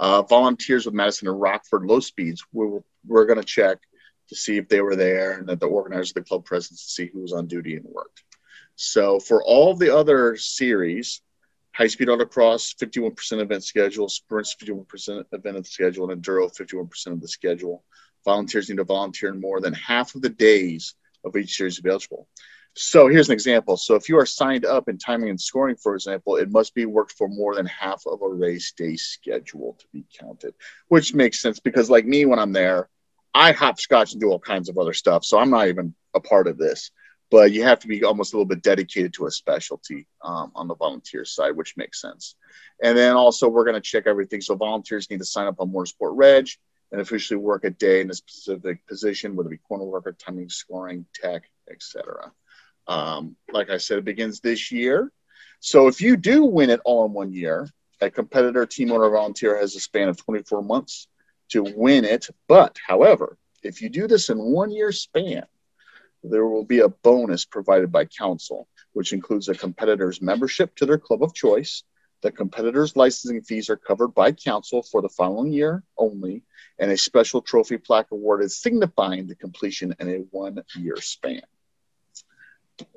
Uh, 0.00 0.22
volunteers 0.22 0.86
with 0.86 0.94
Madison 0.94 1.28
and 1.28 1.40
Rockford 1.40 1.84
low 1.84 2.00
speeds, 2.00 2.44
we're, 2.52 2.80
we're 3.06 3.26
going 3.26 3.38
to 3.38 3.44
check 3.44 3.78
to 4.28 4.34
see 4.34 4.56
if 4.56 4.68
they 4.68 4.80
were 4.80 4.96
there 4.96 5.32
and 5.38 5.48
that 5.48 5.60
the 5.60 5.66
organizers 5.66 6.10
of 6.10 6.14
the 6.14 6.22
club 6.22 6.44
presence 6.44 6.84
to 6.84 6.90
see 6.90 7.06
who 7.06 7.20
was 7.20 7.32
on 7.32 7.46
duty 7.46 7.76
and 7.76 7.84
worked. 7.84 8.24
So 8.74 9.20
for 9.20 9.44
all 9.44 9.74
the 9.74 9.94
other 9.94 10.36
series, 10.36 11.20
high 11.80 11.86
speed 11.86 12.08
autocross, 12.08 12.76
51% 12.76 13.40
event 13.40 13.64
schedule, 13.64 14.06
sprints, 14.06 14.54
51% 14.54 15.24
event 15.32 15.56
of 15.56 15.64
the 15.64 15.70
schedule, 15.70 16.10
and 16.10 16.22
enduro, 16.22 16.54
51% 16.54 17.06
of 17.06 17.22
the 17.22 17.28
schedule. 17.28 17.82
Volunteers 18.22 18.68
need 18.68 18.76
to 18.76 18.84
volunteer 18.84 19.30
in 19.30 19.40
more 19.40 19.62
than 19.62 19.72
half 19.72 20.14
of 20.14 20.20
the 20.20 20.28
days 20.28 20.94
of 21.24 21.34
each 21.36 21.56
series 21.56 21.80
eligible. 21.82 22.28
So 22.74 23.08
here's 23.08 23.30
an 23.30 23.32
example. 23.32 23.78
So 23.78 23.94
if 23.94 24.10
you 24.10 24.18
are 24.18 24.26
signed 24.26 24.66
up 24.66 24.90
in 24.90 24.98
timing 24.98 25.30
and 25.30 25.40
scoring, 25.40 25.74
for 25.74 25.94
example, 25.94 26.36
it 26.36 26.50
must 26.50 26.74
be 26.74 26.84
worked 26.84 27.12
for 27.12 27.28
more 27.28 27.54
than 27.54 27.64
half 27.64 28.02
of 28.06 28.20
a 28.20 28.28
race 28.28 28.72
day 28.72 28.96
schedule 28.96 29.78
to 29.80 29.86
be 29.90 30.04
counted, 30.20 30.52
which 30.88 31.14
makes 31.14 31.40
sense 31.40 31.60
because, 31.60 31.88
like 31.88 32.04
me, 32.04 32.26
when 32.26 32.38
I'm 32.38 32.52
there, 32.52 32.90
I 33.32 33.52
hopscotch 33.52 34.12
and 34.12 34.20
do 34.20 34.28
all 34.28 34.38
kinds 34.38 34.68
of 34.68 34.76
other 34.76 34.92
stuff. 34.92 35.24
So 35.24 35.38
I'm 35.38 35.50
not 35.50 35.68
even 35.68 35.94
a 36.14 36.20
part 36.20 36.46
of 36.46 36.58
this 36.58 36.90
but 37.30 37.52
you 37.52 37.62
have 37.62 37.78
to 37.80 37.88
be 37.88 38.02
almost 38.04 38.32
a 38.32 38.36
little 38.36 38.46
bit 38.46 38.62
dedicated 38.62 39.14
to 39.14 39.26
a 39.26 39.30
specialty 39.30 40.06
um, 40.22 40.50
on 40.54 40.68
the 40.68 40.74
volunteer 40.74 41.24
side, 41.24 41.56
which 41.56 41.76
makes 41.76 42.00
sense. 42.00 42.34
And 42.82 42.96
then 42.96 43.14
also 43.14 43.48
we're 43.48 43.64
going 43.64 43.74
to 43.74 43.80
check 43.80 44.06
everything. 44.06 44.40
So 44.40 44.56
volunteers 44.56 45.08
need 45.10 45.20
to 45.20 45.24
sign 45.24 45.46
up 45.46 45.60
on 45.60 45.70
Motorsport 45.70 46.12
Reg 46.16 46.48
and 46.90 47.00
officially 47.00 47.38
work 47.38 47.64
a 47.64 47.70
day 47.70 48.00
in 48.00 48.10
a 48.10 48.14
specific 48.14 48.84
position, 48.86 49.36
whether 49.36 49.48
it 49.48 49.52
be 49.52 49.58
corner 49.58 49.84
worker, 49.84 50.12
timing, 50.12 50.48
scoring, 50.48 51.06
tech, 51.14 51.44
etc. 51.70 52.32
Um, 52.88 53.36
like 53.52 53.70
I 53.70 53.76
said, 53.76 53.98
it 53.98 54.04
begins 54.04 54.40
this 54.40 54.72
year. 54.72 55.12
So 55.60 55.86
if 55.86 56.00
you 56.00 56.16
do 56.16 56.44
win 56.44 56.70
it 56.70 56.80
all 56.84 57.06
in 57.06 57.12
one 57.12 57.32
year, 57.32 57.68
a 58.00 58.10
competitor, 58.10 58.66
team 58.66 58.90
owner, 58.90 59.10
volunteer 59.10 59.58
has 59.58 59.76
a 59.76 59.80
span 59.80 60.08
of 60.08 60.16
24 60.16 60.62
months 60.62 61.06
to 61.50 61.62
win 61.62 62.04
it. 62.04 62.28
But, 62.48 62.78
however, 62.86 63.36
if 63.62 63.82
you 63.82 63.90
do 63.90 64.08
this 64.08 64.30
in 64.30 64.38
one 64.38 64.70
year 64.70 64.90
span, 64.90 65.44
there 66.22 66.46
will 66.46 66.64
be 66.64 66.80
a 66.80 66.88
bonus 66.88 67.44
provided 67.44 67.90
by 67.90 68.04
council, 68.04 68.68
which 68.92 69.12
includes 69.12 69.48
a 69.48 69.54
competitor's 69.54 70.20
membership 70.20 70.74
to 70.76 70.86
their 70.86 70.98
club 70.98 71.22
of 71.22 71.34
choice. 71.34 71.84
The 72.22 72.30
competitor's 72.30 72.96
licensing 72.96 73.42
fees 73.42 73.70
are 73.70 73.76
covered 73.76 74.08
by 74.08 74.32
council 74.32 74.82
for 74.82 75.00
the 75.00 75.08
following 75.08 75.52
year 75.52 75.82
only, 75.96 76.42
and 76.78 76.90
a 76.90 76.96
special 76.96 77.40
trophy 77.40 77.78
plaque 77.78 78.10
awarded 78.12 78.50
signifying 78.50 79.26
the 79.26 79.34
completion 79.34 79.94
in 79.98 80.08
a 80.08 80.18
one 80.30 80.62
year 80.76 80.96
span. 81.00 81.42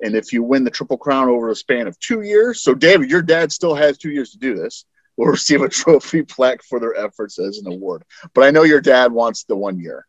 And 0.02 0.14
if 0.14 0.32
you 0.32 0.42
win 0.42 0.64
the 0.64 0.70
Triple 0.70 0.98
Crown 0.98 1.28
over 1.28 1.50
a 1.50 1.54
span 1.54 1.86
of 1.86 1.98
two 1.98 2.22
years, 2.22 2.62
so 2.62 2.74
David, 2.74 3.10
your 3.10 3.22
dad 3.22 3.52
still 3.52 3.74
has 3.74 3.98
two 3.98 4.10
years 4.10 4.30
to 4.32 4.38
do 4.38 4.54
this, 4.54 4.84
will 5.16 5.26
receive 5.26 5.62
a 5.62 5.68
trophy 5.70 6.22
plaque 6.22 6.62
for 6.62 6.80
their 6.80 6.94
efforts 6.94 7.38
as 7.38 7.58
an 7.58 7.72
award. 7.72 8.04
But 8.34 8.44
I 8.44 8.50
know 8.50 8.62
your 8.62 8.80
dad 8.80 9.12
wants 9.12 9.44
the 9.44 9.56
one 9.56 9.78
year. 9.78 10.06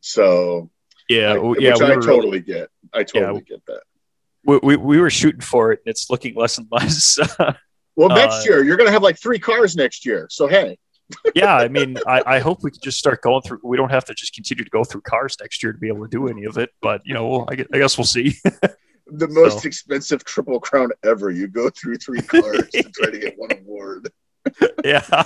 So 0.00 0.70
Yeah, 1.08 1.30
I, 1.30 1.34
w- 1.34 1.50
which 1.50 1.60
we 1.60 1.68
I 1.70 1.96
were, 1.96 2.02
totally 2.02 2.40
get. 2.40 2.68
I 2.92 3.02
totally 3.02 3.40
get 3.42 3.64
that. 3.66 3.82
we, 4.44 4.58
we, 4.62 4.76
we 4.76 5.00
were 5.00 5.10
shooting 5.10 5.40
for 5.40 5.72
it, 5.72 5.80
and 5.84 5.90
it's 5.90 6.10
looking 6.10 6.34
less 6.34 6.58
and 6.58 6.66
less. 6.70 7.18
Well, 7.96 8.12
Uh, 8.12 8.14
next 8.14 8.46
year 8.46 8.62
you're 8.62 8.76
gonna 8.76 8.92
have 8.92 9.02
like 9.02 9.18
three 9.18 9.40
cars 9.40 9.74
next 9.74 10.06
year. 10.06 10.28
So 10.30 10.46
hey, 10.46 10.78
yeah, 11.34 11.56
I 11.56 11.66
mean, 11.66 11.98
I, 12.06 12.22
I 12.24 12.38
hope 12.38 12.62
we 12.62 12.70
can 12.70 12.80
just 12.80 12.96
start 12.96 13.22
going 13.22 13.42
through. 13.42 13.58
We 13.64 13.76
don't 13.76 13.90
have 13.90 14.04
to 14.04 14.14
just 14.14 14.32
continue 14.34 14.62
to 14.62 14.70
go 14.70 14.84
through 14.84 15.00
cars 15.00 15.36
next 15.40 15.64
year 15.64 15.72
to 15.72 15.78
be 15.80 15.88
able 15.88 16.02
to 16.04 16.08
do 16.08 16.28
any 16.28 16.44
of 16.44 16.58
it. 16.58 16.70
But 16.80 17.02
you 17.04 17.12
know, 17.12 17.26
well, 17.26 17.48
I, 17.50 17.56
guess, 17.56 17.66
I 17.74 17.78
guess 17.78 17.98
we'll 17.98 18.04
see. 18.04 18.36
the 19.08 19.26
most 19.26 19.62
So- 19.62 19.66
expensive 19.66 20.22
triple 20.24 20.60
crown 20.60 20.90
ever. 21.04 21.28
You 21.32 21.48
go 21.48 21.70
through 21.70 21.96
three 21.96 22.20
cars 22.22 22.68
to 22.70 22.82
try 22.84 23.10
to 23.10 23.18
get 23.18 23.34
one 23.36 23.50
award. 23.58 24.10
yeah, 24.84 25.24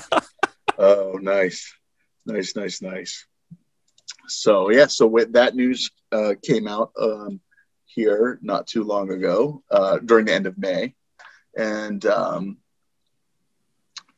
Oh, 0.78 1.18
nice, 1.20 1.74
nice, 2.24 2.56
nice, 2.56 2.80
nice. 2.80 3.26
So 4.34 4.70
yeah, 4.70 4.86
so 4.86 5.06
with 5.06 5.32
that 5.34 5.54
news 5.54 5.90
uh, 6.10 6.34
came 6.42 6.66
out 6.66 6.92
um, 7.00 7.40
here 7.86 8.38
not 8.42 8.66
too 8.66 8.84
long 8.84 9.10
ago 9.10 9.62
uh, 9.70 9.98
during 9.98 10.26
the 10.26 10.34
end 10.34 10.46
of 10.46 10.58
May, 10.58 10.94
and 11.56 12.04
um, 12.06 12.56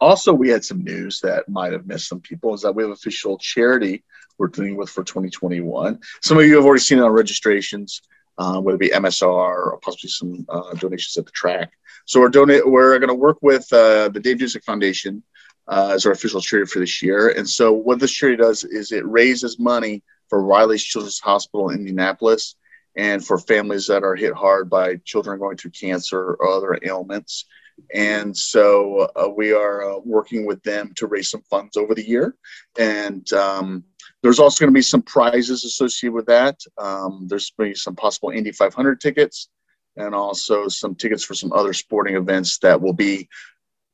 also 0.01 0.33
we 0.33 0.49
had 0.49 0.65
some 0.65 0.85
news 0.85 1.21
that 1.21 1.49
might 1.49 1.73
have 1.73 1.87
missed 1.87 2.09
some 2.09 2.21
people 2.21 2.55
is 2.55 2.63
that 2.63 2.75
we 2.75 2.83
have 2.83 2.93
official 2.93 3.39
charity 3.39 4.05
we're 4.39 4.49
dealing 4.49 4.77
with 4.77 4.91
for 4.91 5.05
2021. 5.05 6.01
Some 6.23 6.39
of 6.39 6.45
you 6.45 6.57
have 6.57 6.65
already 6.65 6.81
seen 6.81 6.99
it 6.99 7.05
on 7.05 7.13
registrations, 7.13 8.03
uh, 8.39 8.61
whether 8.61 8.77
it 8.77 8.81
be 8.81 8.89
MSR 8.89 9.29
or 9.29 9.79
possibly 9.83 10.11
some 10.11 10.45
uh, 10.49 10.75
donations 10.75 11.17
at 11.17 11.27
the 11.27 11.33
track. 11.33 11.73
So 12.05 12.21
we're 12.21 12.29
donate. 12.29 12.69
We're 12.69 12.99
going 12.99 13.09
to 13.09 13.15
work 13.15 13.39
with 13.43 13.73
uh, 13.73 14.09
the 14.09 14.21
Dave 14.21 14.39
Dusick 14.39 14.65
Foundation 14.65 15.23
uh, 15.69 15.93
as 15.95 16.07
our 16.07 16.13
official 16.13 16.41
charity 16.41 16.71
for 16.71 16.81
this 16.81 17.03
year. 17.03 17.31
And 17.31 17.49
so 17.49 17.73
what 17.73 17.99
this 17.99 18.13
charity 18.13 18.43
does 18.43 18.65
is 18.65 18.93
it 18.93 19.07
raises 19.07 19.59
money 19.59 20.03
for 20.29 20.43
Riley's 20.43 20.83
Children's 20.83 21.21
Hospital 21.21 21.71
in 21.71 21.81
Indianapolis 21.81 22.57
and 22.97 23.25
for 23.25 23.39
families 23.39 23.87
that 23.87 24.05
are 24.05 24.15
hit 24.15 24.35
hard 24.35 24.71
by 24.71 24.97
children 25.05 25.39
going 25.39 25.57
through 25.57 25.73
cancer 25.73 26.37
or 26.39 26.49
other 26.49 26.79
ailments. 26.83 27.47
And 27.93 28.37
so 28.37 29.09
uh, 29.17 29.29
we 29.29 29.53
are 29.53 29.83
uh, 29.83 29.99
working 30.05 30.47
with 30.47 30.63
them 30.63 30.93
to 30.97 31.07
raise 31.07 31.31
some 31.31 31.43
funds 31.51 31.77
over 31.77 31.95
the 31.95 32.07
year. 32.07 32.37
And 32.79 33.31
um, 33.33 33.85
there's 34.23 34.39
also 34.39 34.65
going 34.65 34.73
to 34.73 34.79
be 34.79 34.83
some 34.83 35.03
prizes 35.03 35.65
associated 35.65 36.15
with 36.15 36.27
that. 36.27 36.61
Um, 36.79 37.27
there's 37.29 37.51
going 37.51 37.71
to 37.71 37.75
be 37.75 37.79
some 37.79 37.97
possible 37.97 38.31
Indy 38.31 38.53
500 38.53 39.01
tickets 39.01 39.49
and 39.97 40.15
also 40.15 40.69
some 40.69 40.95
tickets 40.95 41.25
for 41.25 41.35
some 41.35 41.53
other 41.53 41.73
sporting 41.73 42.17
events 42.17 42.59
that 42.59 42.81
will 42.81 42.93
be 42.93 43.29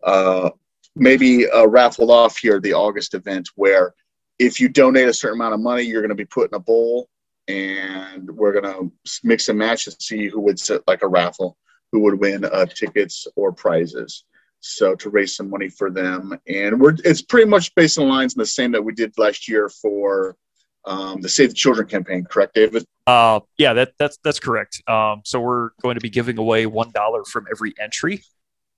uh, 0.03 0.51
maybe 0.97 1.49
uh, 1.49 1.67
raffled 1.67 2.11
off 2.11 2.37
here 2.37 2.61
the 2.61 2.73
August 2.73 3.15
event 3.15 3.49
where 3.55 3.95
if 4.39 4.61
you 4.61 4.69
donate 4.69 5.09
a 5.09 5.13
certain 5.13 5.39
amount 5.39 5.55
of 5.55 5.61
money, 5.61 5.83
you're 5.83 6.03
going 6.03 6.09
to 6.11 6.15
be 6.15 6.25
put 6.25 6.51
in 6.51 6.57
a 6.57 6.61
bowl 6.61 7.09
and 7.49 8.31
we're 8.31 8.59
going 8.59 8.65
to 8.65 8.93
mix 9.23 9.49
and 9.49 9.59
match 9.59 9.87
and 9.87 9.97
see 10.01 10.29
who 10.29 10.41
would 10.41 10.59
set 10.59 10.81
like 10.87 11.03
a 11.03 11.09
raffle, 11.09 11.57
who 11.93 12.01
would 12.01 12.19
win 12.19 12.45
uh, 12.45 12.67
tickets 12.67 13.27
or 13.37 13.53
prizes. 13.53 14.25
So 14.61 14.95
to 14.97 15.11
raise 15.11 15.37
some 15.37 15.49
money 15.49 15.71
for 15.71 15.91
them, 15.91 16.39
and 16.47 16.79
we're 16.79 16.95
it's 17.03 17.23
pretty 17.23 17.49
much 17.49 17.75
based 17.75 17.99
on 17.99 18.09
lines 18.09 18.35
the 18.35 18.45
same 18.45 18.73
that 18.73 18.83
we 18.83 18.93
did 18.93 19.17
last 19.17 19.49
year 19.49 19.71
for 19.71 20.37
um, 20.85 21.23
the 21.23 21.31
Save 21.31 21.51
the 21.51 21.55
Children 21.55 21.89
campaign, 21.89 22.25
correct, 22.25 22.55
David? 22.55 22.85
uh, 23.07 23.41
yeah, 23.57 23.73
that 23.73 23.93
that's 23.99 24.19
that's 24.23 24.39
correct. 24.39 24.83
Um, 24.87 25.23
so 25.25 25.41
we're 25.41 25.71
going 25.81 25.95
to 25.95 26.01
be 26.01 26.11
giving 26.11 26.37
away 26.37 26.67
one 26.67 26.91
dollar 26.91 27.25
from 27.25 27.47
every 27.51 27.73
entry 27.81 28.23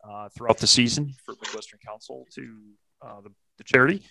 uh, 0.03 0.29
throughout 0.31 0.59
the 0.59 0.67
season 0.67 1.15
for 1.25 1.35
Midwestern 1.43 1.79
Council 1.87 2.27
to 2.35 2.59
uh, 3.01 3.21
the, 3.21 3.31
the 3.59 3.65
charity, 3.65 4.03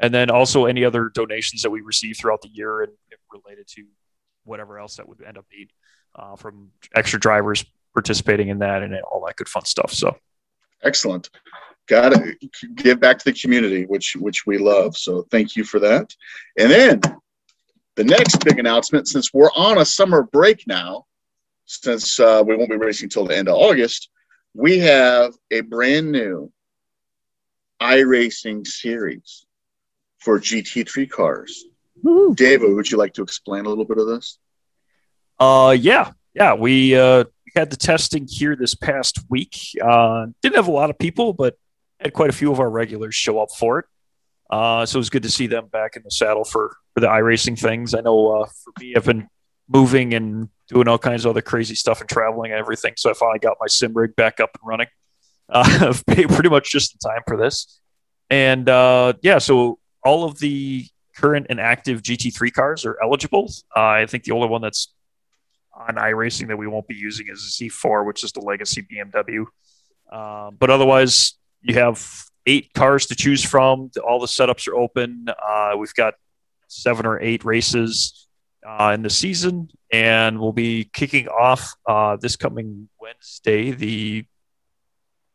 and 0.00 0.12
then 0.12 0.30
also 0.30 0.66
any 0.66 0.84
other 0.84 1.10
donations 1.14 1.62
that 1.62 1.70
we 1.70 1.80
receive 1.80 2.16
throughout 2.16 2.42
the 2.42 2.48
year 2.48 2.82
and 2.82 2.92
related 3.32 3.66
to 3.66 3.84
whatever 4.44 4.78
else 4.78 4.96
that 4.96 5.08
would 5.08 5.22
end 5.22 5.38
up 5.38 5.46
being 5.50 5.68
uh, 6.14 6.36
from 6.36 6.70
extra 6.94 7.18
drivers 7.18 7.64
participating 7.92 8.48
in 8.48 8.58
that 8.58 8.82
and 8.82 8.94
all 9.10 9.24
that 9.26 9.36
good 9.36 9.48
fun 9.48 9.64
stuff. 9.64 9.92
So 9.92 10.16
Excellent. 10.82 11.30
Got 11.86 12.10
to 12.10 12.34
give 12.74 13.00
back 13.00 13.18
to 13.18 13.24
the 13.24 13.32
community, 13.32 13.84
which 13.86 14.16
which 14.16 14.46
we 14.46 14.58
love. 14.58 14.96
So 14.96 15.26
thank 15.30 15.56
you 15.56 15.64
for 15.64 15.78
that. 15.80 16.14
And 16.58 16.70
then 16.70 17.00
the 17.94 18.04
next 18.04 18.44
big 18.44 18.58
announcement, 18.58 19.08
since 19.08 19.32
we're 19.32 19.52
on 19.54 19.78
a 19.78 19.84
summer 19.84 20.24
break 20.24 20.66
now, 20.66 21.06
since 21.66 22.18
uh, 22.20 22.42
we 22.46 22.56
won't 22.56 22.70
be 22.70 22.76
racing 22.76 23.06
until 23.06 23.24
the 23.24 23.36
end 23.36 23.48
of 23.48 23.54
August, 23.54 24.10
we 24.56 24.78
have 24.78 25.34
a 25.50 25.60
brand 25.60 26.10
new 26.10 26.50
iRacing 27.80 28.66
series 28.66 29.44
for 30.18 30.40
GT3 30.40 31.10
cars. 31.10 31.64
Woo. 32.02 32.34
David, 32.34 32.74
would 32.74 32.90
you 32.90 32.96
like 32.96 33.12
to 33.14 33.22
explain 33.22 33.66
a 33.66 33.68
little 33.68 33.84
bit 33.84 33.98
of 33.98 34.06
this? 34.06 34.38
Uh, 35.38 35.76
yeah, 35.78 36.12
yeah. 36.34 36.54
We 36.54 36.96
uh, 36.96 37.24
had 37.54 37.70
the 37.70 37.76
testing 37.76 38.26
here 38.26 38.56
this 38.56 38.74
past 38.74 39.20
week. 39.28 39.58
Uh, 39.82 40.26
didn't 40.42 40.56
have 40.56 40.68
a 40.68 40.72
lot 40.72 40.88
of 40.88 40.98
people, 40.98 41.34
but 41.34 41.58
had 42.00 42.14
quite 42.14 42.30
a 42.30 42.34
few 42.34 42.50
of 42.50 42.58
our 42.58 42.70
regulars 42.70 43.14
show 43.14 43.38
up 43.38 43.50
for 43.50 43.80
it. 43.80 43.84
Uh, 44.48 44.86
so 44.86 44.96
it 44.96 45.00
was 45.00 45.10
good 45.10 45.24
to 45.24 45.30
see 45.30 45.46
them 45.46 45.66
back 45.66 45.96
in 45.96 46.02
the 46.02 46.10
saddle 46.10 46.44
for 46.44 46.76
for 46.94 47.00
the 47.00 47.08
iRacing 47.08 47.58
things. 47.58 47.94
I 47.94 48.00
know 48.00 48.42
uh, 48.42 48.46
for 48.46 48.72
me, 48.80 48.94
I've 48.96 49.04
been 49.04 49.28
moving 49.68 50.14
and 50.14 50.48
doing 50.68 50.88
all 50.88 50.98
kinds 50.98 51.24
of 51.24 51.30
other 51.30 51.42
crazy 51.42 51.74
stuff 51.74 52.00
and 52.00 52.08
traveling 52.08 52.52
and 52.52 52.58
everything. 52.58 52.94
So 52.96 53.10
I 53.10 53.14
finally 53.14 53.38
got 53.38 53.56
my 53.60 53.66
sim 53.66 53.92
rig 53.94 54.16
back 54.16 54.40
up 54.40 54.50
and 54.60 54.68
running. 54.68 54.88
Uh, 55.48 55.94
pretty 56.06 56.48
much 56.48 56.70
just 56.70 56.94
in 56.94 56.98
time 56.98 57.22
for 57.26 57.36
this. 57.36 57.80
And 58.30 58.68
uh, 58.68 59.14
yeah, 59.22 59.38
so 59.38 59.78
all 60.04 60.24
of 60.24 60.38
the 60.38 60.86
current 61.16 61.46
and 61.48 61.60
active 61.60 62.02
GT3 62.02 62.52
cars 62.52 62.84
are 62.84 62.96
eligible. 63.02 63.50
Uh, 63.74 63.80
I 63.80 64.06
think 64.06 64.24
the 64.24 64.32
only 64.32 64.48
one 64.48 64.60
that's 64.60 64.92
on 65.72 65.96
iRacing 65.96 66.48
that 66.48 66.56
we 66.56 66.66
won't 66.66 66.88
be 66.88 66.94
using 66.94 67.28
is 67.28 67.40
a 67.60 67.64
Z4, 67.64 68.04
which 68.06 68.24
is 68.24 68.32
the 68.32 68.40
legacy 68.40 68.82
BMW. 68.82 69.44
Um, 70.10 70.56
but 70.58 70.70
otherwise, 70.70 71.34
you 71.62 71.74
have 71.74 72.24
eight 72.46 72.72
cars 72.74 73.06
to 73.06 73.14
choose 73.14 73.44
from. 73.44 73.90
All 74.06 74.20
the 74.20 74.26
setups 74.26 74.68
are 74.68 74.76
open. 74.76 75.26
Uh, 75.28 75.74
we've 75.78 75.94
got 75.94 76.14
seven 76.68 77.06
or 77.06 77.20
eight 77.20 77.44
races 77.44 78.25
uh, 78.66 78.92
in 78.94 79.02
the 79.02 79.10
season, 79.10 79.68
and 79.92 80.40
we'll 80.40 80.52
be 80.52 80.90
kicking 80.92 81.28
off 81.28 81.72
uh, 81.86 82.16
this 82.16 82.36
coming 82.36 82.88
Wednesday, 83.00 83.70
the 83.70 84.24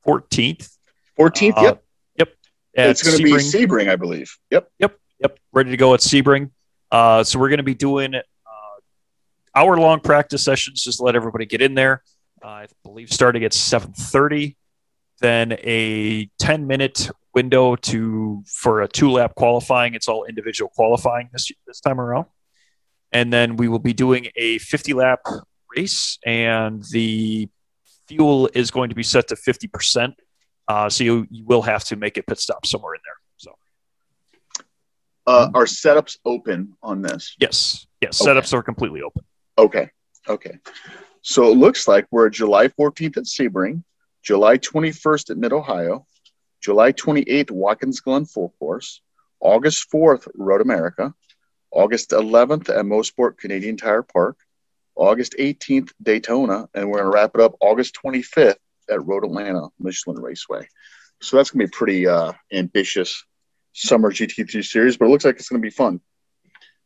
14th. 0.06 0.78
14th, 1.18 1.58
Uh, 1.58 1.62
yep. 1.62 1.84
Yep. 2.18 2.30
It's 2.74 3.04
going 3.04 3.18
to 3.18 3.24
be 3.24 3.32
Sebring. 3.34 3.90
I 3.90 3.96
believe. 3.96 4.36
Yep. 4.50 4.70
Yep, 4.80 5.00
Yep. 5.20 5.40
ready 5.54 5.72
to 5.72 5.78
go 5.78 5.94
at 5.94 6.00
Sebring. 6.00 6.52
Uh, 6.92 7.24
so 7.24 7.40
we're 7.40 7.50
going 7.50 7.58
to 7.58 7.64
be 7.64 7.76
doing 7.76 8.16
uh, 8.16 8.22
hour 9.56 9.78
long 9.78 10.00
practice 10.00 10.44
sessions 10.44 10.84
just 10.84 11.00
let 11.02 11.16
everybody 11.16 11.46
get 11.46 11.62
in 11.62 11.74
there. 11.74 12.04
Uh, 12.44 12.48
I 12.48 12.68
believe 12.84 13.12
starting 13.14 13.44
at 13.44 13.54
seven 13.54 13.94
thirty, 13.94 14.58
then 15.20 15.54
a 15.60 16.30
ten 16.40 16.66
minute 16.66 17.10
window 17.36 17.76
to 17.78 18.44
for 18.48 18.82
a 18.82 18.88
two 18.88 19.12
lap 19.12 19.36
qualifying. 19.36 19.94
It's 19.94 20.08
all 20.08 20.26
individual 20.26 20.72
qualifying 20.76 21.30
this 21.32 21.52
this 21.68 21.80
time 21.80 22.02
around, 22.02 22.26
and 23.12 23.32
then 23.32 23.58
we 23.58 23.68
will 23.68 23.80
be 23.80 23.94
doing 23.94 24.28
a 24.36 24.58
fifty 24.60 24.94
lap 24.94 25.20
race, 25.76 26.18
and 26.26 26.84
the 26.92 27.50
fuel 28.08 28.50
is 28.54 28.72
going 28.72 28.90
to 28.90 28.96
be 28.96 29.04
set 29.04 29.28
to 29.30 29.36
fifty 29.36 29.68
percent. 29.68 30.16
Uh, 30.68 30.90
so 30.90 31.04
you, 31.04 31.28
you 31.30 31.44
will 31.46 31.62
have 31.62 31.84
to 31.84 31.96
make 31.96 32.18
a 32.18 32.24
pit 32.24 32.40
stop 32.40 32.66
somewhere 32.66 32.96
in 32.96 33.02
there. 33.04 33.16
So. 33.38 33.52
Uh, 35.28 35.50
are 35.54 35.66
setups 35.66 36.18
open 36.24 36.74
on 36.82 37.02
this? 37.02 37.36
Yes. 37.40 37.88
Yes. 38.02 38.22
Okay. 38.22 38.32
Setups 38.32 38.54
are 38.54 38.64
completely 38.64 39.02
open. 39.02 39.24
Okay. 39.58 39.90
Okay. 40.28 40.58
So 41.22 41.52
it 41.52 41.58
looks 41.58 41.88
like 41.88 42.08
we're 42.10 42.30
July 42.30 42.68
14th 42.68 43.18
at 43.18 43.24
Sebring, 43.26 43.84
July 44.24 44.58
21st 44.58 45.32
at 45.32 45.38
Mid 45.38 45.54
Ohio, 45.54 46.06
July 46.62 46.94
28th, 46.94 47.52
Watkins 47.52 48.00
Glen 48.00 48.26
Full 48.26 48.54
Course, 48.58 49.02
August 49.40 49.92
4th, 49.92 50.28
Road 50.36 50.62
America, 50.62 51.14
August 51.72 52.12
11th 52.12 52.70
at 52.70 52.86
Mosport 52.86 53.38
Canadian 53.38 53.78
Tire 53.78 54.04
Park, 54.04 54.38
August 54.96 55.36
18th, 55.40 55.92
Daytona, 56.02 56.68
and 56.74 56.90
we're 56.90 57.00
going 57.00 57.12
to 57.12 57.16
wrap 57.16 57.32
it 57.36 57.42
up 57.42 57.56
August 57.62 57.98
25th 58.04 58.58
at 58.90 59.06
Road 59.06 59.24
Atlanta 59.24 59.70
Michelin 59.80 60.20
Raceway. 60.20 60.68
So 61.22 61.38
that's 61.38 61.52
gonna 61.52 61.66
be 61.66 61.70
a 61.70 61.78
pretty 61.78 62.08
uh, 62.08 62.34
ambitious 62.52 63.24
summer 63.74 64.12
GT3 64.12 64.66
series, 64.66 64.98
but 64.98 65.06
it 65.06 65.10
looks 65.10 65.24
like 65.24 65.36
it's 65.36 65.50
gonna 65.50 65.62
be 65.62 65.70
fun. 65.70 66.02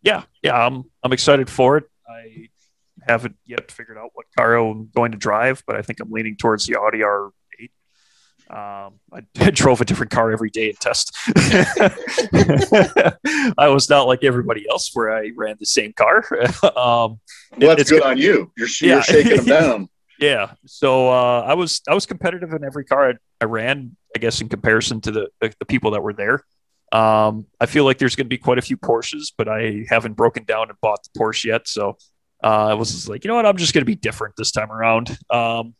Yeah, 0.02 0.24
yeah, 0.44 0.56
I'm 0.56 0.86
I'm 1.04 1.14
excited 1.14 1.50
for 1.50 1.78
it. 1.78 1.86
I 2.08 2.50
haven't 3.08 3.38
yet 3.46 3.72
figured 3.72 3.98
out 3.98 4.12
what 4.14 4.26
car 4.38 4.56
I'm 4.56 4.90
going 4.94 5.14
to 5.14 5.18
drive, 5.18 5.64
but 5.66 5.76
I 5.76 5.82
think 5.82 6.00
I'm 6.00 6.12
leaning 6.12 6.36
towards 6.36 6.66
the 6.66 6.76
Audi 6.76 7.00
R8. 7.00 7.32
Um, 8.50 9.00
I, 9.12 9.22
I 9.40 9.50
drove 9.52 9.82
a 9.82 9.86
different 9.86 10.12
car 10.12 10.32
every 10.32 10.50
day 10.50 10.70
in 10.70 10.76
test. 10.76 11.16
I 13.58 13.68
was 13.70 13.90
not 13.90 14.04
like 14.08 14.24
everybody 14.24 14.66
else 14.70 14.92
where 14.94 15.16
I 15.16 15.32
ran 15.36 15.56
the 15.60 15.66
same 15.66 15.94
car. 15.94 16.24
um, 16.64 16.72
Well, 16.76 17.20
that's 17.60 17.82
it's 17.82 17.92
good 17.92 18.04
on 18.04 18.18
you. 18.18 18.52
You're, 18.58 18.68
Yeah. 18.82 18.94
you're 18.96 19.04
shaking 19.04 19.36
them 19.38 19.46
down. 19.46 19.90
Yeah. 20.20 20.52
So 20.66 21.10
uh, 21.10 21.42
I 21.42 21.56
was 21.56 21.82
I 21.90 21.94
was 21.94 22.06
competitive 22.06 22.54
in 22.54 22.64
every 22.64 22.86
car 22.86 23.10
I, 23.10 23.14
I 23.42 23.46
ran. 23.46 23.96
I 24.16 24.20
guess 24.20 24.40
in 24.40 24.48
comparison 24.48 25.02
to 25.02 25.12
the 25.12 25.28
the, 25.42 25.54
the 25.60 25.66
people 25.66 25.92
that 25.92 26.04
were 26.04 26.14
there. 26.14 26.44
Um, 26.92 27.48
I 27.60 27.66
feel 27.66 27.84
like 27.84 27.98
there's 27.98 28.16
going 28.16 28.28
to 28.28 28.30
be 28.30 28.38
quite 28.38 28.58
a 28.58 28.62
few 28.62 28.78
Porsches, 28.78 29.34
but 29.38 29.50
I 29.50 29.86
haven't 29.90 30.14
broken 30.14 30.46
down 30.46 30.70
and 30.70 30.80
bought 30.82 31.00
the 31.04 31.20
Porsche 31.20 31.46
yet. 31.46 31.68
So 31.68 31.98
uh, 32.44 32.68
I 32.68 32.74
was 32.76 33.10
like, 33.10 33.26
you 33.26 33.28
know 33.28 33.36
what, 33.36 33.46
I'm 33.46 33.58
just 33.58 33.74
going 33.74 33.82
to 33.82 33.86
be 33.86 33.96
different 33.96 34.36
this 34.38 34.52
time 34.52 34.72
around. 34.72 35.18
Um. 35.30 35.74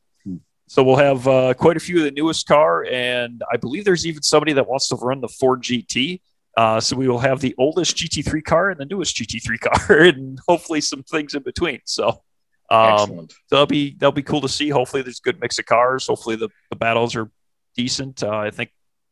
So 0.68 0.84
we'll 0.84 0.96
have 0.96 1.28
uh, 1.28 1.54
quite 1.54 1.78
a 1.78 1.80
few 1.80 1.98
of 1.98 2.04
the 2.04 2.12
newest 2.12 2.48
car, 2.48 2.86
and 2.86 3.44
I 3.52 3.58
believe 3.58 3.86
there's 3.86 4.06
even 4.06 4.24
somebody 4.24 4.54
that 4.54 4.68
wants 4.68 4.88
to 4.90 4.96
run 4.96 5.22
the 5.22 5.28
Ford 5.28 5.62
GT. 5.62 6.22
Uh, 6.58 6.80
so 6.80 6.96
we 6.96 7.08
will 7.08 7.20
have 7.20 7.42
the 7.42 7.54
oldest 7.58 7.98
GT3 7.98 8.44
car 8.44 8.70
and 8.70 8.80
the 8.80 8.86
newest 8.86 9.16
GT3 9.18 9.60
car, 9.88 9.98
and 10.00 10.40
hopefully 10.48 10.82
some 10.82 11.04
things 11.04 11.34
in 11.34 11.44
between. 11.44 11.80
So. 11.86 12.22
Um, 12.72 12.98
so 12.98 13.28
that'll 13.52 13.68
be 13.68 13.96
that'll 14.00 14.12
be 14.12 14.24
cool 14.24 14.42
to 14.42 14.50
see. 14.50 14.70
Hopefully, 14.70 15.04
there's 15.04 15.20
a 15.20 15.22
good 15.22 15.40
mix 15.40 15.60
of 15.60 15.68
cars. 15.68 16.08
Hopefully, 16.08 16.36
the, 16.36 16.50
the 16.72 16.76
battles 16.76 17.16
are 17.16 17.30
decent. 17.76 18.24
Uh, 18.24 18.38
I 18.38 18.50
think 18.50 18.72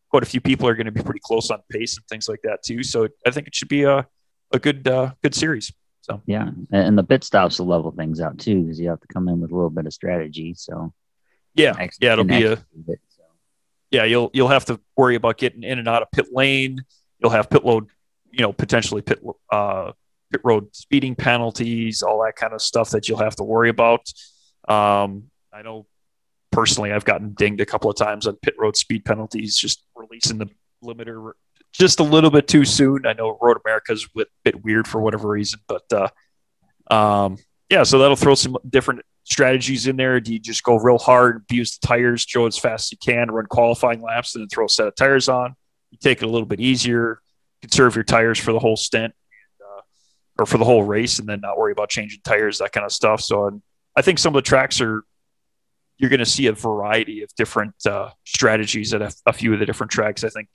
quite 0.09 0.23
a 0.23 0.25
few 0.25 0.41
people 0.41 0.67
are 0.67 0.75
going 0.75 0.87
to 0.87 0.91
be 0.91 1.03
pretty 1.03 1.19
close 1.23 1.51
on 1.51 1.59
pace 1.69 1.97
and 1.97 2.05
things 2.07 2.27
like 2.27 2.41
that 2.43 2.63
too. 2.63 2.81
So 2.81 3.07
I 3.27 3.29
think 3.29 3.45
it 3.45 3.53
should 3.53 3.67
be 3.67 3.83
a 3.83 4.07
a 4.51 4.59
good 4.59 4.87
uh, 4.87 5.11
good 5.21 5.35
series. 5.35 5.71
So 6.01 6.21
Yeah, 6.25 6.47
and 6.47 6.67
and 6.71 6.97
the 6.97 7.03
pit 7.03 7.23
stops 7.23 7.59
will 7.59 7.67
level 7.67 7.91
things 7.91 8.21
out 8.21 8.37
too 8.37 8.63
because 8.63 8.79
you 8.79 8.89
have 8.89 9.01
to 9.01 9.07
come 9.07 9.27
in 9.27 9.39
with 9.39 9.51
a 9.51 9.55
little 9.55 9.69
bit 9.69 9.85
of 9.85 9.93
strategy. 9.93 10.53
So 10.55 10.93
yeah, 11.55 11.75
ex- 11.77 11.97
yeah, 12.01 12.13
it'll 12.13 12.25
be 12.25 12.43
a 12.43 12.53
execute 12.53 12.89
it, 12.89 12.99
so. 13.09 13.23
yeah. 13.91 14.03
You'll 14.03 14.29
you'll 14.33 14.47
have 14.49 14.65
to 14.65 14.79
worry 14.95 15.15
about 15.15 15.37
getting 15.37 15.63
in 15.63 15.79
and 15.79 15.87
out 15.87 16.01
of 16.01 16.11
pit 16.11 16.27
lane. 16.31 16.83
You'll 17.19 17.31
have 17.31 17.49
pit 17.49 17.63
load, 17.65 17.89
you 18.31 18.41
know, 18.41 18.53
potentially 18.53 19.01
pit 19.01 19.23
uh, 19.51 19.91
pit 20.31 20.41
road 20.43 20.75
speeding 20.75 21.15
penalties, 21.15 22.01
all 22.01 22.23
that 22.23 22.35
kind 22.35 22.53
of 22.53 22.61
stuff 22.61 22.89
that 22.91 23.07
you'll 23.07 23.19
have 23.19 23.35
to 23.37 23.43
worry 23.43 23.69
about. 23.69 24.11
Um, 24.67 25.25
I 25.53 25.61
know 25.61 25.85
personally, 26.51 26.91
I've 26.91 27.05
gotten 27.05 27.33
dinged 27.33 27.61
a 27.61 27.65
couple 27.65 27.89
of 27.89 27.97
times 27.97 28.27
on 28.27 28.35
pit 28.37 28.55
road 28.57 28.75
speed 28.75 29.05
penalties, 29.05 29.55
just 29.55 29.83
releasing 29.95 30.37
the 30.37 30.49
limiter 30.83 31.33
just 31.73 31.99
a 31.99 32.03
little 32.03 32.29
bit 32.29 32.47
too 32.47 32.65
soon. 32.65 33.05
I 33.05 33.13
know 33.13 33.37
Road 33.41 33.57
America's 33.65 34.07
a 34.15 34.25
bit 34.43 34.63
weird 34.63 34.87
for 34.87 35.01
whatever 35.01 35.27
reason, 35.27 35.59
but 35.67 35.83
uh, 35.91 36.93
um, 36.93 37.37
yeah, 37.69 37.83
so 37.83 37.97
that'll 37.99 38.15
throw 38.15 38.35
some 38.35 38.57
different 38.69 39.01
strategies 39.33 39.87
in 39.87 39.97
there. 39.97 40.19
Do 40.19 40.31
you 40.31 40.39
just 40.39 40.63
go 40.63 40.77
real 40.77 40.97
hard, 40.99 41.37
abuse 41.37 41.77
the 41.77 41.85
tires, 41.85 42.25
go 42.25 42.45
as 42.45 42.57
fast 42.57 42.87
as 42.87 42.91
you 42.93 42.97
can, 43.03 43.29
run 43.29 43.47
qualifying 43.47 44.01
laps, 44.01 44.35
and 44.35 44.43
then 44.43 44.49
throw 44.49 44.65
a 44.65 44.69
set 44.69 44.87
of 44.87 44.95
tires 44.95 45.27
on? 45.27 45.55
You 45.91 45.97
take 46.01 46.21
it 46.21 46.25
a 46.25 46.29
little 46.29 46.45
bit 46.47 46.61
easier, 46.61 47.19
conserve 47.61 47.95
your 47.95 48.05
tires 48.05 48.39
for 48.39 48.53
the 48.53 48.59
whole 48.59 48.77
stint 48.77 49.13
uh, 49.61 49.81
or 50.39 50.45
for 50.45 50.57
the 50.57 50.65
whole 50.65 50.83
race, 50.83 51.19
and 51.19 51.27
then 51.27 51.41
not 51.41 51.57
worry 51.57 51.71
about 51.71 51.89
changing 51.89 52.21
tires, 52.23 52.59
that 52.59 52.71
kind 52.71 52.85
of 52.85 52.93
stuff. 52.93 53.19
So 53.21 53.47
um, 53.47 53.63
I 53.95 54.01
think 54.01 54.19
some 54.19 54.35
of 54.35 54.43
the 54.43 54.47
tracks 54.47 54.79
are 54.79 55.03
you're 55.97 56.09
going 56.09 56.19
to 56.19 56.25
see 56.25 56.47
a 56.47 56.53
variety 56.53 57.23
of 57.23 57.29
different 57.35 57.75
uh, 57.85 58.09
strategies 58.25 58.93
at 58.93 59.01
a, 59.01 59.13
a 59.25 59.33
few 59.33 59.53
of 59.53 59.59
the 59.59 59.65
different 59.65 59.91
tracks. 59.91 60.23
I 60.23 60.29
think 60.29 60.49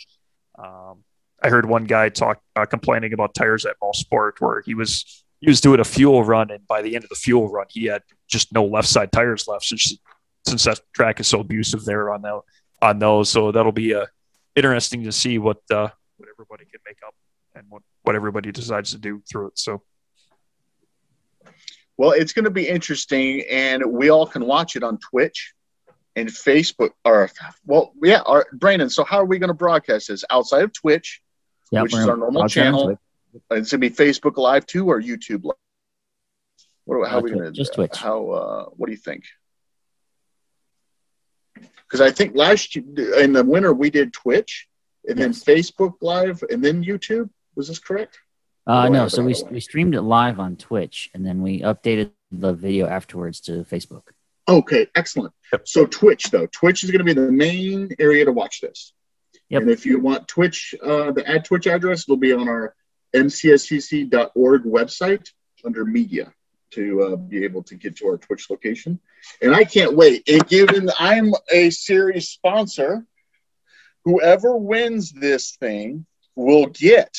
um, 0.58 1.04
I 1.42 1.48
heard 1.48 1.66
one 1.66 1.84
guy 1.84 2.08
talk 2.08 2.40
uh, 2.56 2.66
complaining 2.66 3.12
about 3.12 3.34
tires 3.34 3.64
at 3.64 3.76
Mosport 3.82 4.40
where 4.40 4.62
he 4.64 4.74
was 4.74 5.24
he 5.40 5.48
was 5.48 5.60
doing 5.60 5.80
a 5.80 5.84
fuel 5.84 6.24
run, 6.24 6.50
and 6.50 6.66
by 6.66 6.82
the 6.82 6.94
end 6.94 7.04
of 7.04 7.10
the 7.10 7.16
fuel 7.16 7.48
run, 7.48 7.66
he 7.68 7.84
had 7.84 8.02
just 8.26 8.52
no 8.52 8.64
left 8.64 8.88
side 8.88 9.12
tires 9.12 9.46
left 9.46 9.64
since 9.64 9.96
since 10.46 10.64
that 10.64 10.80
track 10.94 11.20
is 11.20 11.28
so 11.28 11.40
abusive 11.40 11.84
there 11.84 12.10
on 12.10 12.22
that 12.22 12.40
on 12.82 12.98
those. 12.98 13.30
So 13.30 13.52
that'll 13.52 13.72
be 13.72 13.94
uh, 13.94 14.06
interesting 14.56 15.04
to 15.04 15.12
see 15.12 15.38
what 15.38 15.58
uh, 15.70 15.88
what 16.16 16.28
everybody 16.28 16.64
can 16.64 16.80
make 16.86 16.98
up 17.06 17.14
and 17.54 17.64
what 17.68 17.82
what 18.02 18.16
everybody 18.16 18.50
decides 18.52 18.90
to 18.92 18.98
do 18.98 19.22
through 19.30 19.48
it. 19.48 19.58
So 19.58 19.82
Well, 21.96 22.12
it's 22.12 22.32
going 22.32 22.44
to 22.44 22.50
be 22.50 22.68
interesting, 22.68 23.42
and 23.50 23.84
we 23.86 24.10
all 24.10 24.26
can 24.26 24.44
watch 24.44 24.76
it 24.76 24.82
on 24.82 24.98
Twitch 24.98 25.54
and 26.16 26.28
Facebook. 26.28 26.90
Or, 27.04 27.30
well, 27.66 27.92
yeah, 28.02 28.20
our, 28.26 28.46
Brandon. 28.52 28.90
So, 28.90 29.04
how 29.04 29.18
are 29.18 29.24
we 29.24 29.38
going 29.38 29.48
to 29.48 29.54
broadcast 29.54 30.08
this 30.08 30.24
outside 30.30 30.64
of 30.64 30.72
Twitch? 30.72 31.20
Yeah, 31.70 31.82
Which 31.82 31.94
is 31.94 32.08
our 32.08 32.16
normal 32.16 32.32
log 32.32 32.42
on 32.44 32.48
channel. 32.48 33.00
Twitch. 33.30 33.42
It's 33.50 33.70
going 33.70 33.80
to 33.80 33.90
be 33.90 33.90
Facebook 33.90 34.36
Live 34.36 34.66
too, 34.66 34.86
or 34.90 35.00
YouTube 35.00 35.44
Live. 35.44 35.56
What? 36.84 37.08
How 37.08 37.16
Uh, 37.16 37.18
are 37.18 37.22
we 37.22 37.30
going 37.30 37.44
to 37.44 37.52
just 37.52 37.74
Twitch. 37.74 37.96
How? 37.96 38.30
Uh, 38.30 38.64
what 38.76 38.86
do 38.86 38.92
you 38.92 38.98
think? 38.98 39.24
Because 41.82 42.00
I 42.00 42.10
think 42.10 42.34
last 42.36 42.76
year, 42.76 42.84
in 43.22 43.32
the 43.32 43.44
winter 43.44 43.72
we 43.72 43.90
did 43.90 44.12
Twitch, 44.12 44.68
and 45.08 45.18
then 45.18 45.32
Facebook 45.32 45.94
Live, 46.00 46.42
and 46.50 46.62
then 46.64 46.84
YouTube. 46.84 47.30
Was 47.56 47.68
this 47.68 47.78
correct? 47.78 48.18
Uh, 48.66 48.84
Oh, 48.86 48.88
no, 48.92 49.08
so 49.08 49.24
we, 49.24 49.32
by 49.32 49.38
the 49.40 49.44
way. 49.46 49.50
we 49.54 49.60
streamed 49.60 49.94
it 49.96 50.02
live 50.02 50.38
on 50.38 50.54
Twitch 50.56 51.10
and 51.14 51.26
then 51.26 51.42
we 51.42 51.60
updated 51.62 52.12
the 52.30 52.52
video 52.52 52.86
afterwards 52.86 53.40
to 53.40 53.64
Facebook. 53.64 54.02
Okay, 54.46 54.86
excellent. 54.94 55.32
Yep. 55.52 55.66
So 55.66 55.86
Twitch 55.86 56.24
though, 56.30 56.46
Twitch 56.46 56.84
is 56.84 56.90
going 56.92 57.04
to 57.04 57.04
be 57.04 57.14
the 57.14 57.32
main 57.32 57.88
area 57.98 58.24
to 58.26 58.30
watch 58.32 58.60
this. 58.60 58.92
Yep. 59.48 59.62
And 59.62 59.70
if 59.70 59.86
you 59.86 59.98
want 59.98 60.28
Twitch, 60.28 60.74
uh, 60.82 61.10
the 61.12 61.26
add 61.28 61.46
Twitch 61.46 61.66
address 61.66 62.06
will 62.06 62.18
be 62.18 62.32
on 62.32 62.46
our 62.48 62.74
mcscc.org 63.14 64.64
website 64.64 65.28
under 65.64 65.84
media 65.84 66.32
to 66.70 67.02
uh, 67.02 67.16
be 67.16 67.44
able 67.44 67.62
to 67.62 67.74
get 67.74 67.96
to 67.96 68.06
our 68.08 68.18
Twitch 68.18 68.50
location. 68.50 69.00
And 69.40 69.54
I 69.54 69.64
can't 69.64 69.96
wait. 69.96 70.28
And 70.28 70.46
given 70.48 70.90
I'm 70.98 71.32
a 71.50 71.70
series 71.70 72.28
sponsor, 72.28 73.04
whoever 74.04 74.56
wins 74.56 75.12
this 75.12 75.56
thing 75.56 76.06
will 76.34 76.66
get 76.66 77.16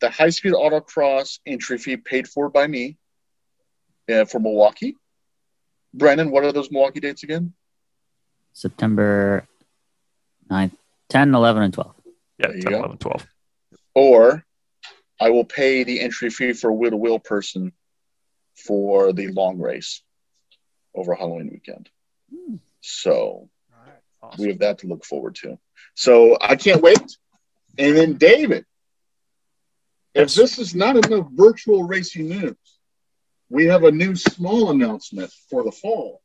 the 0.00 0.10
high 0.10 0.28
speed 0.30 0.52
autocross 0.52 1.38
entry 1.46 1.78
fee 1.78 1.96
paid 1.96 2.28
for 2.28 2.50
by 2.50 2.66
me 2.66 2.98
uh, 4.12 4.26
for 4.26 4.38
Milwaukee. 4.38 4.96
Brandon, 5.94 6.30
what 6.30 6.44
are 6.44 6.52
those 6.52 6.70
Milwaukee 6.70 7.00
dates 7.00 7.22
again? 7.22 7.54
September 8.52 9.46
9th, 10.50 10.72
10, 11.08 11.34
11, 11.34 11.62
and 11.62 11.74
12. 11.74 11.94
yeah, 12.38 12.46
There 12.48 12.56
you 12.56 12.62
10, 12.62 12.72
go. 12.72 12.78
11, 12.78 12.98
12. 12.98 13.26
Or 13.96 14.44
I 15.18 15.30
will 15.30 15.46
pay 15.46 15.84
the 15.84 16.00
entry 16.00 16.28
fee 16.28 16.52
for 16.52 16.68
a 16.68 16.74
wheel 16.74 16.90
to 16.90 16.98
wheel 16.98 17.18
person 17.18 17.72
for 18.54 19.14
the 19.14 19.28
long 19.28 19.58
race 19.58 20.02
over 20.94 21.14
Halloween 21.14 21.48
weekend. 21.50 21.88
Hmm. 22.30 22.56
So 22.82 23.48
Awesome. 24.22 24.42
we 24.42 24.48
have 24.50 24.58
that 24.58 24.78
to 24.80 24.86
look 24.86 25.02
forward 25.04 25.36
to. 25.36 25.58
So 25.94 26.36
I 26.40 26.56
can't 26.56 26.82
wait. 26.82 27.16
And 27.78 27.96
then 27.96 28.14
David, 28.18 28.66
if 30.14 30.34
this 30.34 30.58
is 30.58 30.74
not 30.74 30.96
enough 30.96 31.28
virtual 31.32 31.84
racing 31.84 32.28
news, 32.28 32.56
we 33.48 33.66
have 33.66 33.84
a 33.84 33.90
new 33.90 34.14
small 34.14 34.70
announcement 34.70 35.32
for 35.48 35.64
the 35.64 35.72
fall 35.72 36.20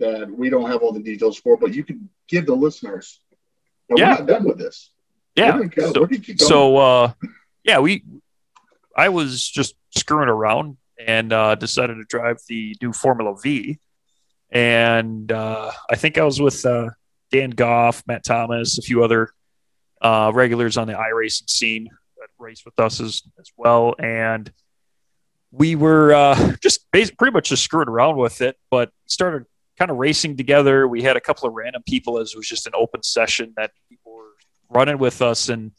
that 0.00 0.30
we 0.30 0.50
don't 0.50 0.70
have 0.70 0.82
all 0.82 0.92
the 0.92 1.02
details 1.02 1.38
for, 1.38 1.56
but 1.56 1.72
you 1.72 1.84
can 1.84 2.10
give 2.28 2.44
the 2.44 2.54
listeners. 2.54 3.20
Yeah. 3.88 3.94
We're 3.96 4.18
not 4.18 4.26
done 4.26 4.44
with 4.44 4.58
this. 4.58 4.90
Yeah. 5.40 5.56
Where 5.56 5.68
do 5.68 5.68
go? 5.68 5.92
So, 5.92 6.00
Where 6.00 6.08
do 6.08 6.16
you 6.16 6.38
so 6.38 6.76
uh, 6.76 7.12
yeah, 7.64 7.78
we 7.78 8.04
I 8.96 9.08
was 9.08 9.48
just 9.48 9.74
screwing 9.96 10.28
around 10.28 10.76
and 10.98 11.32
uh, 11.32 11.54
decided 11.54 11.94
to 11.94 12.04
drive 12.04 12.38
the 12.48 12.76
new 12.82 12.92
Formula 12.92 13.34
V, 13.42 13.78
and 14.50 15.30
uh, 15.32 15.70
I 15.90 15.96
think 15.96 16.18
I 16.18 16.24
was 16.24 16.40
with 16.40 16.64
uh, 16.66 16.90
Dan 17.30 17.50
Goff, 17.50 18.02
Matt 18.06 18.24
Thomas, 18.24 18.78
a 18.78 18.82
few 18.82 19.02
other 19.02 19.32
uh, 20.02 20.30
regulars 20.34 20.76
on 20.76 20.86
the 20.86 20.94
iRacing 20.94 21.48
scene 21.48 21.88
that 22.18 22.28
race 22.38 22.64
with 22.64 22.78
us 22.78 23.00
as, 23.00 23.22
as 23.38 23.50
well, 23.56 23.94
and 23.98 24.52
we 25.52 25.74
were 25.74 26.12
uh, 26.12 26.56
just 26.62 26.90
bas- 26.92 27.10
pretty 27.10 27.32
much 27.32 27.48
just 27.48 27.62
screwing 27.64 27.88
around 27.88 28.16
with 28.16 28.40
it, 28.40 28.56
but 28.70 28.92
started 29.06 29.46
kind 29.78 29.90
of 29.90 29.96
racing 29.96 30.36
together. 30.36 30.86
We 30.86 31.02
had 31.02 31.16
a 31.16 31.20
couple 31.20 31.48
of 31.48 31.54
random 31.54 31.82
people 31.86 32.18
as 32.18 32.32
it 32.34 32.36
was 32.36 32.46
just 32.46 32.66
an 32.66 32.74
open 32.76 33.02
session 33.02 33.54
that 33.56 33.72
people 33.88 34.09
running 34.70 34.98
with 34.98 35.22
us, 35.22 35.48
and 35.48 35.72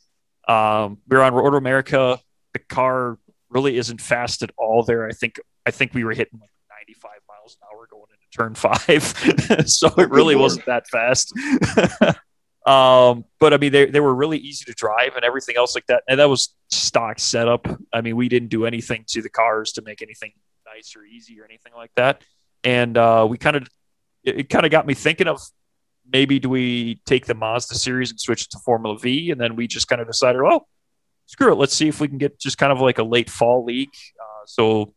um, 0.47 0.99
we 1.07 1.17
were 1.17 1.23
on 1.23 1.33
Road 1.33 1.55
America. 1.55 2.19
The 2.53 2.59
car 2.59 3.17
really 3.49 3.77
isn't 3.77 4.01
fast 4.01 4.43
at 4.43 4.51
all 4.57 4.83
there. 4.83 5.07
I 5.07 5.11
think 5.11 5.39
I 5.65 5.71
think 5.71 5.93
we 5.93 6.03
were 6.03 6.13
hitting 6.13 6.39
like 6.39 6.49
95 6.87 7.11
miles 7.27 7.57
an 7.61 7.67
hour 7.71 7.87
going 7.89 8.05
into 8.11 8.37
turn 8.37 8.55
five, 8.55 9.67
so 9.69 9.87
it 9.97 10.09
really 10.09 10.35
wasn't 10.35 10.65
that 10.65 10.87
fast. 10.87 11.33
um, 12.65 13.25
but 13.39 13.53
I 13.53 13.57
mean, 13.57 13.71
they, 13.71 13.85
they 13.85 13.99
were 13.99 14.13
really 14.13 14.37
easy 14.37 14.65
to 14.65 14.73
drive 14.73 15.15
and 15.15 15.23
everything 15.23 15.57
else 15.57 15.75
like 15.75 15.85
that. 15.87 16.03
And 16.07 16.19
that 16.19 16.29
was 16.29 16.55
stock 16.69 17.19
setup. 17.19 17.67
I 17.93 18.01
mean, 18.01 18.15
we 18.15 18.29
didn't 18.29 18.49
do 18.49 18.65
anything 18.65 19.05
to 19.09 19.21
the 19.21 19.29
cars 19.29 19.73
to 19.73 19.81
make 19.81 20.01
anything 20.01 20.33
nice 20.65 20.95
or 20.95 21.03
easy 21.03 21.39
or 21.39 21.45
anything 21.45 21.73
like 21.75 21.91
that. 21.95 22.23
And 22.63 22.97
uh, 22.97 23.27
we 23.29 23.37
kind 23.37 23.55
of 23.55 23.67
it, 24.23 24.39
it 24.41 24.49
kind 24.49 24.65
of 24.65 24.71
got 24.71 24.85
me 24.85 24.93
thinking 24.93 25.27
of 25.27 25.41
maybe 26.09 26.39
do 26.39 26.49
we 26.49 27.01
take 27.05 27.25
the 27.25 27.33
Mazda 27.33 27.75
series 27.75 28.11
and 28.11 28.19
switch 28.19 28.43
it 28.43 28.51
to 28.51 28.59
Formula 28.59 28.97
V? 28.97 29.31
And 29.31 29.39
then 29.39 29.55
we 29.55 29.67
just 29.67 29.87
kind 29.87 30.01
of 30.01 30.07
decided, 30.07 30.41
well, 30.41 30.67
screw 31.25 31.51
it. 31.51 31.55
Let's 31.55 31.73
see 31.73 31.87
if 31.87 31.99
we 31.99 32.07
can 32.07 32.17
get 32.17 32.39
just 32.39 32.57
kind 32.57 32.71
of 32.71 32.81
like 32.81 32.97
a 32.97 33.03
late 33.03 33.29
fall 33.29 33.63
league. 33.63 33.93
Uh, 34.19 34.45
so 34.45 34.93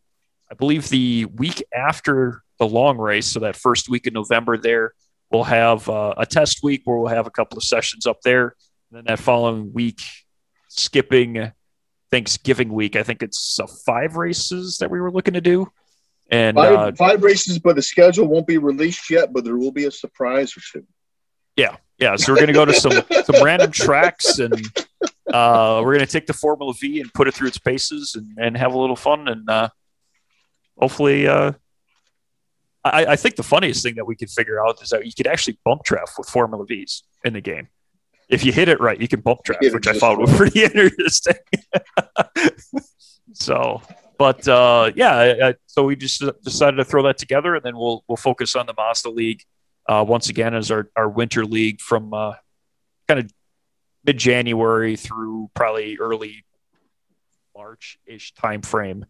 I 0.51 0.55
believe 0.55 0.89
the 0.89 1.25
week 1.25 1.63
after 1.73 2.41
the 2.59 2.67
long 2.67 2.97
race, 2.97 3.27
so 3.27 3.39
that 3.41 3.55
first 3.55 3.89
week 3.89 4.07
in 4.07 4.13
November, 4.13 4.57
there 4.57 4.93
we'll 5.31 5.43
have 5.43 5.89
uh, 5.89 6.13
a 6.17 6.25
test 6.25 6.63
week 6.63 6.81
where 6.85 6.97
we'll 6.97 7.13
have 7.13 7.27
a 7.27 7.31
couple 7.31 7.57
of 7.57 7.63
sessions 7.63 8.05
up 8.05 8.21
there. 8.23 8.55
And 8.89 8.97
then 8.97 9.03
that 9.07 9.19
following 9.19 9.73
week, 9.73 10.01
skipping 10.69 11.51
Thanksgiving 12.11 12.71
week, 12.71 12.95
I 12.95 13.03
think 13.03 13.23
it's 13.23 13.59
uh, 13.59 13.67
five 13.85 14.15
races 14.15 14.77
that 14.77 14.91
we 14.91 14.99
were 14.99 15.11
looking 15.11 15.33
to 15.33 15.41
do. 15.41 15.71
And 16.31 16.55
five, 16.55 16.73
uh, 16.73 16.91
five 16.93 17.23
races, 17.23 17.59
but 17.59 17.75
the 17.75 17.81
schedule 17.81 18.27
won't 18.27 18.47
be 18.47 18.57
released 18.57 19.09
yet, 19.09 19.31
but 19.31 19.43
there 19.43 19.57
will 19.57 19.71
be 19.71 19.85
a 19.85 19.91
surprise 19.91 20.55
or 20.57 20.61
two. 20.71 20.85
Yeah, 21.55 21.77
yeah. 21.99 22.15
So 22.15 22.33
we're 22.33 22.39
gonna 22.39 22.53
go 22.53 22.65
to 22.65 22.73
some 22.73 23.03
some 23.23 23.43
random 23.43 23.71
tracks, 23.71 24.39
and 24.39 24.53
uh, 25.31 25.81
we're 25.83 25.93
gonna 25.93 26.07
take 26.07 26.25
the 26.25 26.33
Formula 26.33 26.73
V 26.79 26.99
and 26.99 27.13
put 27.13 27.27
it 27.27 27.33
through 27.33 27.49
its 27.49 27.59
paces, 27.59 28.15
and, 28.15 28.27
and 28.39 28.57
have 28.57 28.73
a 28.73 28.77
little 28.77 28.95
fun, 28.95 29.27
and 29.27 29.49
uh, 29.49 29.69
hopefully, 30.79 31.27
uh, 31.27 31.53
I, 32.83 33.05
I 33.05 33.15
think 33.15 33.35
the 33.35 33.43
funniest 33.43 33.83
thing 33.83 33.95
that 33.95 34.05
we 34.05 34.15
could 34.15 34.29
figure 34.29 34.63
out 34.65 34.81
is 34.81 34.89
that 34.89 35.05
you 35.05 35.13
could 35.15 35.27
actually 35.27 35.59
bump 35.63 35.83
draft 35.83 36.13
with 36.17 36.27
Formula 36.27 36.65
V's 36.65 37.03
in 37.23 37.33
the 37.33 37.41
game. 37.41 37.67
If 38.29 38.43
you 38.43 38.51
hit 38.51 38.69
it 38.69 38.79
right, 38.79 38.99
you 38.99 39.07
can 39.07 39.21
bump 39.21 39.43
draft, 39.43 39.63
which 39.71 39.87
I 39.87 39.93
found 39.93 40.19
was 40.19 40.35
pretty 40.35 40.63
interesting. 40.63 41.35
so, 43.33 43.81
but 44.17 44.47
uh, 44.47 44.91
yeah, 44.95 45.15
I, 45.15 45.49
I, 45.49 45.55
so 45.65 45.83
we 45.83 45.95
just 45.95 46.23
decided 46.43 46.77
to 46.77 46.85
throw 46.85 47.03
that 47.03 47.17
together, 47.17 47.55
and 47.55 47.63
then 47.63 47.77
we'll 47.77 48.03
we'll 48.07 48.17
focus 48.17 48.55
on 48.55 48.65
the 48.65 48.73
Mazda 48.77 49.09
League 49.09 49.43
uh, 49.87 50.05
once 50.07 50.29
again 50.29 50.53
as 50.53 50.71
our, 50.71 50.89
our 50.95 51.09
winter 51.09 51.45
league 51.45 51.81
from 51.81 52.13
uh, 52.13 52.33
kind 53.07 53.19
of 53.19 53.31
mid 54.05 54.17
January 54.17 54.95
through 54.95 55.49
probably 55.53 55.97
early 55.97 56.45
March 57.55 57.97
ish 58.05 58.33
time 58.33 58.61
frame, 58.61 59.05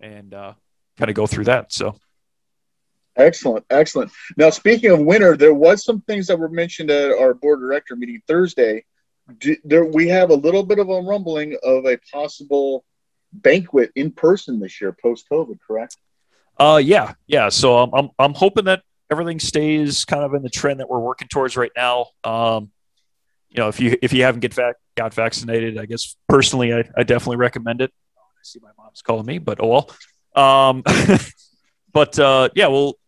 and 0.00 0.34
uh, 0.34 0.54
kind 0.98 1.10
of 1.10 1.16
go 1.16 1.26
through 1.26 1.44
that. 1.44 1.72
So. 1.72 1.96
Excellent, 3.18 3.64
excellent. 3.70 4.12
Now, 4.36 4.50
speaking 4.50 4.90
of 4.90 5.00
winter, 5.00 5.38
there 5.38 5.54
was 5.54 5.82
some 5.82 6.02
things 6.02 6.26
that 6.26 6.38
were 6.38 6.50
mentioned 6.50 6.90
at 6.90 7.12
our 7.12 7.32
board 7.32 7.60
director 7.60 7.96
meeting 7.96 8.20
Thursday. 8.28 8.84
Do, 9.38 9.56
there, 9.64 9.86
we 9.86 10.06
have 10.08 10.28
a 10.28 10.34
little 10.34 10.62
bit 10.62 10.78
of 10.78 10.90
a 10.90 11.00
rumbling 11.00 11.56
of 11.62 11.86
a 11.86 11.96
possible 12.12 12.84
banquet 13.42 13.90
in 13.94 14.10
person 14.10 14.60
this 14.60 14.80
year, 14.80 14.96
post 15.00 15.26
COVID, 15.30 15.58
correct? 15.66 15.96
Uh, 16.58 16.80
yeah, 16.82 17.14
yeah. 17.26 17.48
So 17.48 17.78
I'm, 17.78 17.94
I'm, 17.94 18.10
I'm 18.18 18.34
hoping 18.34 18.64
that 18.64 18.82
everything 19.10 19.38
stays 19.38 20.04
kind 20.04 20.24
of 20.24 20.34
in 20.34 20.42
the 20.42 20.50
trend 20.50 20.80
that 20.80 20.88
we're 20.88 21.00
working 21.00 21.28
towards 21.28 21.56
right 21.56 21.72
now. 21.76 22.06
Um, 22.24 22.70
you 23.48 23.62
know, 23.62 23.68
if 23.68 23.80
you 23.80 23.96
if 24.02 24.12
you 24.12 24.22
haven't 24.22 24.40
get 24.40 24.54
vac- 24.54 24.76
got 24.96 25.14
vaccinated, 25.14 25.78
I 25.78 25.86
guess 25.86 26.16
personally, 26.28 26.74
I, 26.74 26.84
I 26.96 27.02
definitely 27.02 27.36
recommend 27.36 27.80
it. 27.80 27.92
I 28.18 28.20
see 28.42 28.60
my 28.62 28.70
mom's 28.78 29.02
calling 29.02 29.26
me, 29.26 29.38
but 29.38 29.58
oh 29.60 29.86
well. 30.34 30.44
Um, 30.44 30.82
but 31.92 32.18
uh, 32.18 32.48
yeah, 32.54 32.66
we'll 32.66 32.98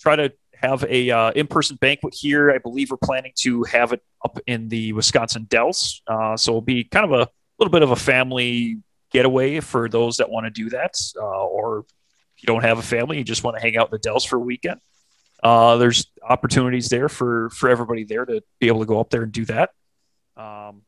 try 0.00 0.16
to 0.16 0.32
have 0.54 0.84
a 0.84 1.10
uh, 1.10 1.30
in-person 1.32 1.76
banquet 1.76 2.14
here. 2.14 2.50
I 2.50 2.58
believe 2.58 2.90
we're 2.90 2.96
planning 2.98 3.32
to 3.36 3.62
have 3.64 3.92
it 3.92 4.02
up 4.24 4.38
in 4.46 4.68
the 4.68 4.92
Wisconsin 4.92 5.44
Dells, 5.44 6.02
uh, 6.06 6.36
so 6.36 6.52
it'll 6.52 6.60
be 6.62 6.84
kind 6.84 7.04
of 7.04 7.12
a 7.12 7.28
little 7.58 7.72
bit 7.72 7.82
of 7.82 7.90
a 7.90 7.96
family 7.96 8.78
getaway 9.12 9.60
for 9.60 9.88
those 9.88 10.16
that 10.18 10.30
want 10.30 10.46
to 10.46 10.50
do 10.50 10.70
that, 10.70 10.94
uh, 11.16 11.44
or 11.46 11.84
you 12.38 12.46
don't 12.46 12.62
have 12.62 12.78
a 12.78 12.82
family, 12.82 13.18
you 13.18 13.24
just 13.24 13.44
want 13.44 13.56
to 13.56 13.62
hang 13.62 13.76
out 13.76 13.88
in 13.88 13.90
the 13.92 13.98
Dells 13.98 14.24
for 14.24 14.36
a 14.36 14.40
weekend 14.40 14.80
uh, 15.42 15.76
there's 15.76 16.06
opportunities 16.22 16.88
there 16.88 17.08
for 17.08 17.50
for 17.50 17.68
everybody 17.68 18.04
there 18.04 18.24
to 18.24 18.42
be 18.58 18.68
able 18.68 18.80
to 18.80 18.86
go 18.86 19.00
up 19.00 19.10
there 19.10 19.22
and 19.22 19.32
do 19.32 19.44
that. 19.44 19.70
Um, 20.36 20.82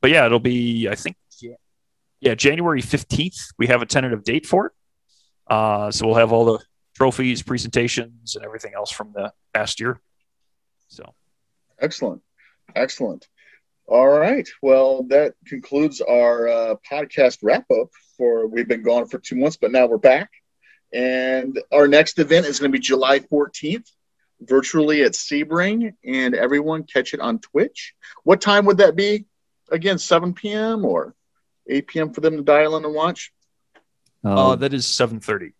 but 0.00 0.10
yeah, 0.10 0.26
it'll 0.26 0.38
be 0.38 0.88
I 0.88 0.94
think 0.94 1.16
yeah, 1.40 1.56
yeah 2.20 2.34
January 2.34 2.80
fifteenth. 2.80 3.36
We 3.58 3.66
have 3.66 3.82
a 3.82 3.86
tentative 3.86 4.24
date 4.24 4.46
for 4.46 4.66
it. 4.66 4.72
Uh, 5.46 5.90
so 5.90 6.06
we'll 6.06 6.16
have 6.16 6.32
all 6.32 6.44
the 6.44 6.58
trophies, 6.94 7.42
presentations, 7.42 8.36
and 8.36 8.44
everything 8.44 8.72
else 8.74 8.90
from 8.90 9.12
the 9.12 9.32
past 9.52 9.80
year. 9.80 10.00
So 10.88 11.14
excellent, 11.80 12.22
excellent. 12.74 13.28
All 13.88 14.08
right. 14.08 14.46
Well, 14.60 15.04
that 15.04 15.34
concludes 15.46 16.02
our 16.02 16.46
uh, 16.46 16.74
podcast 16.90 17.38
wrap 17.42 17.64
up. 17.70 17.88
For 18.18 18.46
we've 18.46 18.68
been 18.68 18.82
gone 18.82 19.06
for 19.06 19.18
two 19.18 19.36
months, 19.36 19.56
but 19.56 19.72
now 19.72 19.86
we're 19.86 19.96
back. 19.96 20.30
And 20.92 21.58
our 21.72 21.88
next 21.88 22.18
event 22.18 22.46
is 22.46 22.58
going 22.58 22.70
to 22.70 22.76
be 22.76 22.82
July 22.82 23.20
14th, 23.20 23.88
virtually 24.40 25.02
at 25.04 25.12
Sebring, 25.12 25.94
and 26.04 26.34
everyone 26.34 26.82
catch 26.82 27.14
it 27.14 27.20
on 27.20 27.38
Twitch. 27.38 27.94
What 28.24 28.40
time 28.40 28.66
would 28.66 28.78
that 28.78 28.96
be? 28.96 29.26
Again, 29.70 29.98
7 29.98 30.34
p.m. 30.34 30.84
or 30.84 31.14
8 31.68 31.86
p.m. 31.86 32.12
for 32.12 32.20
them 32.20 32.36
to 32.36 32.42
dial 32.42 32.76
in 32.76 32.84
and 32.84 32.94
watch? 32.94 33.32
Uh, 34.24 34.56
that 34.56 34.74
is 34.74 34.84
7.30. 34.86 35.52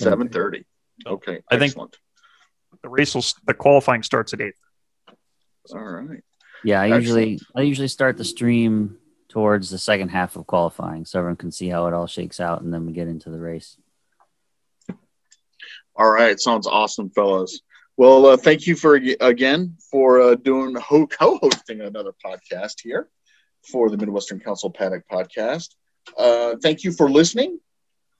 7.30. 0.00 0.64
Okay, 1.06 1.42
I 1.50 1.56
excellent. 1.56 1.96
think 2.70 2.82
the 2.82 2.88
race 2.88 3.14
will, 3.14 3.24
the 3.46 3.54
qualifying 3.54 4.02
starts 4.02 4.32
at 4.32 4.40
8. 4.40 4.54
All 5.74 5.80
right. 5.80 6.22
Yeah, 6.64 6.80
I 6.80 6.86
excellent. 6.86 7.02
usually 7.02 7.40
I 7.54 7.60
usually 7.62 7.88
start 7.88 8.16
the 8.16 8.24
stream 8.24 8.98
towards 9.28 9.68
the 9.70 9.78
second 9.78 10.08
half 10.10 10.36
of 10.36 10.46
qualifying 10.46 11.04
so 11.04 11.18
everyone 11.18 11.36
can 11.36 11.50
see 11.50 11.68
how 11.68 11.86
it 11.86 11.94
all 11.94 12.06
shakes 12.06 12.40
out 12.40 12.62
and 12.62 12.72
then 12.72 12.86
we 12.86 12.92
get 12.92 13.08
into 13.08 13.30
the 13.30 13.38
race. 13.38 13.76
All 15.96 16.10
right, 16.10 16.38
sounds 16.40 16.66
awesome, 16.66 17.10
fellas. 17.10 17.60
Well, 17.96 18.26
uh, 18.26 18.36
thank 18.36 18.66
you 18.66 18.74
for 18.74 18.96
again 18.96 19.76
for 19.90 20.20
uh, 20.20 20.34
doing 20.34 20.74
co-hosting 20.74 21.80
another 21.80 22.12
podcast 22.24 22.80
here 22.82 23.08
for 23.70 23.90
the 23.90 23.96
Midwestern 23.96 24.40
Council 24.40 24.70
Paddock 24.70 25.04
Podcast. 25.10 25.70
Uh, 26.18 26.56
thank 26.62 26.82
you 26.84 26.92
for 26.92 27.08
listening. 27.10 27.58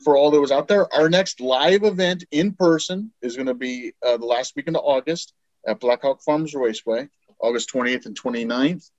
For 0.02 0.16
all 0.16 0.30
those 0.30 0.50
out 0.50 0.68
there, 0.68 0.92
our 0.92 1.08
next 1.08 1.40
live 1.40 1.84
event 1.84 2.24
in 2.30 2.52
person 2.52 3.12
is 3.22 3.36
going 3.36 3.46
to 3.46 3.54
be 3.54 3.92
uh, 4.04 4.16
the 4.16 4.26
last 4.26 4.54
weekend 4.54 4.76
of 4.76 4.84
August 4.84 5.32
at 5.66 5.80
Blackhawk 5.80 6.22
Farms 6.22 6.54
Raceway, 6.54 7.08
August 7.40 7.70
28th 7.72 8.06
and 8.06 8.18
29th. 8.20 8.90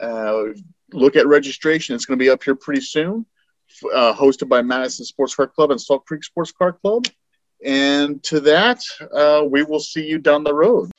Uh, 0.00 0.44
look 0.92 1.16
at 1.16 1.26
registration; 1.26 1.94
it's 1.94 2.04
going 2.04 2.18
to 2.18 2.22
be 2.22 2.30
up 2.30 2.42
here 2.42 2.54
pretty 2.54 2.80
soon. 2.80 3.26
Uh, 3.94 4.14
hosted 4.14 4.48
by 4.48 4.62
Madison 4.62 5.04
Sports 5.04 5.34
Car 5.34 5.46
Club 5.46 5.70
and 5.70 5.80
Salt 5.80 6.06
Creek 6.06 6.24
Sports 6.24 6.52
Car 6.52 6.72
Club. 6.72 7.04
And 7.64 8.22
to 8.24 8.40
that, 8.40 8.80
uh, 9.12 9.42
we 9.48 9.62
will 9.62 9.80
see 9.80 10.06
you 10.06 10.18
down 10.18 10.44
the 10.44 10.54
road. 10.54 10.90